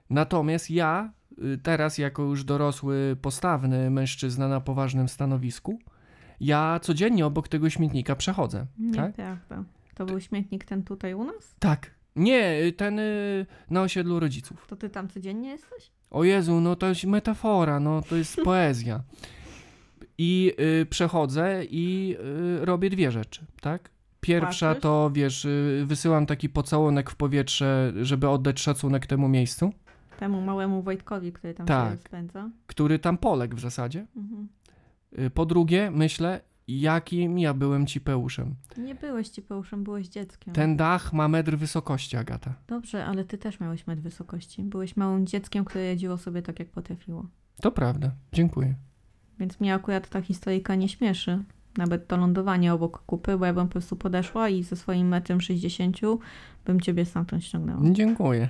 Natomiast 0.10 0.70
ja 0.72 1.14
y, 1.44 1.58
teraz, 1.64 1.98
jako 1.98 2.24
już 2.24 2.44
dorosły, 2.44 3.18
postawny 3.22 3.90
mężczyzna 3.90 4.48
na 4.48 4.62
poważnym 4.62 5.10
stanowisku, 5.10 5.80
ja 6.42 6.80
codziennie 6.80 7.26
obok 7.26 7.48
tego 7.48 7.70
śmietnika 7.70 8.16
przechodzę. 8.16 8.66
Tak? 8.96 9.18
Nieprawda. 9.18 9.64
To 9.96 10.06
był 10.06 10.20
śmietnik 10.22 10.66
ten 10.66 10.84
tutaj 10.84 11.14
u 11.14 11.24
nas? 11.24 11.56
Tak. 11.60 11.92
Nie, 12.16 12.62
y, 12.64 12.72
ten 12.74 13.00
y, 13.00 13.46
na 13.70 13.82
osiedlu 13.82 14.20
rodziców. 14.20 14.66
To 14.68 14.76
ty 14.76 14.90
tam 14.90 15.08
codziennie 15.08 15.50
jesteś? 15.50 15.92
O 16.10 16.24
Jezu, 16.24 16.62
no 16.62 16.76
to 16.76 16.88
jest 16.88 17.04
metafora, 17.04 17.80
no 17.80 18.02
to 18.02 18.16
jest 18.16 18.36
poezja. 18.46 19.04
I 20.18 20.54
y, 20.82 20.86
przechodzę 20.86 21.66
i 21.70 22.16
y, 22.62 22.66
robię 22.66 22.90
dwie 22.90 23.12
rzeczy, 23.12 23.46
tak? 23.62 23.90
Pierwsza 24.22 24.76
to, 24.76 25.10
wiesz, 25.14 25.46
y, 25.46 25.84
wysyłam 25.88 26.26
taki 26.26 26.50
pocałunek 26.50 27.10
w 27.10 27.16
powietrze, 27.16 27.94
żeby 28.02 28.30
oddać 28.30 28.60
szacunek 28.60 29.06
temu 29.08 29.28
miejscu, 29.30 29.74
Temu 30.20 30.42
małemu 30.42 30.82
Wojtkowi, 30.82 31.32
który 31.34 31.54
tam 31.54 31.66
Tak. 31.66 31.92
się 31.94 31.98
spędza. 31.98 32.50
który 32.68 33.00
tam 33.00 33.18
poległ 33.18 33.56
w 33.56 33.60
zasadzie. 33.60 34.06
Mhm. 34.16 34.48
Y, 35.20 35.30
po 35.30 35.46
drugie, 35.46 35.92
myślę, 35.92 36.42
jakim 36.68 37.40
ja 37.40 37.54
byłem 37.54 37.88
cipeuszem. 37.88 38.56
Nie 38.78 38.96
byłeś 38.96 39.30
cipeuszem, 39.30 39.84
byłeś 39.84 40.08
dzieckiem. 40.08 40.54
Ten 40.54 40.78
dach 40.78 41.14
ma 41.14 41.28
metr 41.28 41.58
wysokości, 41.58 42.18
Agata. 42.18 42.54
Dobrze, 42.68 43.06
ale 43.06 43.26
ty 43.26 43.38
też 43.38 43.60
miałeś 43.60 43.88
metr 43.88 44.02
wysokości. 44.02 44.64
Byłeś 44.64 44.98
małym 44.98 45.28
dzieckiem, 45.28 45.66
które 45.66 45.84
jeździło 45.84 46.18
sobie 46.18 46.42
tak, 46.42 46.60
jak 46.60 46.70
potrafiło. 46.70 47.26
To 47.62 47.72
prawda, 47.72 48.12
dziękuję. 48.34 48.76
Więc 49.40 49.60
mnie 49.60 49.74
akurat 49.74 50.10
ta 50.10 50.22
historyjka 50.22 50.76
nie 50.76 50.90
śmieszy. 50.90 51.44
Nawet 51.78 52.08
to 52.08 52.18
lądowanie 52.18 52.74
obok 52.74 53.04
kupy, 53.06 53.38
bo 53.38 53.46
ja 53.46 53.54
bym 53.54 53.68
po 53.68 53.72
prostu 53.72 53.96
podeszła 53.96 54.50
i 54.50 54.64
ze 54.64 54.76
swoim 54.76 55.08
metrem 55.08 55.42
60 55.42 55.98
bym 56.66 56.82
ciebie 56.82 57.06
stamtąd 57.06 57.44
ściągnęła. 57.44 57.82
Dziękuję. 57.92 58.50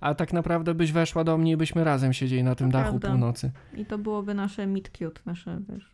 A 0.00 0.14
tak 0.14 0.32
naprawdę 0.32 0.74
byś 0.74 0.92
weszła 0.92 1.24
do 1.24 1.38
mnie 1.38 1.52
i 1.52 1.56
byśmy 1.56 1.84
razem 1.84 2.12
siedzieli 2.12 2.42
na 2.42 2.54
tym 2.54 2.70
To 2.70 2.78
dachu 2.78 2.90
prawda. 2.90 3.08
północy. 3.08 3.50
I 3.76 3.86
to 3.86 3.98
byłoby 3.98 4.34
nasze 4.34 4.66
meet 4.66 4.88
cute, 4.98 5.20
nasze, 5.26 5.60
wiesz. 5.68 5.90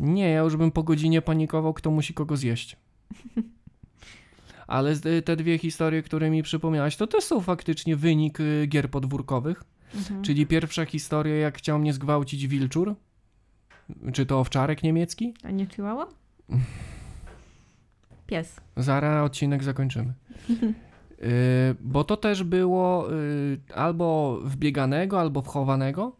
Nie, 0.00 0.30
ja 0.30 0.40
już 0.40 0.56
bym 0.56 0.70
po 0.70 0.82
godzinie 0.82 1.22
panikował, 1.22 1.74
kto 1.74 1.90
musi 1.90 2.14
kogo 2.14 2.36
zjeść. 2.36 2.76
Ale 4.66 4.96
te 5.24 5.36
dwie 5.36 5.58
historie, 5.58 6.02
które 6.02 6.30
mi 6.30 6.42
przypomniałaś, 6.42 6.96
to 6.96 7.06
też 7.06 7.24
są 7.24 7.40
faktycznie 7.40 7.96
wynik 7.96 8.40
y, 8.40 8.66
gier 8.68 8.90
podwórkowych. 8.90 9.64
Mhm. 9.94 10.22
Czyli 10.22 10.46
pierwsza 10.46 10.84
historia, 10.84 11.36
jak 11.36 11.58
chciał 11.58 11.78
mnie 11.78 11.92
zgwałcić 11.92 12.46
wilczur. 12.46 12.94
Czy 14.12 14.26
to 14.26 14.40
owczarek 14.40 14.82
niemiecki? 14.82 15.34
A 15.44 15.50
nie 15.50 15.66
chihuahua? 15.66 16.06
Pies. 18.26 18.60
Zaraz 18.76 19.26
odcinek 19.26 19.64
zakończymy. 19.64 20.12
Y, 21.22 21.24
bo 21.80 22.04
to 22.04 22.16
też 22.16 22.42
było 22.42 23.12
y, 23.14 23.58
albo 23.74 24.38
wbieganego, 24.44 25.20
albo 25.20 25.42
wchowanego. 25.42 26.16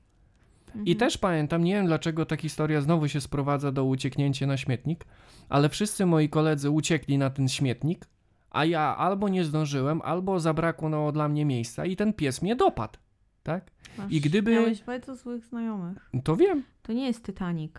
I 0.74 0.78
Mhm. 0.78 0.97
też 0.99 1.18
pamiętam, 1.18 1.64
nie 1.64 1.74
wiem 1.74 1.86
dlaczego 1.86 2.26
ta 2.26 2.36
historia 2.36 2.80
znowu 2.80 3.09
się 3.09 3.20
sprowadza 3.20 3.72
do 3.72 3.84
ucieknięcia 3.84 4.47
na 4.47 4.57
śmietnik, 4.57 5.05
ale 5.49 5.68
wszyscy 5.68 6.07
moi 6.07 6.28
koledzy 6.28 6.70
uciekli 6.70 7.18
na 7.18 7.30
ten 7.30 7.49
śmietnik, 7.49 8.07
a 8.51 8.64
ja 8.64 8.97
albo 8.97 9.28
nie 9.28 9.44
zdążyłem, 9.44 10.03
albo 10.03 10.40
zabrakło 10.40 10.88
no, 10.88 11.12
dla 11.12 11.28
mnie 11.28 11.44
miejsca 11.44 11.84
i 11.84 11.97
ten 11.97 12.12
pies 12.12 12.42
mnie 12.42 12.57
dopadł. 12.57 12.99
tak? 13.42 13.70
Masz, 13.99 14.12
I 14.12 14.20
gdyby- 14.20 14.51
Miałeś 14.53 14.82
bardzo 14.82 15.14
złych 15.16 15.44
znajomych. 15.44 16.11
To 16.24 16.36
wiem. 16.36 16.62
To 16.82 16.92
nie 16.92 17.07
jest 17.07 17.24
Titanic. 17.24 17.72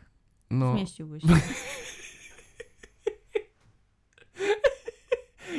No, 0.51 0.71
Zmieściłbyś 0.73 1.23
się. 1.27 1.27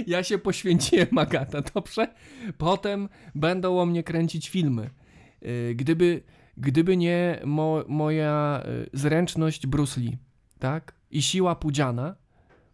Ja 0.06 0.22
się 0.22 0.38
poświęciłem, 0.38 1.18
Agata, 1.18 1.62
dobrze? 1.74 2.14
Potem 2.58 3.08
będą 3.34 3.80
o 3.80 3.86
mnie 3.86 4.02
kręcić 4.02 4.48
filmy. 4.48 4.90
Y, 5.42 5.74
Gdyby, 5.74 6.22
gdyby 6.56 6.96
nie 6.96 7.40
mo, 7.44 7.84
moja 7.88 8.62
y, 8.66 8.90
zręczność 8.92 9.66
Bruce 9.66 10.00
Lee, 10.00 10.18
tak? 10.58 10.94
I 11.10 11.22
siła 11.22 11.54
pudziana, 11.54 12.14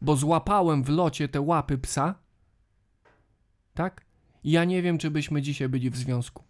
bo 0.00 0.16
złapałem 0.16 0.82
w 0.84 0.88
locie 0.88 1.28
te 1.28 1.40
łapy 1.40 1.78
psa, 1.78 2.14
tak? 3.74 4.04
Ja 4.44 4.64
nie 4.64 4.82
wiem, 4.82 4.98
czy 4.98 5.10
byśmy 5.10 5.42
dzisiaj 5.42 5.68
byli 5.68 5.90
w 5.90 5.96
związku. 5.96 6.44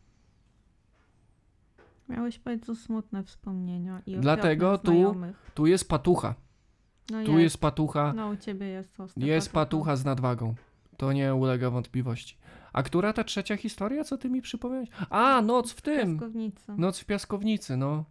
Miałeś 2.09 2.39
bardzo 2.39 2.75
smutne 2.77 3.25
wspomnienia. 3.25 4.03
I 4.07 4.17
Dlatego 4.17 4.79
tu- 4.79 4.91
znajomych. 4.93 5.51
Tu 5.55 5.67
jest 5.67 5.89
patucha. 5.89 6.35
No 7.11 7.25
Tu 7.25 7.39
jest 7.39 7.59
patucha. 7.59 8.13
No 8.17 8.29
u 8.29 8.37
ciebie 8.37 8.67
jest 8.67 9.01
ostry 9.01 9.27
Jest 9.27 9.53
patucha 9.53 9.97
z 9.97 10.05
nadwagą. 10.05 10.55
To 10.97 11.13
nie 11.13 11.35
ulega 11.35 11.71
wątpliwości. 11.71 12.37
A 12.73 12.83
która 12.83 13.13
ta 13.13 13.25
trzecia 13.25 13.57
historia, 13.57 14.05
co 14.05 14.19
ty 14.19 14.31
mi 14.31 14.43
przypomniałeś? 14.43 14.89
A, 15.11 15.43
noc 15.43 15.73
w 15.73 15.83
tym. 15.83 16.13
Piaskownicy. 16.19 16.73
Noc 16.79 16.99
w 16.99 17.05
piaskownicy, 17.05 17.77
no. 17.77 18.05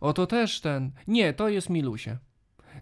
O, 0.00 0.12
to 0.12 0.26
też 0.26 0.60
ten. 0.60 0.90
Nie, 1.08 1.32
to 1.32 1.48
jest 1.48 1.70
Milusie. 1.70 2.16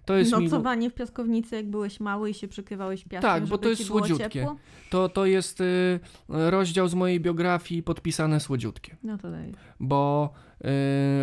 To 0.05 0.15
jest 0.15 0.33
Milu... 0.33 0.45
Nocowanie 0.45 0.91
w 0.91 0.95
piaskownicy, 0.95 1.57
jak 1.57 1.71
byłeś 1.71 2.01
mały 2.01 2.31
i 2.31 2.35
się 2.35 2.49
przykrywałeś 2.49 3.05
piaskiem, 3.05 3.21
Tak, 3.31 3.47
bo 3.47 3.59
to 3.59 3.69
jest 3.69 3.85
słodziutkie. 3.85 4.47
To, 4.91 5.09
to 5.09 5.27
jest 5.27 5.61
y, 5.61 6.01
rozdział 6.29 6.89
z 6.89 6.95
mojej 6.95 7.21
biografii 7.21 7.83
podpisane 7.83 8.41
słodziutkie. 8.41 8.97
No 9.03 9.19
to 9.19 9.31
daj. 9.31 9.53
Bo 9.81 10.33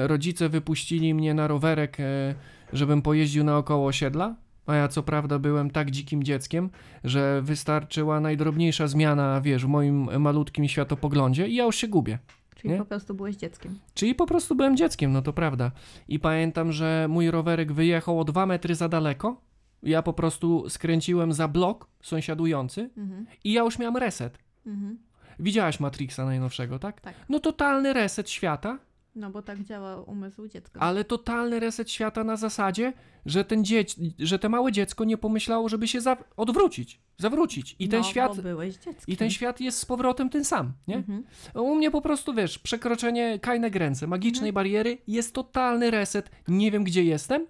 y, 0.03 0.07
rodzice 0.07 0.49
wypuścili 0.49 1.13
mnie 1.13 1.33
na 1.33 1.47
rowerek, 1.47 1.99
y, 1.99 2.35
żebym 2.73 3.01
pojeździł 3.01 3.43
naokoło 3.43 3.87
osiedla. 3.87 4.35
A 4.67 4.75
ja 4.75 4.87
co 4.87 5.03
prawda 5.03 5.39
byłem 5.39 5.69
tak 5.69 5.91
dzikim 5.91 6.23
dzieckiem, 6.23 6.69
że 7.03 7.41
wystarczyła 7.41 8.19
najdrobniejsza 8.19 8.87
zmiana, 8.87 9.41
wiesz, 9.41 9.65
w 9.65 9.67
moim 9.67 10.19
malutkim 10.21 10.67
światopoglądzie 10.67 11.47
i 11.47 11.55
ja 11.55 11.63
już 11.63 11.75
się 11.75 11.87
gubię. 11.87 12.19
Czyli 12.55 12.73
Nie? 12.73 12.79
po 12.79 12.85
prostu 12.85 13.13
byłeś 13.13 13.35
dzieckiem. 13.35 13.79
Czyli 13.93 14.15
po 14.15 14.25
prostu 14.25 14.55
byłem 14.55 14.77
dzieckiem, 14.77 15.11
no 15.11 15.21
to 15.21 15.33
prawda. 15.33 15.71
I 16.07 16.19
pamiętam, 16.19 16.71
że 16.71 17.05
mój 17.09 17.31
rowerek 17.31 17.73
wyjechał 17.73 18.19
o 18.19 18.23
dwa 18.23 18.45
metry 18.45 18.75
za 18.75 18.89
daleko. 18.89 19.41
Ja 19.83 20.01
po 20.01 20.13
prostu 20.13 20.69
skręciłem 20.69 21.33
za 21.33 21.47
blok 21.47 21.87
sąsiadujący 22.03 22.89
Mhm. 22.97 23.25
i 23.43 23.53
ja 23.53 23.61
już 23.61 23.79
miałem 23.79 23.97
reset. 23.97 24.37
Mhm. 24.65 24.97
Widziałaś 25.39 25.79
Matrixa 25.79 26.25
najnowszego, 26.25 26.79
tak? 26.79 27.01
Tak. 27.01 27.13
No 27.29 27.39
totalny 27.39 27.93
reset 27.93 28.29
świata, 28.29 28.79
No 29.15 29.29
bo 29.29 29.41
tak 29.41 29.63
działa 29.63 30.01
umysł 30.01 30.47
dziecka. 30.47 30.79
ale 30.79 31.03
totalny 31.03 31.59
reset 31.59 31.91
świata 31.91 32.23
na 32.23 32.35
zasadzie, 32.35 32.93
że 33.25 33.45
ten 33.45 33.65
dzieć, 33.65 33.95
że 34.19 34.39
te 34.39 34.49
małe 34.49 34.71
dziecko 34.71 35.03
nie 35.03 35.17
pomyślało, 35.17 35.69
żeby 35.69 35.87
się 35.87 36.01
za- 36.01 36.17
odwrócić, 36.37 36.99
zawrócić. 37.17 37.75
I 37.79 37.89
ten 37.89 37.99
no, 38.01 38.07
świat 38.07 38.35
Bo 38.35 38.41
byłeś 38.43 38.73
dzieckiem. 38.75 39.03
i 39.07 39.17
ten 39.17 39.29
świat 39.29 39.61
jest 39.61 39.77
z 39.77 39.85
powrotem 39.85 40.29
ten 40.29 40.45
sam, 40.45 40.73
nie? 40.87 40.95
Mhm. 40.95 41.23
U 41.53 41.75
mnie 41.75 41.91
po 41.91 42.01
prostu, 42.01 42.33
wiesz, 42.33 42.59
przekroczenie 42.59 43.39
kajne 43.39 43.71
gränce, 43.71 44.07
magicznej 44.07 44.53
bariery, 44.53 44.97
jest 45.07 45.33
totalny 45.33 45.91
reset, 45.91 46.29
nie 46.47 46.71
wiem 46.71 46.83
gdzie 46.83 47.03
jestem 47.03 47.47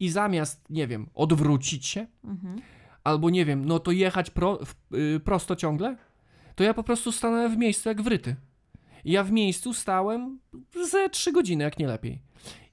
i 0.00 0.08
zamiast, 0.08 0.70
nie 0.70 0.86
wiem, 0.86 1.06
odwrócić 1.14 1.86
się, 1.86 2.06
Mhm. 2.24 2.60
albo 3.04 3.30
nie 3.30 3.44
wiem, 3.44 3.64
no 3.64 3.78
to 3.78 3.90
jechać 3.92 4.30
pro, 4.30 4.58
w, 4.64 4.94
y, 4.96 5.20
prosto 5.20 5.56
ciągle, 5.56 5.96
to 6.54 6.64
ja 6.64 6.74
po 6.74 6.82
prostu 6.82 7.12
stanąłem 7.12 7.52
w 7.52 7.56
miejscu 7.56 7.88
jak 7.88 8.02
wryty. 8.02 8.36
I 9.04 9.12
Ja 9.12 9.24
w 9.24 9.32
miejscu 9.32 9.74
stałem 9.74 10.38
ze 10.90 11.08
trzy 11.10 11.32
godziny, 11.32 11.64
jak 11.64 11.78
nie 11.78 11.86
lepiej. 11.86 12.22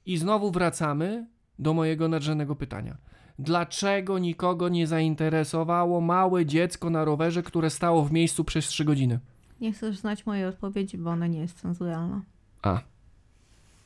I 0.06 0.18
znowu 0.18 0.52
wracamy 0.52 1.28
do 1.60 1.74
mojego 1.74 2.08
nadrzędnego 2.08 2.56
pytania. 2.56 2.98
Dlaczego 3.40 4.20
nikogo 4.20 4.70
nie 4.70 4.88
zainteresowało 4.88 6.02
małe 6.02 6.46
dziecko 6.46 6.90
na 6.90 7.06
rowerze, 7.06 7.44
które 7.44 7.70
stało 7.70 8.06
w 8.06 8.12
miejscu 8.12 8.44
przez 8.44 8.68
trzy 8.68 8.86
godziny? 8.86 9.20
Nie 9.62 9.72
chcesz 9.72 9.98
znać 9.98 10.26
mojej 10.26 10.46
odpowiedzi, 10.46 10.98
bo 10.98 11.10
ona 11.10 11.28
nie 11.28 11.40
jest 11.40 11.62
cenzuralna. 11.62 12.22
A, 12.62 12.82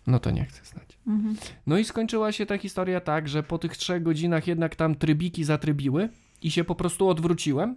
no 0.08 0.20
to 0.20 0.32
nie 0.32 0.46
chcę 0.46 0.66
znać. 0.66 0.98
Mhm. 1.08 1.36
No 1.68 1.78
i 1.78 1.84
skończyła 1.84 2.32
się 2.32 2.46
ta 2.46 2.58
historia 2.58 3.02
tak, 3.02 3.30
że 3.30 3.44
po 3.44 3.58
tych 3.58 3.78
trzech 3.78 4.04
godzinach 4.04 4.48
jednak 4.48 4.76
tam 4.76 4.96
trybiki 4.96 5.44
zatrybiły 5.44 6.10
i 6.42 6.52
się 6.52 6.64
po 6.64 6.76
prostu 6.76 7.08
odwróciłem. 7.08 7.76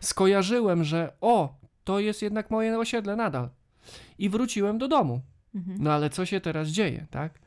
Skojarzyłem, 0.00 0.84
że 0.84 1.12
o, 1.20 1.54
to 1.84 2.00
jest 2.00 2.22
jednak 2.22 2.50
moje 2.50 2.78
osiedle 2.78 3.16
nadal. 3.16 3.50
I 4.22 4.28
wróciłem 4.28 4.78
do 4.78 4.88
domu. 4.88 5.20
Mhm. 5.54 5.76
No 5.80 5.92
ale 5.92 6.10
co 6.10 6.26
się 6.26 6.40
teraz 6.40 6.68
dzieje, 6.68 7.06
tak? 7.10 7.38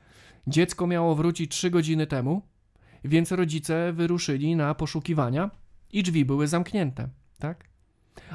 Dziecko 0.48 0.88
miało 0.88 1.16
wrócić 1.16 1.52
trzy 1.52 1.70
godziny 1.70 2.08
temu, 2.08 2.42
więc 3.04 3.32
rodzice 3.32 3.94
wyruszyli 3.94 4.56
na 4.56 4.76
poszukiwania 4.76 5.52
i 5.92 6.04
drzwi 6.04 6.26
były 6.26 6.48
zamknięte, 6.48 7.10
tak? 7.40 7.70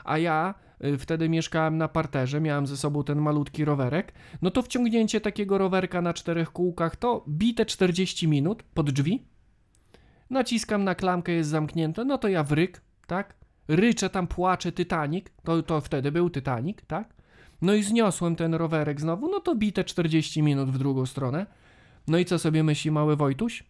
A 0.04 0.18
ja 0.18 0.54
y, 0.84 0.98
wtedy 0.98 1.28
mieszkałem 1.28 1.78
na 1.78 1.88
parterze, 1.88 2.40
miałem 2.40 2.66
ze 2.66 2.76
sobą 2.76 3.04
ten 3.04 3.18
malutki 3.18 3.64
rowerek, 3.64 4.12
no 4.42 4.50
to 4.50 4.62
wciągnięcie 4.62 5.20
takiego 5.20 5.58
rowerka 5.58 6.02
na 6.02 6.14
czterech 6.14 6.52
kółkach 6.52 6.96
to 6.96 7.24
bite 7.28 7.66
40 7.66 8.28
minut 8.28 8.62
pod 8.62 8.90
drzwi. 8.90 9.26
Naciskam 10.30 10.84
na 10.84 10.94
klamkę, 10.94 11.32
jest 11.32 11.50
zamknięte, 11.50 12.04
no 12.04 12.18
to 12.18 12.28
ja 12.28 12.44
wryk, 12.44 12.80
tak? 13.06 13.34
Ryczę 13.68 14.10
tam, 14.10 14.26
płaczę, 14.26 14.72
Titanic, 14.72 15.26
to, 15.44 15.62
to 15.62 15.80
wtedy 15.80 16.12
był 16.12 16.30
Titanic, 16.30 16.78
tak? 16.86 17.19
No 17.62 17.74
i 17.74 17.82
zniosłem 17.82 18.36
ten 18.36 18.54
rowerek 18.54 19.00
znowu, 19.00 19.28
no 19.30 19.40
to 19.40 19.54
bite 19.54 19.84
40 19.84 20.42
minut 20.42 20.70
w 20.70 20.78
drugą 20.78 21.06
stronę. 21.06 21.46
No 22.08 22.18
i 22.18 22.24
co 22.24 22.38
sobie 22.38 22.62
myśli 22.64 22.90
mały 22.90 23.16
Wojtuś? 23.16 23.64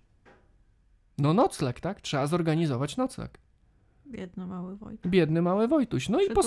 No 1.19 1.35
nocleg, 1.35 1.81
tak? 1.81 2.01
Trzeba 2.01 2.27
zorganizować 2.27 2.97
nocleg. 2.97 3.39
Biedny 4.07 4.47
mały 4.47 4.77
Wojtek. 4.77 5.11
Biedny 5.11 5.43
mały 5.43 5.69
Wojtuś. 5.69 6.09
No 6.09 6.21
i 6.23 6.27
pos- 6.31 6.47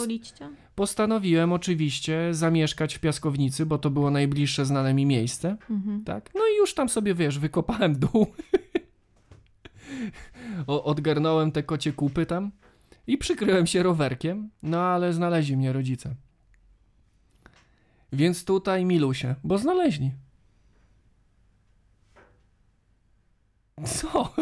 postanowiłem 0.75 1.53
oczywiście 1.53 2.27
zamieszkać 2.31 2.95
w 2.95 2.99
Piaskownicy, 2.99 3.65
bo 3.65 3.77
to 3.77 3.89
było 3.89 4.11
najbliższe 4.11 4.65
znane 4.65 4.93
mi 4.93 5.05
miejsce, 5.05 5.57
Mhm. 5.69 6.03
tak? 6.03 6.29
No 6.35 6.41
i 6.55 6.57
już 6.57 6.73
tam 6.73 6.89
sobie, 6.89 7.15
wiesz, 7.15 7.39
wykopałem 7.39 7.99
dół. 7.99 8.27
o, 10.67 10.83
odgarnąłem 10.83 11.51
te 11.51 11.63
kocie 11.63 11.93
kupy 11.93 12.25
tam 12.25 12.51
i 13.07 13.17
przykryłem 13.17 13.67
się 13.67 13.83
rowerkiem, 13.83 14.49
no 14.63 14.81
ale 14.81 15.13
znaleźli 15.13 15.57
mnie 15.57 15.73
rodzice. 15.73 16.15
Więc 18.13 18.45
tutaj 18.45 18.85
milusie, 18.85 19.35
bo 19.43 19.57
znaleźli. 19.57 20.11
Co? 23.85 24.33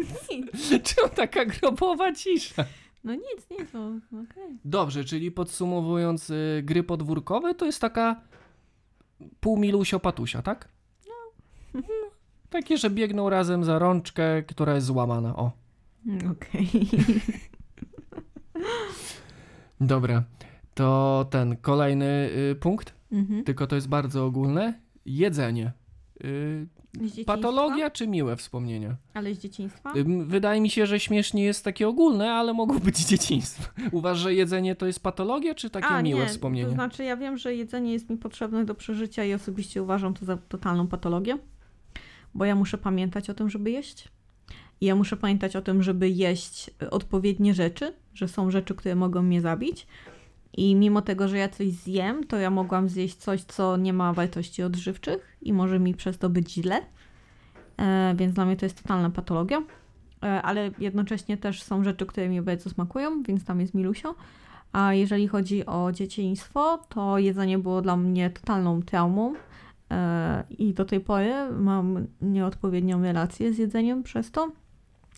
Czemu 0.84 1.08
taka 1.16 1.44
grobowa 1.44 2.12
cisza? 2.12 2.64
No 3.04 3.14
nic, 3.14 3.50
nic, 3.50 3.72
no 3.74 4.00
okej. 4.12 4.58
Dobrze, 4.64 5.04
czyli 5.04 5.30
podsumowując, 5.32 6.30
y, 6.30 6.62
gry 6.64 6.82
podwórkowe 6.82 7.54
to 7.54 7.66
jest 7.66 7.80
taka 7.80 8.20
pół 9.40 9.58
milusio 9.58 10.00
patusia, 10.00 10.42
tak? 10.42 10.68
No. 11.08 11.82
Takie, 12.50 12.78
że 12.78 12.90
biegną 12.90 13.30
razem 13.30 13.64
za 13.64 13.78
rączkę, 13.78 14.42
która 14.42 14.74
jest 14.74 14.86
złamana. 14.86 15.36
O, 15.36 15.52
Mm, 16.06 16.30
Okej. 16.30 16.68
dobra. 19.80 20.24
To 20.74 21.26
ten 21.30 21.56
kolejny 21.56 22.30
y, 22.52 22.54
punkt, 22.60 22.94
Mhm. 23.12 23.44
tylko 23.44 23.66
to 23.66 23.74
jest 23.74 23.88
bardzo 23.88 24.24
ogólne. 24.26 24.80
Jedzenie. 25.06 25.72
Y, 26.24 26.66
Z 26.94 26.98
dzieciństwa? 26.98 27.36
patologia 27.36 27.90
czy 27.90 28.06
miłe 28.06 28.36
wspomnienia? 28.36 28.96
Ale 29.14 29.34
z 29.34 29.38
dzieciństwa? 29.38 29.92
Ym, 29.96 30.26
Wydaje 30.28 30.60
mi 30.60 30.70
się, 30.70 30.86
że 30.86 31.00
śmiesznie 31.00 31.44
jest 31.44 31.64
takie 31.64 31.88
ogólne, 31.88 32.32
ale 32.32 32.52
mogą 32.52 32.78
być 32.78 32.96
z 32.96 33.08
dzieciństwa. 33.08 33.72
Uważasz, 33.92 34.22
że 34.22 34.34
jedzenie 34.34 34.74
to 34.74 34.86
jest 34.86 35.00
patologia, 35.00 35.54
czy 35.54 35.70
takie 35.70 35.86
A, 35.86 36.02
miłe 36.02 36.20
nie, 36.20 36.28
wspomnienie? 36.28 36.66
To 36.68 36.74
znaczy, 36.74 37.04
ja 37.04 37.16
wiem, 37.16 37.36
że 37.38 37.54
jedzenie 37.54 37.92
jest 37.92 38.10
mi 38.10 38.16
potrzebne 38.16 38.64
do 38.64 38.74
przeżycia 38.74 39.24
i 39.24 39.34
osobiście 39.34 39.82
uważam 39.82 40.14
to 40.14 40.24
za 40.24 40.36
totalną 40.36 40.86
patologię, 40.86 41.38
bo 42.34 42.44
ja 42.44 42.54
muszę 42.54 42.78
pamiętać 42.78 43.30
o 43.30 43.34
tym, 43.34 43.50
żeby 43.50 43.70
jeść. 43.70 44.08
I 44.80 44.86
ja 44.86 44.96
muszę 44.96 45.16
pamiętać 45.16 45.56
o 45.56 45.62
tym, 45.62 45.82
żeby 45.82 46.08
jeść 46.08 46.70
y, 46.82 46.90
odpowiednie 46.90 47.54
rzeczy, 47.54 47.92
że 48.14 48.28
są 48.28 48.50
rzeczy, 48.50 48.74
które 48.74 48.94
mogą 48.94 49.22
mnie 49.22 49.40
zabić. 49.40 49.86
I 50.56 50.74
mimo 50.74 51.02
tego, 51.02 51.28
że 51.28 51.38
ja 51.38 51.48
coś 51.48 51.68
zjem, 51.68 52.26
to 52.26 52.36
ja 52.36 52.50
mogłam 52.50 52.88
zjeść 52.88 53.16
coś, 53.16 53.42
co 53.42 53.76
nie 53.76 53.92
ma 53.92 54.12
wartości 54.12 54.62
odżywczych 54.62 55.36
i 55.42 55.52
może 55.52 55.78
mi 55.78 55.94
przez 55.94 56.18
to 56.18 56.30
być 56.30 56.52
źle. 56.52 56.80
E, 57.76 58.14
więc 58.16 58.34
dla 58.34 58.44
mnie 58.44 58.56
to 58.56 58.66
jest 58.66 58.82
totalna 58.82 59.10
patologia. 59.10 59.62
E, 60.22 60.42
ale 60.42 60.70
jednocześnie 60.78 61.36
też 61.36 61.62
są 61.62 61.84
rzeczy, 61.84 62.06
które 62.06 62.28
mi 62.28 62.42
bardzo 62.42 62.70
smakują, 62.70 63.22
więc 63.22 63.44
tam 63.44 63.60
jest 63.60 63.74
milusio. 63.74 64.14
A 64.72 64.94
jeżeli 64.94 65.28
chodzi 65.28 65.66
o 65.66 65.92
dzieciństwo, 65.92 66.78
to 66.88 67.18
jedzenie 67.18 67.58
było 67.58 67.82
dla 67.82 67.96
mnie 67.96 68.30
totalną 68.30 68.82
traumą. 68.82 69.34
E, 69.90 70.44
I 70.58 70.74
do 70.74 70.84
tej 70.84 71.00
pory 71.00 71.34
mam 71.58 72.06
nieodpowiednią 72.20 73.02
relację 73.02 73.52
z 73.52 73.58
jedzeniem 73.58 74.02
przez 74.02 74.30
to. 74.30 74.52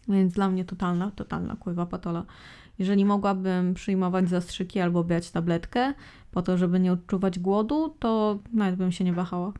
Więc 0.08 0.34
dla 0.34 0.48
mnie 0.48 0.64
totalna, 0.64 1.10
totalna 1.10 1.56
kurwa 1.56 1.86
patola. 1.86 2.24
Jeżeli 2.78 3.04
mogłabym 3.04 3.74
przyjmować 3.74 4.28
zastrzyki 4.28 4.80
albo 4.80 5.04
brać 5.04 5.30
tabletkę 5.30 5.94
po 6.30 6.42
to, 6.42 6.58
żeby 6.58 6.80
nie 6.80 6.92
odczuwać 6.92 7.38
głodu, 7.38 7.96
to 7.98 8.38
nawet 8.52 8.76
bym 8.76 8.92
się 8.92 9.04
nie 9.04 9.12
wahała. 9.12 9.52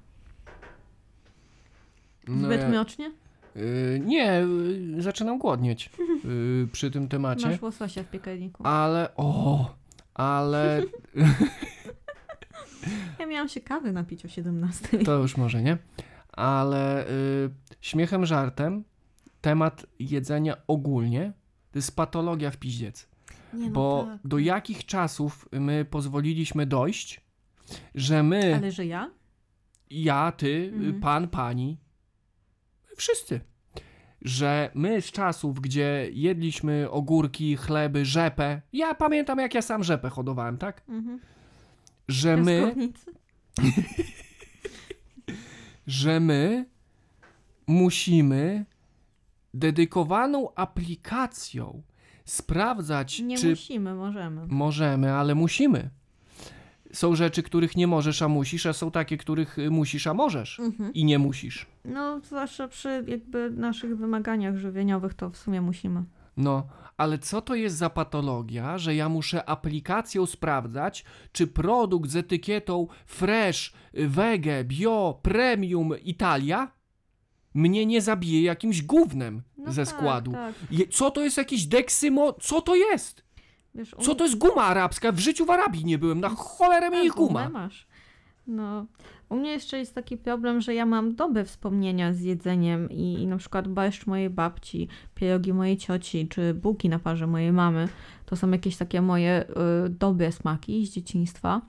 Zbyt 2.29 2.61
ja- 2.61 2.69
miocznie? 2.69 3.13
y, 3.57 4.03
nie, 4.05 4.43
y, 4.99 5.03
zaczynam 5.03 5.39
głodnieć 5.39 5.91
y, 6.25 6.69
przy 6.73 6.91
tym 6.91 7.09
temacie. 7.09 7.49
Masz 7.49 7.63
łososia 7.63 8.03
w 8.03 8.11
piekarniku. 8.11 8.63
Ale, 8.67 9.09
o, 9.17 9.75
ale 10.15 10.83
Ja 13.19 13.27
miałam 13.27 13.49
się 13.49 13.61
kawy 13.61 13.93
napić 13.93 14.25
o 14.25 14.29
17. 14.29 14.99
to 14.99 15.19
już 15.19 15.37
może 15.37 15.63
nie. 15.63 15.79
Ale 16.33 17.07
śmiechem, 17.81 18.27
żartem, 18.27 18.85
temat 19.41 19.87
jedzenia 19.99 20.57
ogólnie 20.67 21.33
to 21.73 21.79
jest 21.79 21.97
patologia 21.97 22.51
w 22.51 22.57
piździec. 22.57 23.08
Nie, 23.53 23.67
no 23.67 23.73
Bo 23.73 24.07
tak. 24.11 24.21
do 24.29 24.39
jakich 24.39 24.87
czasów 24.87 25.49
my 25.53 25.85
pozwoliliśmy 25.85 26.67
dojść, 26.67 27.21
że 27.95 28.23
my, 28.23 28.55
Ale 28.57 28.73
że 28.73 28.87
ja? 28.87 29.11
ja, 29.91 30.33
ty, 30.33 30.71
Mhm. 30.75 31.01
pan, 31.01 31.29
pani, 31.29 31.79
wszyscy, 32.97 33.41
że 34.23 34.71
my 34.75 35.03
z 35.03 35.13
czasów, 35.13 35.61
gdzie 35.61 36.09
jedliśmy 36.13 36.91
ogórki, 36.91 37.57
chleby, 37.57 38.05
rzepę, 38.05 38.63
ja 38.73 38.95
pamiętam 38.95 39.39
jak 39.39 39.55
ja 39.55 39.63
sam 39.63 39.85
rzepę 39.85 40.11
hodowałem, 40.11 40.59
tak? 40.59 40.83
Mhm. 40.89 41.21
Że 42.09 42.37
my, 42.37 42.75
że 45.87 46.21
my 46.21 46.67
musimy 47.67 48.65
dedykowaną 49.55 50.55
aplikacją 50.55 51.83
sprawdzać, 52.29 53.21
Nie 53.21 53.39
czy 53.39 53.49
musimy, 53.51 53.95
możemy. 53.95 54.47
możemy, 54.47 55.13
ale 55.13 55.35
musimy. 55.35 55.91
Są 56.93 57.15
rzeczy, 57.15 57.43
których 57.43 57.77
nie 57.77 57.87
możesz, 57.87 58.23
a 58.23 58.29
musisz, 58.29 58.67
a 58.67 58.73
są 58.73 58.91
takie, 58.91 59.17
których 59.17 59.59
y, 59.59 59.71
musisz, 59.71 60.07
a 60.07 60.15
możesz 60.15 60.61
Mhm. 60.61 60.93
i 60.95 61.05
nie 61.05 61.19
musisz. 61.19 61.67
No, 61.85 62.21
zwłaszcza 62.21 62.69
przy 62.69 63.05
jakby 63.07 63.51
naszych 63.51 63.97
wymaganiach 63.99 64.57
żywieniowych, 64.57 65.15
to 65.15 65.31
w 65.31 65.37
sumie 65.37 65.61
musimy. 65.61 66.03
No, 66.37 66.67
ale 66.97 67.19
co 67.19 67.43
to 67.43 67.55
jest 67.55 67.77
za 67.77 67.91
patologia, 67.91 68.79
że 68.79 68.95
ja 68.95 69.09
muszę 69.09 69.49
aplikacją 69.49 70.27
sprawdzać, 70.27 71.05
czy 71.33 71.47
produkt 71.47 72.11
z 72.11 72.17
etykietą 72.17 72.87
fresh, 73.07 73.73
y, 73.99 74.09
wege, 74.09 74.65
bio, 74.65 75.19
premium 75.23 75.93
Italia 76.05 76.71
mnie 77.55 77.87
nie 77.87 78.03
zabije 78.03 78.43
jakimś 78.43 78.83
gównem 78.83 79.43
No 79.69 79.73
ze 79.75 79.87
tak, 79.87 79.95
składu. 79.95 80.33
Tak. 80.33 80.55
Co 80.91 81.11
to 81.11 81.21
jest 81.23 81.37
jakiś 81.37 81.67
deksymo? 81.67 82.33
Co 82.33 82.61
to 82.61 82.75
jest? 82.77 83.25
Wiesz, 83.75 83.95
Co 84.01 84.15
to 84.15 84.25
jest 84.25 84.39
guma 84.39 84.63
arabska? 84.63 85.13
W 85.13 85.19
życiu 85.19 85.45
w 85.47 85.51
Arabii 85.51 85.85
nie 85.85 85.99
byłem. 85.99 86.21
Na 86.21 86.29
cholerę 86.29 86.91
mi 86.91 86.97
Tak, 86.97 87.05
ich 87.07 87.13
guma. 87.13 87.47
gumę 87.47 87.61
masz. 87.61 87.87
No, 88.47 88.87
u 89.29 89.37
mnie 89.37 89.51
jeszcze 89.51 89.79
jest 89.79 89.95
taki 89.95 90.17
problem, 90.17 90.61
że 90.61 90.75
ja 90.75 90.87
mam 90.87 91.15
dobre 91.15 91.45
wspomnienia 91.45 92.13
z 92.15 92.21
jedzeniem 92.21 92.91
i, 92.91 93.23
i 93.23 93.27
na 93.27 93.37
przykład 93.37 93.69
barszcz 93.69 94.07
mojej 94.07 94.31
babci, 94.31 94.89
pierogi 95.15 95.53
mojej 95.53 95.77
cioci, 95.77 96.29
czy 96.29 96.55
bułki 96.55 96.89
na 96.89 96.99
parze 96.99 97.27
mojej 97.27 97.53
mamy, 97.53 97.89
to 98.27 98.37
są 98.37 98.51
jakieś 98.51 98.77
takie 98.77 99.03
moje 99.03 99.45
y, 99.87 99.89
dobre 99.89 100.33
smaki 100.33 100.87
z 100.87 100.91
dzieciństwa. 100.91 101.61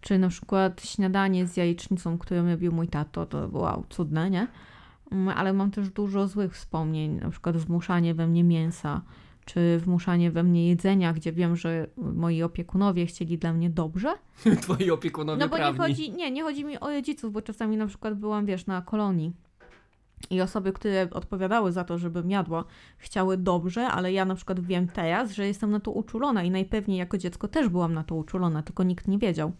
Czy 0.00 0.18
na 0.18 0.28
przykład 0.28 0.82
śniadanie 0.84 1.46
z 1.46 1.56
jajecznicą, 1.56 2.18
którą 2.18 2.50
robił 2.50 2.72
mój 2.72 2.88
tato, 2.88 3.26
to 3.26 3.48
wow, 3.52 3.84
cudne, 3.88 4.30
nie? 4.30 4.46
Mm, 5.10 5.28
Ale 5.28 5.52
mam 5.52 5.70
też 5.70 5.90
dużo 5.90 6.28
złych 6.28 6.54
wspomnień, 6.54 7.20
na 7.20 7.30
przykład 7.30 7.56
wmuszanie 7.56 8.14
we 8.14 8.26
mnie 8.26 8.44
mięsa, 8.44 9.02
czy 9.44 9.78
wmuszanie 9.78 10.30
we 10.30 10.42
mnie 10.42 10.68
jedzenia, 10.68 11.12
gdzie 11.12 11.32
wiem, 11.32 11.56
że 11.56 11.86
moi 11.96 12.42
opiekunowie 12.42 13.06
chcieli 13.06 13.38
dla 13.38 13.52
mnie 13.52 13.70
dobrze, 13.70 14.14
Twoi 14.62 14.90
opiekunowie 14.90 15.40
no 15.40 15.48
bo 15.48 15.58
nie 15.58 15.78
chodzi, 15.78 16.12
nie, 16.12 16.30
nie 16.30 16.42
chodzi 16.42 16.64
mi 16.64 16.80
o 16.80 16.90
rodziców, 16.90 17.32
bo 17.32 17.42
czasami 17.42 17.76
na 17.76 17.86
przykład 17.86 18.14
byłam, 18.14 18.46
wiesz, 18.46 18.66
na 18.66 18.82
kolonii 18.82 19.32
i 20.30 20.40
osoby, 20.40 20.72
które 20.72 21.08
odpowiadały 21.10 21.72
za 21.72 21.84
to, 21.84 21.98
żebym 21.98 22.30
jadła, 22.30 22.64
chciały 22.98 23.36
dobrze, 23.36 23.86
ale 23.86 24.12
ja 24.12 24.24
na 24.24 24.34
przykład 24.34 24.60
wiem 24.60 24.88
teraz, 24.88 25.32
że 25.32 25.46
jestem 25.46 25.70
na 25.70 25.80
to 25.80 25.90
uczulona 25.90 26.42
i 26.42 26.50
najpewniej 26.50 26.98
jako 26.98 27.18
dziecko 27.18 27.48
też 27.48 27.68
byłam 27.68 27.94
na 27.94 28.04
to 28.04 28.14
uczulona, 28.14 28.62
tylko 28.62 28.82
nikt 28.82 29.08
nie 29.08 29.18
wiedział. 29.18 29.52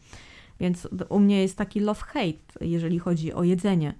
Więc 0.60 0.88
u 1.08 1.20
mnie 1.20 1.42
jest 1.42 1.58
taki 1.58 1.80
love-hate, 1.80 2.56
jeżeli 2.60 2.98
chodzi 2.98 3.32
o 3.32 3.44
jedzenie. 3.44 3.94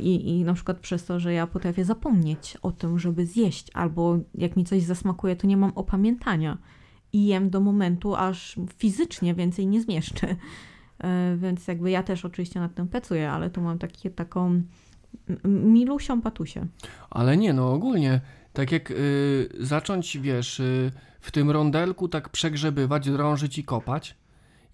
I, 0.00 0.30
I 0.30 0.44
na 0.44 0.54
przykład 0.54 0.78
przez 0.78 1.04
to, 1.04 1.20
że 1.20 1.32
ja 1.32 1.46
potrafię 1.46 1.84
zapomnieć 1.84 2.58
o 2.62 2.72
tym, 2.72 2.98
żeby 2.98 3.26
zjeść, 3.26 3.70
albo 3.74 4.18
jak 4.34 4.56
mi 4.56 4.64
coś 4.64 4.82
zasmakuje, 4.82 5.36
to 5.36 5.46
nie 5.46 5.56
mam 5.56 5.72
opamiętania 5.74 6.58
i 7.12 7.26
jem 7.26 7.50
do 7.50 7.60
momentu, 7.60 8.14
aż 8.14 8.56
fizycznie 8.78 9.34
więcej 9.34 9.66
nie 9.66 9.80
zmieszczę. 9.80 10.36
E, 10.98 11.36
Więc 11.36 11.68
jakby 11.68 11.90
ja 11.90 12.02
też 12.02 12.24
oczywiście 12.24 12.60
nad 12.60 12.74
tym 12.74 12.88
pracuję, 12.88 13.30
ale 13.30 13.50
tu 13.50 13.60
mam 13.60 13.78
takie, 13.78 14.10
taką 14.10 14.62
milusią 15.44 16.20
patusię. 16.20 16.66
Ale 17.10 17.36
nie, 17.36 17.52
no 17.52 17.72
ogólnie, 17.72 18.20
tak 18.52 18.72
jak 18.72 18.90
y, 18.90 19.48
zacząć, 19.60 20.18
wiesz, 20.18 20.60
y, 20.60 20.90
w 21.20 21.30
tym 21.30 21.50
rondelku 21.50 22.08
tak 22.08 22.28
przegrzebywać, 22.28 23.10
drążyć 23.10 23.58
i 23.58 23.64
kopać, 23.64 24.16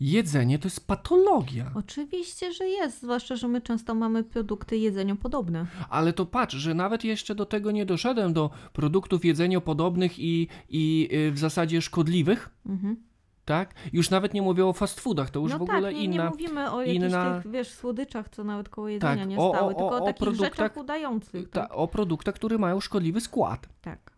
jedzenie 0.01 0.59
to 0.59 0.67
jest 0.67 0.87
patologia. 0.87 1.71
Oczywiście, 1.75 2.53
że 2.53 2.69
jest, 2.69 3.03
zwłaszcza, 3.03 3.37
że 3.37 3.49
my 3.49 3.61
często 3.61 3.95
mamy 3.95 4.25
produkty 4.25 4.77
jedzeniopodobne. 4.77 5.67
Ale 5.91 6.13
to 6.13 6.27
patrz, 6.27 6.57
że 6.57 6.75
nawet 6.75 7.05
jeszcze 7.05 7.35
do 7.35 7.47
tego 7.47 7.71
nie 7.71 7.87
doszedłem, 7.87 8.33
do 8.33 8.51
produktów 8.73 9.25
jedzeniopodobnych 9.25 10.19
i, 10.19 10.49
i 10.69 11.09
y, 11.13 11.33
w 11.33 11.39
zasadzie 11.39 11.83
szkodliwych, 11.83 12.51
Mhm. 12.67 12.97
tak? 13.45 13.75
Już 13.93 14.11
nawet 14.11 14.35
nie 14.35 14.43
mówię 14.43 14.67
o 14.67 14.73
fast 14.73 15.01
foodach, 15.01 15.31
to 15.31 15.41
już 15.41 15.53
no 15.53 15.59
w 15.59 15.63
ogóle 15.63 15.83
tak, 15.83 15.95
nie, 15.95 16.05
inna... 16.05 16.25
nie 16.25 16.31
mówimy 16.31 16.71
o 16.71 16.81
jakichś 16.83 16.97
inna- 17.05 17.43
tych, 17.43 17.53
wiesz, 17.53 17.69
słodyczach, 17.69 18.29
co 18.29 18.45
nawet 18.45 18.69
koło 18.69 18.89
jedzenia 18.89 19.17
Tak, 19.17 19.29
nie 19.29 19.39
o- 19.39 19.51
o- 19.51 19.55
stały, 19.55 19.75
o- 19.75 19.79
tylko 19.79 19.97
o, 19.97 20.01
takich 20.07 20.23
produktach- 20.23 20.41
rzeczach 20.51 20.77
udających. 20.77 21.51
Ta, 21.51 21.61
Tak? 21.61 21.71
o 21.79 21.89
produktach, 21.89 22.35
które 22.35 22.59
mają 22.59 22.81
szkodliwy 22.81 23.21
skład. 23.21 23.69
tak. 23.83 24.13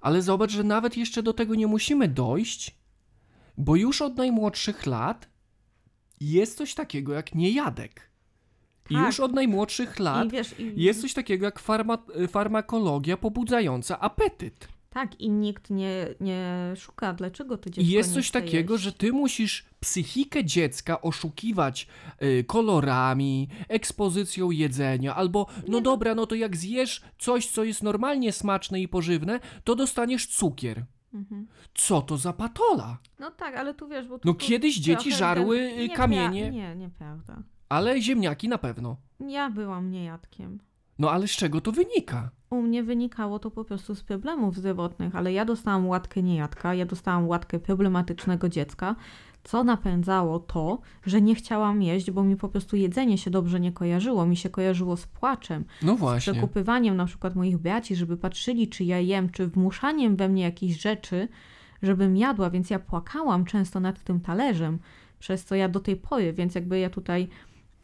Ale 0.00 0.22
zobacz, 0.22 0.50
że 0.50 0.64
nawet 0.64 0.96
jeszcze 0.96 1.22
do 1.22 1.32
tego 1.32 1.54
nie 1.54 1.66
musimy 1.66 2.08
dojść, 2.08 2.76
bo 3.58 3.76
już 3.76 4.02
od 4.02 4.16
najmłodszych 4.16 4.86
lat 4.86 5.28
jest 6.20 6.56
coś 6.58 6.74
takiego 6.74 7.12
jak 7.12 7.34
niejadek. 7.34 8.10
I 8.90 8.94
Tak. 8.94 9.06
już 9.06 9.20
od 9.20 9.32
najmłodszych 9.32 9.98
lat 9.98 10.26
I 10.26 10.30
wiesz, 10.30 10.54
i, 10.60 10.72
jest 10.82 11.00
coś 11.00 11.14
takiego 11.14 11.44
jak 11.44 11.58
farma, 11.58 11.98
farmakologia 12.28 13.16
pobudzająca 13.16 14.00
apetyt. 14.00 14.68
tak, 14.90 15.20
i 15.20 15.30
nikt 15.30 15.70
nie, 15.70 16.06
nie 16.20 16.72
szuka, 16.76 17.12
dlaczego 17.12 17.58
to 17.58 17.70
dziecko 17.70 17.80
I 17.80 17.88
jest 17.88 18.14
coś 18.14 18.30
takiego, 18.30 18.74
jeść. 18.74 18.84
że 18.84 18.92
ty 18.92 19.12
musisz 19.12 19.64
psychikę 19.80 20.44
dziecka 20.44 21.02
oszukiwać 21.02 21.86
y, 22.22 22.44
kolorami, 22.44 23.48
ekspozycją 23.68 24.50
jedzenia, 24.50 25.14
albo 25.14 25.46
no 25.56 25.62
Nie, 25.64 25.70
no- 25.72 25.80
dobra, 25.80 26.14
no 26.14 26.26
to 26.26 26.34
jak 26.34 26.56
zjesz 26.56 27.02
coś, 27.18 27.46
co 27.46 27.64
jest 27.64 27.82
normalnie 27.82 28.32
smaczne 28.32 28.80
i 28.80 28.88
pożywne, 28.88 29.40
to 29.64 29.74
dostaniesz 29.74 30.26
cukier. 30.26 30.84
Mhm. 31.16 31.46
Co 31.74 32.02
to 32.02 32.16
za 32.16 32.32
patola? 32.32 32.98
No 33.20 33.30
tak, 33.30 33.56
ale 33.56 33.74
tu 33.74 33.88
wiesz, 33.88 34.08
bo... 34.08 34.14
No 34.14 34.18
tu- 34.18 34.28
tu 34.32 34.34
kiedyś 34.34 34.76
dzieci 34.78 35.02
trochę 35.10 35.18
żarły, 35.18 35.58
ten- 35.58 35.78
y, 35.80 35.88
Niepra- 35.88 35.96
kamienie. 35.96 36.50
Nie, 36.50 36.76
nieprawda. 36.76 37.42
Ale 37.68 38.00
ziemniaki 38.00 38.48
na 38.48 38.58
pewno. 38.58 38.96
Ja 39.20 39.50
byłam 39.50 39.90
niejadkiem. 39.90 40.58
No 40.98 41.10
ale 41.10 41.28
z 41.28 41.30
czego 41.30 41.60
to 41.60 41.72
wynika? 41.72 42.30
U 42.50 42.62
mnie 42.62 42.82
wynikało 42.82 43.38
to 43.38 43.50
po 43.50 43.64
prostu 43.64 43.94
z 43.94 44.02
problemów 44.02 44.56
zdrowotnych, 44.56 45.16
ale 45.16 45.32
ja 45.32 45.44
dostałam 45.44 45.86
łatkę 45.86 46.22
niejadka, 46.22 46.74
ja 46.74 46.86
dostałam 46.86 47.28
łatkę 47.28 47.58
problematycznego 47.58 48.48
dziecka, 48.48 48.96
co 49.46 49.64
napędzało 49.64 50.38
to, 50.38 50.80
że 51.06 51.22
nie 51.22 51.34
chciałam 51.34 51.82
jeść, 51.82 52.10
bo 52.10 52.22
mi 52.24 52.36
po 52.36 52.48
prostu 52.48 52.76
jedzenie 52.76 53.18
się 53.18 53.30
dobrze 53.30 53.60
nie 53.60 53.72
kojarzyło. 53.72 54.26
Mi 54.26 54.36
się 54.36 54.50
kojarzyło 54.50 54.96
z 54.96 55.06
płaczem, 55.06 55.64
No 55.82 55.96
z 55.96 55.98
właśnie. 55.98 56.32
przekupywaniem 56.32 56.96
na 56.96 57.06
przykład 57.06 57.34
moich 57.36 57.58
braci, 57.58 57.96
żeby 57.96 58.16
patrzyli, 58.16 58.68
czy 58.68 58.84
ja 58.84 59.00
jem, 59.00 59.30
czy 59.30 59.46
wmuszaniem 59.46 60.16
we 60.16 60.28
mnie 60.28 60.42
jakichś 60.42 60.80
rzeczy, 60.82 61.28
żebym 61.82 62.16
jadła, 62.16 62.50
więc 62.50 62.70
ja 62.70 62.78
płakałam 62.78 63.44
często 63.44 63.80
nad 63.80 64.04
tym 64.04 64.20
talerzem, 64.20 64.78
przez 65.18 65.44
co 65.44 65.54
ja 65.54 65.68
do 65.68 65.80
tej 65.80 65.96
pory, 65.96 66.32
więc 66.32 66.54
jakby 66.54 66.78
ja 66.78 66.90
tutaj 66.90 67.28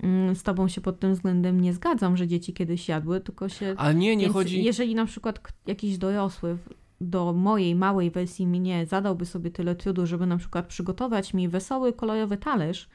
mm, 0.02 0.36
z 0.36 0.42
tobą 0.42 0.68
się 0.68 0.80
pod 0.80 1.00
tym 1.00 1.14
względem 1.14 1.60
nie 1.60 1.72
zgadzam, 1.72 2.16
że 2.16 2.28
dzieci 2.28 2.52
kiedyś 2.52 2.88
jadły, 2.88 3.20
tylko 3.20 3.48
się 3.48 3.74
Ale 3.76 3.94
nie, 3.94 4.16
nie 4.16 4.22
więc 4.24 4.34
chodzi... 4.34 4.64
jeżeli 4.64 4.94
na 4.94 5.06
przykład 5.06 5.52
jakiś 5.66 5.98
dorosły 5.98 6.58
do 7.02 7.32
mojej 7.32 7.74
małej 7.74 8.10
wersji 8.10 8.46
mnie 8.46 8.86
zadałby 8.86 9.26
sobie 9.26 9.50
tyle 9.50 9.74
trudu, 9.74 10.06
żeby 10.06 10.26
na 10.26 10.36
przykład 10.36 10.66
przygotować 10.66 11.34
mi 11.34 11.48
wesoły, 11.48 11.92
kolorowy 11.92 12.36
talerz, 12.36 12.88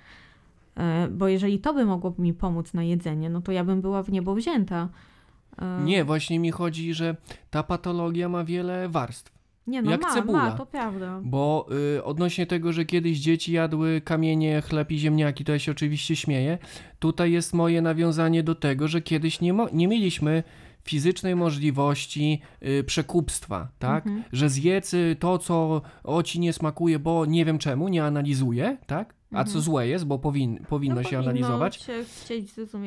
e, 0.78 1.08
bo 1.12 1.28
jeżeli 1.28 1.60
to 1.60 1.74
by 1.74 1.86
mogło 1.86 2.14
mi 2.18 2.34
pomóc 2.34 2.74
na 2.74 2.84
jedzenie, 2.84 3.30
no 3.30 3.42
to 3.42 3.52
ja 3.52 3.64
bym 3.64 3.82
była 3.82 4.04
w 4.04 4.12
niebo 4.12 4.36
wzięta. 4.36 4.90
E, 5.62 5.84
Nie, 5.84 6.04
właśnie 6.06 6.40
mi 6.40 6.52
chodzi, 6.52 6.94
że 6.94 7.16
ta 7.50 7.64
patologia 7.64 8.30
ma 8.30 8.44
wiele 8.44 8.90
warstw. 8.90 9.32
nie 9.68 9.82
no 9.82 9.92
jak 9.92 10.02
ma, 10.02 10.14
cebula. 10.14 10.40
ma, 10.40 10.52
to 10.52 10.66
prawda. 10.66 11.20
Bo 11.24 11.68
y, 11.98 12.04
odnośnie 12.04 12.46
tego, 12.46 12.74
że 12.74 12.86
kiedyś 12.86 13.20
dzieci 13.20 13.52
jadły 13.54 14.02
kamienie, 14.02 14.62
chleb 14.62 14.92
i 14.92 14.98
ziemniaki, 15.00 15.46
to 15.46 15.52
ja 15.52 15.60
się 15.60 15.72
oczywiście 15.72 16.16
śmieję. 16.16 16.58
Tutaj 17.00 17.32
jest 17.32 17.54
moje 17.54 17.82
nawiązanie 17.82 18.44
do 18.44 18.56
tego, 18.56 18.88
że 18.88 19.02
kiedyś 19.02 19.42
nie, 19.42 19.54
nie 19.74 19.88
mieliśmy 19.88 20.44
fizycznej 20.90 21.36
możliwości 21.36 22.42
y, 22.64 22.84
przekupstwa, 22.84 23.68
tak? 23.80 24.08
Mhm. 24.08 24.24
Że 24.32 24.50
zjedz 24.50 24.94
y, 24.94 25.16
to, 25.20 25.38
co 25.38 25.82
o 26.04 26.24
ci 26.24 26.40
nie 26.40 26.54
smakuje, 26.54 27.00
bo 27.00 27.26
nie 27.26 27.46
wiem 27.46 27.58
czemu, 27.58 27.88
nie 27.88 28.04
analizuje, 28.04 28.78
tak? 28.88 29.14
A 29.32 29.44
co 29.44 29.50
Mhm. 29.50 29.62
złe 29.64 29.88
jest, 29.88 30.06
bo 30.06 30.20
powin, 30.20 30.66
powinno 30.70 30.96
no, 30.96 31.04
się 31.04 31.10
powinno 31.10 31.24
analizować. 31.32 31.76
Się 31.76 32.04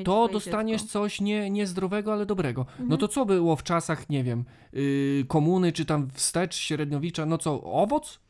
To 0.05 0.29
dostaniesz 0.29 0.81
dziecko. 0.83 0.93
coś 0.93 1.21
nie, 1.21 1.51
niezdrowego, 1.51 2.13
ale 2.13 2.27
dobrego. 2.27 2.67
No 2.79 2.83
Mhm. 2.83 3.01
to 3.01 3.09
co 3.09 3.27
było 3.27 3.57
w 3.57 3.63
czasach, 3.63 4.09
nie 4.11 4.25
wiem, 4.25 4.45
y, 4.75 5.25
komuny, 5.29 5.73
czy 5.73 5.85
tam 5.85 6.09
wstecz, 6.11 6.57
średniowicza, 6.57 7.27
no 7.27 7.39
co, 7.39 7.63
owoc? 7.63 8.21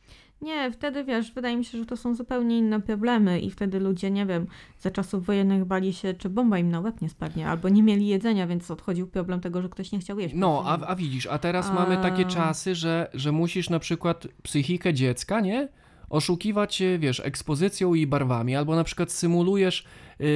Nie, 0.42 0.70
wtedy 0.72 1.04
wiesz, 1.04 1.32
wydaje 1.32 1.56
mi 1.56 1.64
się, 1.64 1.78
że 1.78 1.86
to 1.86 1.96
są 1.96 2.14
zupełnie 2.14 2.58
inne 2.58 2.80
problemy 2.80 3.40
i 3.40 3.50
wtedy 3.50 3.80
ludzie, 3.80 4.10
nie 4.10 4.26
wiem, 4.26 4.46
za 4.78 4.90
czasów 4.90 5.26
wojennych 5.26 5.64
bali 5.64 5.92
się, 5.92 6.14
czy 6.14 6.28
bomba 6.28 6.58
im 6.58 6.70
na 6.70 6.80
łeb 6.80 7.00
nie 7.00 7.08
spadnie, 7.08 7.48
albo 7.48 7.68
nie 7.68 7.82
mieli 7.82 8.06
jedzenia, 8.06 8.46
więc 8.46 8.70
odchodził 8.70 9.06
problem 9.06 9.40
tego, 9.40 9.62
że 9.62 9.68
ktoś 9.68 9.92
nie 9.92 9.98
chciał 9.98 10.18
jeść. 10.18 10.34
No, 10.38 10.62
a, 10.66 10.86
a 10.86 10.96
widzisz, 10.96 11.26
a 11.26 11.38
teraz 11.38 11.72
mamy 11.74 11.96
takie 11.96 12.22
A. 12.26 12.28
czasy, 12.28 12.74
że, 12.74 13.10
że 13.14 13.32
musisz 13.32 13.70
na 13.70 13.78
przykład 13.78 14.28
psychikę 14.42 14.94
dziecka, 14.94 15.40
nie? 15.40 15.68
Oszukiwać, 16.10 16.82
e, 16.82 16.98
wiesz, 16.98 17.20
ekspozycją 17.20 17.94
i 17.94 18.06
barwami, 18.06 18.56
albo 18.56 18.76
na 18.76 18.84
przykład 18.84 19.12
symulujesz, 19.12 19.84
yy, 20.18 20.26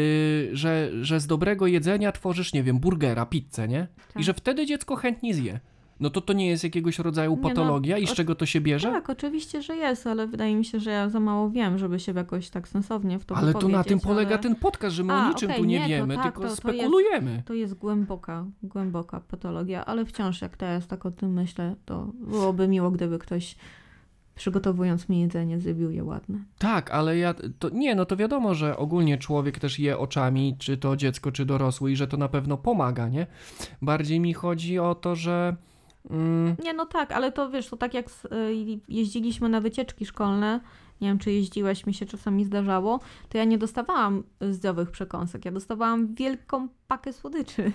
że, 0.52 0.90
że 1.02 1.20
z 1.20 1.26
dobrego 1.26 1.66
jedzenia 1.66 2.12
tworzysz, 2.12 2.52
nie 2.52 2.62
wiem, 2.62 2.78
burgera, 2.78 3.26
pizzę, 3.26 3.68
nie? 3.68 3.86
Tak. 4.08 4.20
I 4.22 4.24
że 4.24 4.34
wtedy 4.34 4.66
dziecko 4.66 4.96
chętnie 4.96 5.34
zje. 5.34 5.60
No 6.00 6.10
to 6.10 6.20
to 6.20 6.32
nie 6.32 6.48
jest 6.48 6.64
jakiegoś 6.64 6.98
rodzaju 6.98 7.30
Nie, 7.30 7.36
no, 7.36 7.48
patologia 7.48 7.98
i 7.98 8.06
z 8.06 8.12
czego 8.14 8.34
to 8.34 8.46
się 8.46 8.60
bierze? 8.60 8.92
Tak, 8.92 9.10
oczywiście, 9.10 9.62
że 9.62 9.76
jest, 9.76 10.06
ale 10.06 10.26
wydaje 10.26 10.56
mi 10.56 10.64
się, 10.64 10.80
że 10.80 10.90
ja 10.90 11.08
za 11.08 11.20
mało 11.20 11.50
wiem, 11.50 11.78
żeby 11.78 12.00
się 12.00 12.12
jakoś 12.12 12.50
tak 12.50 12.68
sensownie 12.68 13.18
w 13.18 13.24
to 13.24 13.36
Ale 13.36 13.54
to 13.54 13.68
na 13.68 13.84
tym 13.84 14.00
polega 14.00 14.30
ale 14.30 14.38
ten 14.38 14.54
podcast, 14.54 14.96
że 14.96 15.04
my 15.04 15.12
A, 15.12 15.26
o 15.26 15.28
niczym 15.28 15.50
okej, 15.50 15.60
tu 15.60 15.64
nie, 15.64 15.80
nie, 15.80 15.88
wiemy, 15.88 16.14
tak, 16.14 16.24
tylko 16.24 16.40
to- 16.40 16.46
to 16.46 16.50
jest- 16.50 16.62
spekulujemy. 16.62 17.42
To 17.46 17.54
jest 17.54 17.74
głęboka, 17.74 18.46
głęboka 18.62 19.20
patologia, 19.20 19.84
ale 19.84 20.04
wciąż 20.04 20.42
jak 20.42 20.56
teraz 20.56 20.86
tak 20.86 21.06
o 21.06 21.10
tym 21.10 21.32
myślę, 21.32 21.76
to 21.84 22.12
byłoby 22.20 22.68
miło, 22.68 22.90
gdyby 22.90 23.18
ktoś 23.18 23.56
przygotowując 24.34 25.08
mi 25.08 25.20
jedzenie 25.20 25.60
zrobił 25.60 25.90
je 25.90 26.04
ładne. 26.04 26.38
Tak, 26.58 26.90
ale 26.90 27.18
ja. 27.18 27.34
To, 27.58 27.68
nie, 27.70 27.94
no 27.94 28.04
to 28.04 28.16
wiadomo, 28.16 28.54
że 28.54 28.76
ogólnie 28.76 29.18
człowiek 29.18 29.58
też 29.58 29.78
je 29.78 29.98
oczami, 29.98 30.56
czy 30.58 30.76
to 30.76 30.96
dziecko, 30.96 31.32
czy 31.32 31.44
dorosły, 31.46 31.92
i 31.92 31.96
że 31.96 32.08
to 32.08 32.16
na 32.16 32.28
pewno 32.28 32.56
pomaga, 32.56 33.08
nie? 33.08 33.26
Bardziej 33.82 34.20
mi 34.20 34.34
chodzi 34.34 34.78
o 34.78 34.94
to, 34.94 35.16
że. 35.16 35.56
Mm, 36.10 36.56
Nie, 36.64 36.72
no 36.74 36.86
tak, 36.86 37.12
ale 37.12 37.32
to 37.32 37.50
wiesz, 37.50 37.68
to 37.68 37.76
tak 37.76 37.94
jak 37.94 38.06
y, 38.08 38.80
jeździliśmy 38.88 39.48
na 39.48 39.60
wycieczki 39.60 40.06
szkolne, 40.06 40.60
nie 41.00 41.08
wiem, 41.08 41.18
czy 41.18 41.32
jeździłeś, 41.32 41.86
mi 41.86 41.94
się 41.94 42.06
czasami 42.06 42.44
zdarzało, 42.44 43.00
to 43.28 43.38
ja 43.38 43.44
nie 43.44 43.58
dostawałam 43.58 44.22
zdrowych 44.50 44.90
przekąsek, 44.90 45.44
ja 45.44 45.52
dostawałam 45.52 46.14
wielką 46.14 46.68
pakę 46.88 47.12
słodyczy. 47.12 47.72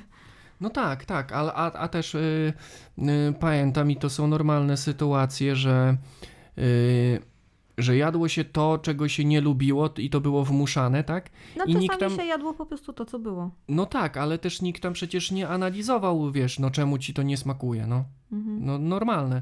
no 0.61 0.69
tak, 0.69 1.05
tak, 1.05 1.31
ale 1.31 1.53
a, 1.53 1.71
a 1.71 1.87
też 1.87 2.15
y, 2.15 2.53
y, 2.99 3.33
pamiętam, 3.39 3.91
i 3.91 3.95
to 3.97 4.09
są 4.09 4.27
normalne 4.27 4.77
sytuacje, 4.77 5.55
że. 5.55 5.97
Y, 6.57 7.21
że 7.79 7.97
jadło 7.97 8.27
się 8.27 8.43
to, 8.45 8.77
czego 8.77 9.07
się 9.07 9.25
nie 9.25 9.41
lubiło, 9.41 9.89
i 9.97 10.09
to 10.09 10.21
było 10.21 10.45
wmuszane, 10.45 11.03
tak? 11.03 11.29
No 11.57 11.63
I 11.63 11.67
czasami 11.67 11.79
nikt 11.81 11.99
tam- 11.99 12.15
się 12.15 12.25
jadło 12.25 12.53
po 12.53 12.65
prostu 12.65 12.93
to, 12.93 13.05
co 13.05 13.19
było. 13.19 13.51
No 13.67 13.85
tak, 13.85 14.17
ale 14.17 14.37
też 14.37 14.61
nikt 14.61 14.81
tam 14.81 14.93
przecież 14.93 15.31
nie 15.31 15.47
analizował, 15.47 16.31
wiesz, 16.31 16.59
no 16.59 16.71
czemu 16.71 16.97
ci 16.97 17.13
to 17.13 17.23
nie 17.23 17.37
smakuje, 17.37 17.87
no. 17.87 18.03
Mhm. 18.31 18.65
No 18.65 18.77
normalne. 18.77 19.41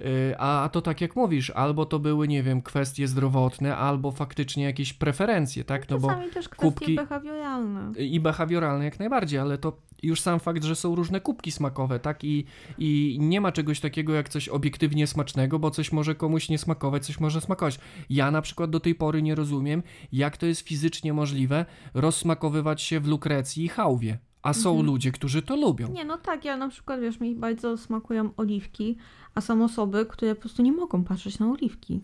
Y, 0.00 0.34
A, 0.38 0.68
to 0.72 0.82
tak 0.82 1.00
jak 1.00 1.16
mówisz, 1.16 1.50
albo 1.50 1.86
to 1.86 1.98
były, 1.98 2.28
nie 2.28 2.42
wiem, 2.42 2.62
kwestie 2.62 3.08
zdrowotne, 3.08 3.76
albo 3.76 4.12
faktycznie 4.12 4.64
jakieś 4.64 4.92
preferencje, 4.92 5.64
tak? 5.64 5.90
No 5.90 5.98
bo 5.98 6.08
też 6.34 6.48
kwestie 6.48 6.66
kubki- 6.86 6.96
behawioralne. 6.96 7.92
i 8.02 8.20
behawioralne 8.20 8.84
jak 8.84 8.98
najbardziej, 8.98 9.38
ale 9.40 9.58
to 9.58 9.76
już 10.02 10.20
sam 10.20 10.40
fakt, 10.40 10.64
że 10.64 10.76
są 10.76 10.94
różne 10.94 11.20
kubki 11.20 11.52
smakowe, 11.52 11.98
tak? 11.98 12.24
I, 12.24 12.44
I 12.78 13.16
nie 13.20 13.40
ma 13.40 13.52
czegoś 13.52 13.80
takiego 13.80 14.14
jak 14.14 14.28
coś 14.28 14.48
obiektywnie 14.48 15.06
smacznego, 15.06 15.58
bo 15.58 15.70
coś 15.70 15.92
może 15.92 16.14
komuś 16.14 16.48
nie 16.48 16.58
smakować, 16.58 17.06
coś 17.06 17.20
może 17.20 17.40
smakować. 17.40 17.78
Ja 18.10 18.30
na 18.30 18.42
przykład 18.42 18.70
do 18.70 18.80
tej 18.80 18.94
pory 18.94 19.22
nie 19.22 19.34
rozumiem, 19.34 19.82
jak 20.12 20.36
to 20.36 20.46
jest 20.46 20.60
fizycznie 20.60 21.12
możliwe 21.12 21.66
rozsmakowywać 21.94 22.82
się 22.82 23.00
w 23.00 23.06
lukrecji 23.06 23.64
i 23.64 23.68
chałwie. 23.68 24.18
A 24.42 24.52
są 24.52 24.70
Mhm. 24.70 24.86
ludzie, 24.86 25.12
którzy 25.12 25.42
to 25.42 25.56
lubią. 25.56 25.88
Nie, 25.92 26.04
no 26.04 26.18
tak, 26.18 26.44
ja 26.44 26.56
na 26.56 26.68
przykład, 26.68 27.00
wiesz, 27.00 27.20
mi 27.20 27.34
bardzo 27.36 27.76
smakują 27.76 28.30
oliwki, 28.36 28.96
a 29.34 29.40
są 29.40 29.64
osoby, 29.64 30.06
które 30.06 30.34
po 30.34 30.40
prostu 30.40 30.62
nie 30.62 30.72
mogą 30.72 31.04
patrzeć 31.04 31.38
na 31.38 31.50
oliwki. 31.50 32.00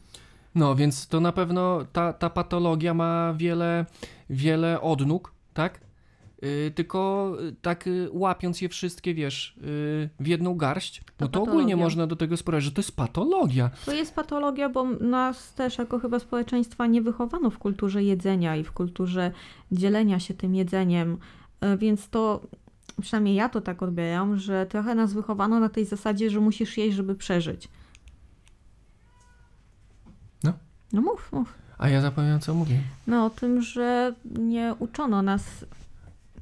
No, 0.54 0.74
więc 0.74 1.08
to 1.08 1.20
na 1.20 1.32
pewno 1.32 1.84
ta, 1.92 2.12
ta 2.12 2.30
patologia 2.30 2.94
ma 2.94 3.34
wiele, 3.34 3.86
wiele 4.30 4.80
odnóg, 4.80 5.32
tak? 5.54 5.80
Yy, 6.42 6.70
tylko 6.74 7.32
y, 7.40 7.56
tak 7.62 7.86
y, 7.86 8.08
łapiąc 8.12 8.60
je 8.60 8.68
wszystkie, 8.68 9.14
wiesz, 9.14 9.56
y, 9.56 10.08
w 10.20 10.26
jedną 10.26 10.54
garść, 10.54 11.02
no 11.20 11.28
to 11.28 11.42
ogólnie 11.42 11.58
patologia. 11.58 11.76
można 11.76 12.06
do 12.06 12.16
tego 12.16 12.36
sprawdzić, 12.36 12.64
że 12.64 12.74
to 12.74 12.80
jest 12.80 12.96
patologia. 12.96 13.70
To 13.84 13.92
jest 13.92 14.14
patologia, 14.14 14.68
bo 14.68 14.84
nas 14.84 15.54
też 15.54 15.78
jako 15.78 15.98
chyba 15.98 16.18
społeczeństwa 16.18 16.86
nie 16.86 17.02
wychowano 17.02 17.50
w 17.50 17.58
kulturze 17.58 18.04
jedzenia 18.04 18.56
i 18.56 18.64
w 18.64 18.72
kulturze 18.72 19.32
dzielenia 19.72 20.20
się 20.20 20.34
tym 20.34 20.54
jedzeniem, 20.54 21.18
e, 21.60 21.76
więc 21.76 22.08
to 22.08 22.40
przynajmniej 23.03 23.34
ja 23.34 23.49
to 23.49 23.61
tak 23.61 23.82
odbieram, 23.82 24.38
że 24.38 24.66
trochę 24.66 24.94
nas 24.94 25.12
wychowano 25.12 25.61
na 25.61 25.68
tej 25.68 25.84
zasadzie, 25.84 26.30
że 26.30 26.40
musisz 26.40 26.78
jeść, 26.78 26.97
żeby 26.97 27.14
przeżyć. 27.14 27.68
No. 30.44 30.53
No 30.92 31.03
mów, 31.03 31.32
mów. 31.32 31.55
A 31.78 31.88
ja 31.88 32.01
zapomniałem, 32.01 32.40
co 32.40 32.55
mówię. 32.55 32.78
No 33.07 33.26
o 33.26 33.30
tym, 33.30 33.62
że 33.62 34.14
nie 34.24 34.74
uczono 34.78 35.22
nas 35.22 35.64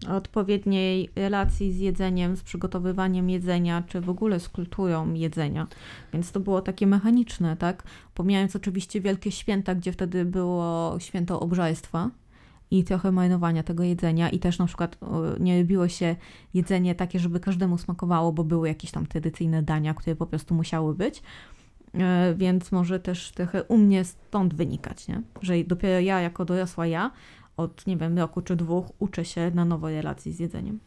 odpowiedniej 0.09 1.11
relacji 1.17 1.73
z 1.73 1.79
jedzeniem, 1.79 2.37
z 2.37 2.43
przygotowywaniem 2.43 3.31
jedzenia, 3.31 3.83
czy 3.89 4.01
w 4.01 4.11
ogóle 4.11 4.41
z 4.41 4.49
kulturą 4.49 5.15
jedzenia. 5.15 5.67
Więc 6.13 6.33
to 6.33 6.41
było 6.41 6.63
takie 6.63 6.87
mechaniczne, 6.87 7.57
tak? 7.57 7.83
Pomijając 8.15 8.57
oczywiście 8.57 9.01
wielkie 9.01 9.31
święta, 9.31 9.75
gdzie 9.75 9.93
wtedy 9.93 10.25
było 10.25 10.97
święto 10.99 11.41
obżarstwa 11.41 12.11
i 12.79 12.85
trochę 12.85 13.12
marnowania 13.12 13.62
tego 13.62 13.83
jedzenia 13.83 14.31
i 14.31 14.39
też 14.39 14.59
na 14.59 14.66
przykład 14.66 14.97
o, 15.01 15.39
nie 15.41 15.61
robiło 15.61 15.89
się 15.89 16.16
jedzenie 16.55 16.95
takie, 16.95 17.18
żeby 17.18 17.41
każdemu 17.41 17.79
smakowało, 17.79 18.33
bo 18.33 18.45
były 18.45 18.68
jakieś 18.68 18.91
tam 18.91 19.07
tradycyjne 19.07 19.62
dania, 19.62 19.95
które 19.95 20.16
po 20.16 20.27
prostu 20.27 20.55
musiały 20.55 20.95
być. 20.95 21.22
E, 21.95 22.35
Więc 22.37 22.72
może 22.72 23.01
też 23.01 23.33
trochę 23.33 23.62
u 23.62 23.79
mnie 23.79 24.05
stąd 24.05 24.55
wynikać, 24.55 25.09
nie? 25.09 25.22
Że 25.43 25.64
dopiero 25.64 26.01
ja, 26.01 26.20
jako 26.20 26.45
dorosła 26.45 26.87
ja, 26.87 27.11
od 27.57 27.87
nie 27.87 27.97
wiem, 27.97 28.18
roku 28.18 28.43
czy 28.43 28.57
dwóch 28.57 28.87
uczę 28.99 29.25
się 29.25 29.51
na 29.55 29.64
nowo 29.64 29.89
relacji 29.89 30.33
z 30.33 30.39
jedzeniem. 30.39 30.81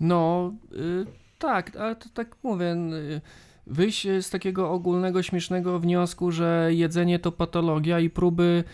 No, 0.00 0.52
y, 0.72 1.06
tak, 1.38 1.76
ale 1.76 1.96
to 1.96 2.08
tak 2.14 2.36
mówię. 2.42 2.72
Y, 2.72 3.20
wyjść 3.66 4.08
z 4.20 4.30
takiego 4.30 4.70
ogólnego, 4.70 5.22
śmiesznego 5.22 5.80
wniosku, 5.80 6.32
że 6.32 6.68
jedzenie 6.70 7.18
to 7.18 7.32
patologia 7.32 8.00
i 8.00 8.10
próby 8.10 8.64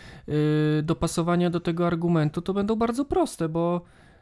y, 0.79 0.83
dopasowania 0.83 1.49
do 1.49 1.59
tego 1.59 1.87
argumentu 1.87 2.41
to 2.41 2.53
będą 2.53 2.75
bardzo 2.75 3.05
proste, 3.05 3.49
bo 3.49 3.81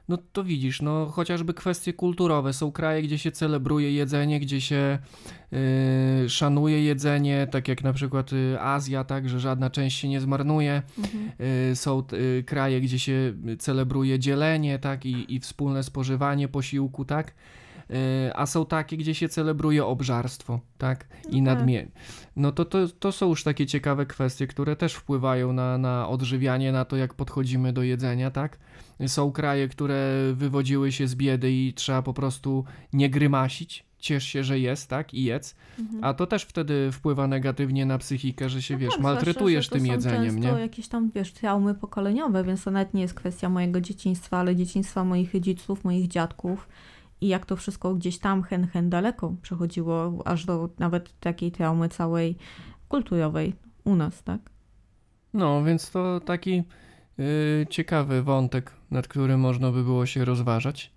no 0.10 0.18
to 0.34 0.44
widzisz, 0.44 0.82
no 0.82 1.06
chociażby 1.06 1.54
kwestie 1.54 1.94
kulturowe. 1.94 2.54
Są 2.54 2.72
kraje, 2.72 3.02
gdzie 3.02 3.18
się 3.18 3.32
celebruje 3.32 3.92
jedzenie, 3.92 4.40
gdzie 4.40 4.62
się 4.62 5.00
y, 6.24 6.30
szanuje 6.30 6.84
jedzenie, 6.84 7.48
tak 7.52 7.68
jak 7.68 7.84
na 7.84 7.94
przykład 7.94 8.34
y, 8.34 8.60
Azja, 8.60 9.04
tak, 9.04 9.30
że 9.30 9.40
żadna 9.40 9.70
część 9.70 10.00
się 10.00 10.08
nie 10.10 10.22
zmarnuje. 10.22 10.82
Y, 11.72 11.76
Są 11.76 12.04
y, 12.14 12.44
kraje, 12.44 12.82
gdzie 12.82 13.00
się 13.00 13.34
celebruje 13.60 14.20
dzielenie, 14.20 14.80
tak, 14.80 15.06
i, 15.06 15.36
i 15.36 15.40
wspólne 15.40 15.84
spożywanie 15.84 16.48
posiłku, 16.48 17.06
tak. 17.06 17.34
Y, 17.92 18.32
A 18.36 18.46
są 18.46 18.66
takie, 18.66 18.98
gdzie 18.98 19.16
się 19.16 19.30
celebruje 19.30 19.86
obżarstwo, 19.86 20.60
tak, 20.78 21.08
i 21.30 21.42
No 21.42 21.56
tak. 21.56 21.68
No 22.36 22.52
to, 22.52 22.66
to, 22.66 22.88
to 22.88 23.12
są 23.12 23.30
już 23.30 23.44
takie 23.44 23.66
ciekawe 23.66 24.06
kwestie, 24.06 24.48
które 24.48 24.76
też 24.76 24.94
wpływają 24.94 25.54
na, 25.54 25.78
na 25.78 26.08
odżywianie, 26.08 26.72
na 26.72 26.86
to, 26.86 26.96
jak 26.96 27.14
podchodzimy 27.14 27.74
do 27.74 27.84
jedzenia, 27.84 28.32
tak. 28.32 28.58
Są 29.08 29.32
kraje, 29.32 29.68
które 29.68 30.14
wywodziły 30.34 30.92
się 30.92 31.08
z 31.08 31.16
biedy 31.16 31.52
i 31.52 31.74
trzeba 31.74 32.02
po 32.02 32.14
prostu 32.14 32.66
nie 32.94 33.10
grymasić, 33.10 33.86
ciesz 34.02 34.24
się, 34.24 34.44
że 34.44 34.60
jest, 34.60 34.90
tak, 34.90 35.14
i 35.14 35.24
jedz. 35.24 35.56
Mhm. 35.80 36.04
A 36.04 36.14
to 36.14 36.28
też 36.28 36.44
wtedy 36.44 36.92
wpływa 36.92 37.28
negatywnie 37.28 37.86
na 37.86 37.98
psychikę, 37.98 38.50
że 38.50 38.62
się, 38.62 38.74
No 38.74 38.80
wiesz, 38.80 38.94
tak, 38.94 39.02
maltretujesz 39.02 39.70
tym 39.70 39.80
to 39.80 39.86
są 39.86 39.92
jedzeniem, 39.92 40.36
nie? 40.36 40.42
często 40.42 40.58
jakieś 40.58 40.88
tam, 40.88 41.12
wiesz, 41.16 41.34
traumy 41.34 41.76
pokoleniowe, 41.76 42.44
więc 42.44 42.64
to 42.64 42.72
nawet 42.72 42.94
nie 42.94 43.02
jest 43.02 43.14
kwestia 43.14 43.50
mojego 43.50 43.82
dzieciństwa, 43.82 44.38
ale 44.38 44.56
dzieciństwa 44.56 45.04
moich 45.04 45.34
rodziców, 45.34 45.84
moich 45.84 46.08
dziadków 46.08 46.68
i 47.22 47.28
jak 47.28 47.46
to 47.46 47.56
wszystko 47.56 47.96
gdzieś 47.96 48.20
tam 48.20 48.44
hen, 48.44 48.68
hen 48.68 48.90
daleko 48.90 49.36
przechodziło, 49.42 50.22
aż 50.26 50.46
do 50.46 50.70
nawet 50.80 51.20
takiej 51.20 51.52
traumy 51.52 51.90
całej 51.90 52.38
kulturowej 52.88 53.54
u 53.84 53.96
nas, 53.96 54.24
tak? 54.24 54.42
No, 55.34 55.64
więc 55.64 55.92
to 55.92 56.20
taki 56.20 56.64
y, 57.20 57.68
ciekawy 57.70 58.24
wątek, 58.24 58.72
nad 58.92 59.08
którym 59.08 59.40
można 59.40 59.72
by 59.72 59.84
było 59.84 60.06
się 60.06 60.26
rozważać. 60.26 60.92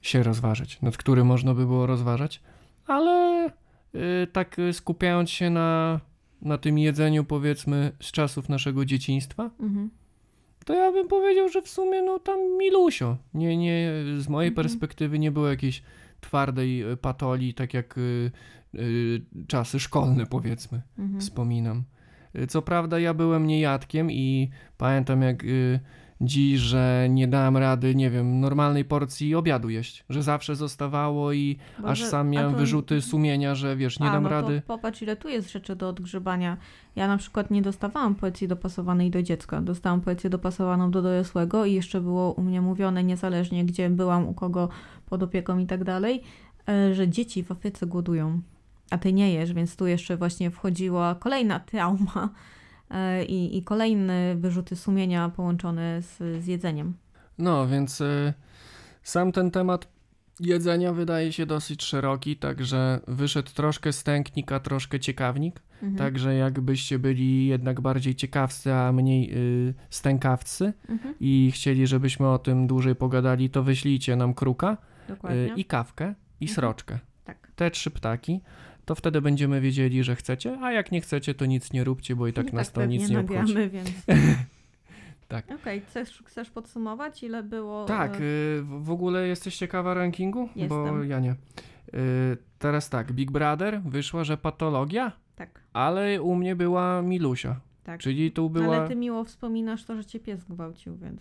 Się 0.00 0.22
rozważać, 0.22 0.82
nad 0.82 0.96
którym 0.96 1.26
można 1.26 1.54
by 1.54 1.66
było 1.66 1.86
rozważać, 1.86 2.42
ale 2.86 3.46
y, 3.94 4.26
tak 4.32 4.56
skupiając 4.72 5.30
się 5.30 5.50
na, 5.50 6.00
na 6.42 6.58
tym 6.58 6.78
jedzeniu, 6.78 7.24
powiedzmy, 7.24 7.92
z 8.00 8.12
czasów 8.12 8.48
naszego 8.48 8.84
dzieciństwa, 8.84 9.50
Mhm. 9.60 9.90
To 10.64 10.74
ja 10.74 10.92
bym 10.92 11.08
powiedział, 11.08 11.48
że 11.48 11.62
w 11.62 11.68
sumie 11.68 12.02
no 12.02 12.18
tam 12.18 12.38
milusio. 12.58 13.16
Nie, 13.34 13.56
nie, 13.56 13.90
z 14.18 14.28
mojej 14.28 14.48
Mhm. 14.48 14.54
perspektywy 14.54 15.18
nie 15.18 15.30
było 15.30 15.48
jakiejś 15.48 15.82
twardej 16.20 16.92
y, 16.92 16.96
patoli, 16.96 17.54
tak 17.54 17.74
jak 17.74 17.98
y, 17.98 18.30
y, 18.74 19.22
czasy 19.48 19.80
szkolne 19.80 20.26
powiedzmy, 20.26 20.82
Mhm. 20.98 21.20
wspominam. 21.20 21.82
Co 22.48 22.62
prawda 22.62 22.98
ja 22.98 23.14
byłem 23.14 23.46
niejadkiem 23.46 24.10
i 24.10 24.50
pamiętam 24.78 25.22
jak 25.22 25.44
y, 25.44 25.80
dziś, 26.20 26.60
że 26.60 27.06
nie 27.10 27.28
dałem 27.28 27.56
rady, 27.56 27.94
nie 27.94 28.10
wiem, 28.10 28.40
normalnej 28.40 28.84
porcji 28.84 29.34
obiadu 29.34 29.68
jeść, 29.68 30.04
że 30.08 30.22
zawsze 30.22 30.56
zostawało 30.56 31.32
i 31.32 31.58
aż 31.78 31.82
Boże, 31.82 32.06
sam 32.06 32.26
a 32.26 32.30
miałem 32.30 32.52
to- 32.52 32.58
wyrzuty 32.58 33.02
sumienia, 33.02 33.54
że 33.54 33.76
wiesz, 33.76 34.00
nie 34.00 34.10
A, 34.10 34.12
dam 34.12 34.22
no 34.22 34.28
rady. 34.28 34.60
To 34.60 34.66
popatrz, 34.66 35.02
ile 35.02 35.16
tu 35.16 35.28
jest 35.28 35.52
rzeczy 35.52 35.76
do 35.76 35.88
odgrzebania. 35.88 36.56
Ja 36.96 37.08
na 37.08 37.16
przykład 37.16 37.50
nie 37.50 37.62
dostawałam 37.62 38.14
poezji 38.14 38.48
dopasowanej 38.48 39.10
do 39.10 39.22
dziecka. 39.22 39.60
Dostałam 39.60 40.00
poezję 40.00 40.30
dopasowaną 40.30 40.90
do 40.90 41.02
dorosłego 41.02 41.64
i 41.64 41.72
jeszcze 41.72 42.00
było 42.00 42.32
u 42.32 42.42
mnie 42.42 42.60
mówione, 42.60 43.04
niezależnie 43.04 43.64
gdzie 43.64 43.90
byłam, 43.90 44.28
u 44.28 44.34
kogo 44.34 44.68
pod 45.06 45.22
opieką 45.22 45.58
i 45.58 45.66
tak 45.66 45.84
dalej, 45.84 46.22
e, 46.68 46.94
że 46.94 47.08
dzieci 47.08 47.44
w 47.44 47.52
Afryce 47.52 47.86
głodują, 47.86 48.40
a 48.90 48.98
ty 48.98 49.12
nie 49.12 49.32
jesz, 49.32 49.52
więc 49.52 49.76
tu 49.76 49.86
jeszcze 49.86 50.16
właśnie 50.16 50.50
wchodziła 50.50 51.14
kolejna 51.14 51.60
trauma 51.60 52.28
i, 53.28 53.58
i 53.58 53.62
kolejne 53.62 54.34
wyrzuty 54.36 54.76
sumienia 54.76 55.28
połączone 55.28 56.02
z, 56.02 56.42
z 56.44 56.46
jedzeniem. 56.46 56.94
No, 57.38 57.66
więc 57.66 58.00
y, 58.00 58.32
sam 59.02 59.32
ten 59.32 59.50
temat 59.50 59.88
jedzenia 60.40 60.92
wydaje 60.92 61.32
się 61.32 61.46
dosyć 61.46 61.82
szeroki, 61.82 62.36
także 62.36 63.00
wyszedł 63.08 63.50
troszkę 63.54 63.92
stęknik, 63.92 64.52
a 64.52 64.60
troszkę 64.60 65.00
ciekawnik. 65.00 65.62
Mhm. 65.74 65.96
Także 65.96 66.34
jakbyście 66.34 66.98
byli 66.98 67.46
jednak 67.46 67.80
bardziej 67.80 68.14
ciekawscy, 68.14 68.74
a 68.74 68.92
mniej 68.92 69.30
y, 69.68 69.74
stękawcy 69.90 70.72
Mhm. 70.88 71.14
i 71.20 71.50
chcieli, 71.54 71.86
żebyśmy 71.86 72.28
o 72.28 72.38
tym 72.38 72.66
dłużej 72.66 72.94
pogadali, 72.94 73.50
to 73.50 73.62
wyślijcie 73.62 74.16
nam 74.16 74.34
kruka 74.34 74.76
y, 75.10 75.50
i 75.56 75.64
kawkę 75.64 76.14
i 76.40 76.44
Mhm. 76.44 76.54
sroczkę. 76.54 76.98
tak. 77.24 77.48
Te 77.56 77.70
trzy 77.70 77.90
ptaki. 77.90 78.40
To 78.84 78.94
wtedy 78.94 79.20
będziemy 79.20 79.60
wiedzieli, 79.60 80.04
że 80.04 80.16
chcecie, 80.16 80.58
a 80.62 80.72
jak 80.72 80.92
nie 80.92 81.00
chcecie, 81.00 81.34
to 81.34 81.46
nic 81.46 81.72
nie 81.72 81.84
róbcie, 81.84 82.16
bo 82.16 82.26
i 82.26 82.32
tak 82.32 82.52
I 82.52 82.56
nas 82.56 82.72
to 82.72 82.80
pewnie 82.80 82.98
nic 82.98 83.08
nie 83.10 83.20
obchodzi. 83.20 83.40
nagramy, 83.54 83.70
więc... 83.70 83.90
Tak. 85.28 85.50
Okej, 85.60 85.80
chcesz, 85.80 86.22
chcesz 86.26 86.50
podsumować, 86.50 87.22
ile 87.22 87.42
było... 87.42 87.84
Tak, 87.84 88.14
e, 88.14 88.18
y, 88.18 88.62
w 88.62 88.90
ogóle 88.90 89.28
jesteś 89.28 89.56
ciekawa 89.56 89.94
rankingu? 89.94 90.46
Bo 90.46 90.60
Jestem. 90.60 91.08
ja 91.08 91.20
nie. 91.20 91.30
Y, 91.94 92.36
Teraz 92.58 92.90
tak, 92.90 93.12
Big 93.12 93.30
Brother 93.30 93.80
wyszła, 93.82 94.24
że 94.24 94.36
patologia, 94.36 95.12
Tak, 95.36 95.60
ale 95.72 96.22
u 96.22 96.34
mnie 96.34 96.56
była 96.56 97.02
Milusia. 97.02 97.60
tak. 97.84 98.00
Czyli 98.00 98.32
tu 98.32 98.50
była 98.50 98.76
Ale 98.76 98.88
ty 98.88 98.96
miło 98.96 99.24
wspominasz 99.24 99.84
to, 99.84 99.96
że 99.96 100.04
cię 100.04 100.20
pies 100.20 100.44
gwałcił, 100.44 100.96
więc 100.96 101.20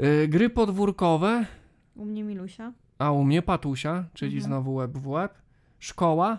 y, 0.00 0.28
gry 0.28 0.50
podwórkowe, 0.50 1.46
u 1.96 2.04
mnie 2.04 2.24
Milusia, 2.24 2.72
a 2.98 3.10
u 3.12 3.24
mnie 3.24 3.42
Patusia, 3.42 4.04
czyli 4.14 4.36
Mhm. 4.36 4.44
znowu 4.46 4.74
łeb 4.74 4.92
w 4.98 5.08
łeb. 5.08 5.34
Szkoła, 5.82 6.38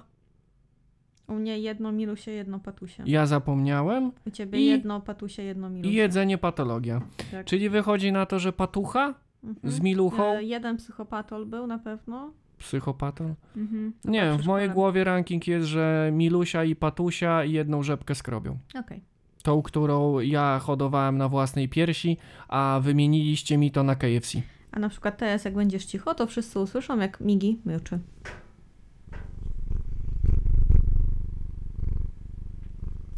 u 1.27 1.33
mnie 1.33 1.59
jedno 1.59 1.91
Milusie, 1.91 2.31
jedno 2.31 2.59
Patusia. 2.59 3.03
ja 3.07 3.25
zapomniałem. 3.25 4.11
U 4.27 4.31
ciebie 4.31 4.59
I- 4.59 4.65
jedno 4.65 5.01
Patusie, 5.01 5.43
jedno 5.43 5.69
Milusia. 5.69 5.91
I 5.91 5.93
jedzenie 5.93 6.37
patologia. 6.37 7.01
Tak. 7.31 7.45
Czyli 7.45 7.69
wychodzi 7.69 8.11
na 8.11 8.25
to, 8.25 8.39
że 8.39 8.53
patucha 8.53 9.13
Mhm. 9.43 9.71
z 9.73 9.81
miluchą, 9.81 10.23
E, 10.33 10.43
jeden 10.43 10.77
psychopatol 10.77 11.45
był 11.45 11.67
na 11.67 11.79
pewno. 11.79 12.31
psychopatą. 12.57 13.35
Mhm. 13.57 13.93
Nie 14.05 14.21
wiem, 14.21 14.37
w 14.37 14.45
mojej 14.45 14.69
głowie 14.69 15.03
ranking 15.03 15.47
jest, 15.47 15.67
że 15.67 16.09
Milusia 16.13 16.63
i 16.63 16.75
Patusia 16.75 17.43
i 17.43 17.51
jedną 17.51 17.83
rzepkę 17.83 18.15
skrobią. 18.15 18.57
Okej. 18.79 19.01
Tą, 19.43 19.61
którą 19.61 20.19
ja 20.19 20.59
hodowałem 20.59 21.17
na 21.17 21.29
własnej 21.29 21.69
piersi, 21.69 22.17
a 22.47 22.79
wymieniliście 22.83 23.57
mi 23.57 23.71
to 23.71 23.83
na 23.83 23.95
KFC. 23.95 24.41
A 24.71 24.79
na 24.79 24.89
przykład 24.89 25.17
teraz, 25.17 25.45
jak 25.45 25.53
będziesz 25.53 25.85
cicho, 25.85 26.13
to 26.15 26.27
wszyscy 26.27 26.59
usłyszą, 26.59 26.97
jak 26.99 27.19
Migi 27.21 27.59
mruczy. 27.65 27.99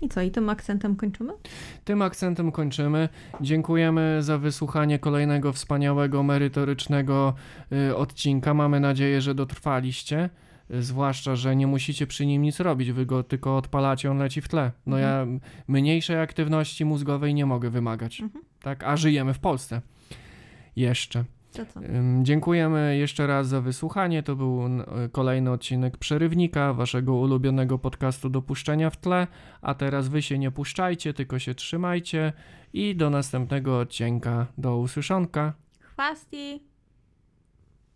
I 0.02 0.10
co, 0.10 0.22
i 0.22 0.32
tym 0.32 0.50
akcentem 0.50 0.96
kończymy? 0.96 1.34
Tym 1.86 2.02
akcentem 2.02 2.52
kończymy. 2.52 3.10
Dziękujemy 3.42 4.18
za 4.24 4.38
wysłuchanie 4.38 5.00
kolejnego 5.00 5.54
wspaniałego, 5.54 6.24
merytorycznego 6.24 7.34
y, 7.90 7.96
odcinka. 7.96 8.54
Mamy 8.54 8.80
nadzieję, 8.80 9.22
że 9.22 9.36
dotrwaliście. 9.36 10.30
Y, 10.72 10.84
Zwłaszcza, 10.84 11.36
że 11.36 11.56
nie 11.56 11.68
musicie 11.68 12.08
przy 12.08 12.26
nim 12.26 12.42
nic 12.42 12.60
robić, 12.60 12.92
wy 12.92 13.06
go 13.06 13.24
tylko 13.24 13.58
odpalacie, 13.58 14.12
on 14.12 14.18
leci 14.18 14.42
w 14.42 14.48
tle. 14.48 14.72
No 14.86 14.98
ja 14.98 15.22
m- 15.22 15.40
mniejszej 15.68 16.20
aktywności 16.22 16.86
mózgowej 16.86 17.34
nie 17.34 17.46
mogę 17.46 17.70
wymagać. 17.70 18.22
Mhm. 18.22 18.46
Tak, 18.62 18.84
a 18.84 18.98
żyjemy 18.98 19.34
w 19.34 19.40
Polsce. 19.40 19.82
Jeszcze. 20.76 21.24
To 21.56 21.66
co? 21.66 21.80
Ym, 21.84 22.26
Dziękujemy 22.26 22.98
jeszcze 22.98 23.28
raz 23.28 23.48
za 23.48 23.62
wysłuchanie. 23.62 24.24
To 24.24 24.36
był 24.36 24.66
n- 24.66 24.86
kolejny 25.12 25.52
odcinek 25.52 25.98
Przerywnika, 25.98 26.74
waszego 26.74 27.14
ulubionego 27.16 27.80
podcastu 27.80 28.30
do 28.30 28.42
puszczenia 28.42 28.90
w 28.90 28.98
tle. 28.98 29.28
A 29.62 29.74
teraz 29.74 30.08
wy 30.08 30.22
się 30.22 30.38
nie 30.40 30.52
puszczajcie, 30.52 31.14
tylko 31.14 31.40
się 31.40 31.56
trzymajcie 31.56 32.34
i 32.74 32.96
do 32.96 33.10
następnego 33.10 33.80
odcinka. 33.80 34.48
Do 34.58 34.78
usłyszonka. 34.78 35.54
Chwasti! 35.80 36.64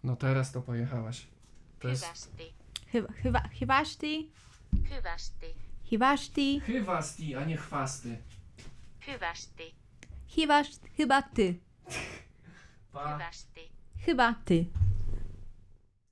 No 0.04 0.16
teraz 0.16 0.52
to 0.52 0.62
pojechałaś. 0.62 1.28
To 1.80 1.88
jest... 1.88 2.06
Hyvästi. 2.06 2.54
Chyba, 2.92 3.08
chyba, 3.14 3.40
chywaszti, 3.60 4.32
Hyvästi. 4.90 5.46
chywaszti, 5.90 6.60
Chywasti, 6.60 7.36
a 7.36 7.46
nie 7.46 7.58
chwasty. 7.58 8.18
Hyvästi. 9.00 9.64
chyba, 10.36 10.64
chyba 10.98 11.22
ty. 11.22 11.56
Chyba 14.06 14.36
ty. 14.46 14.68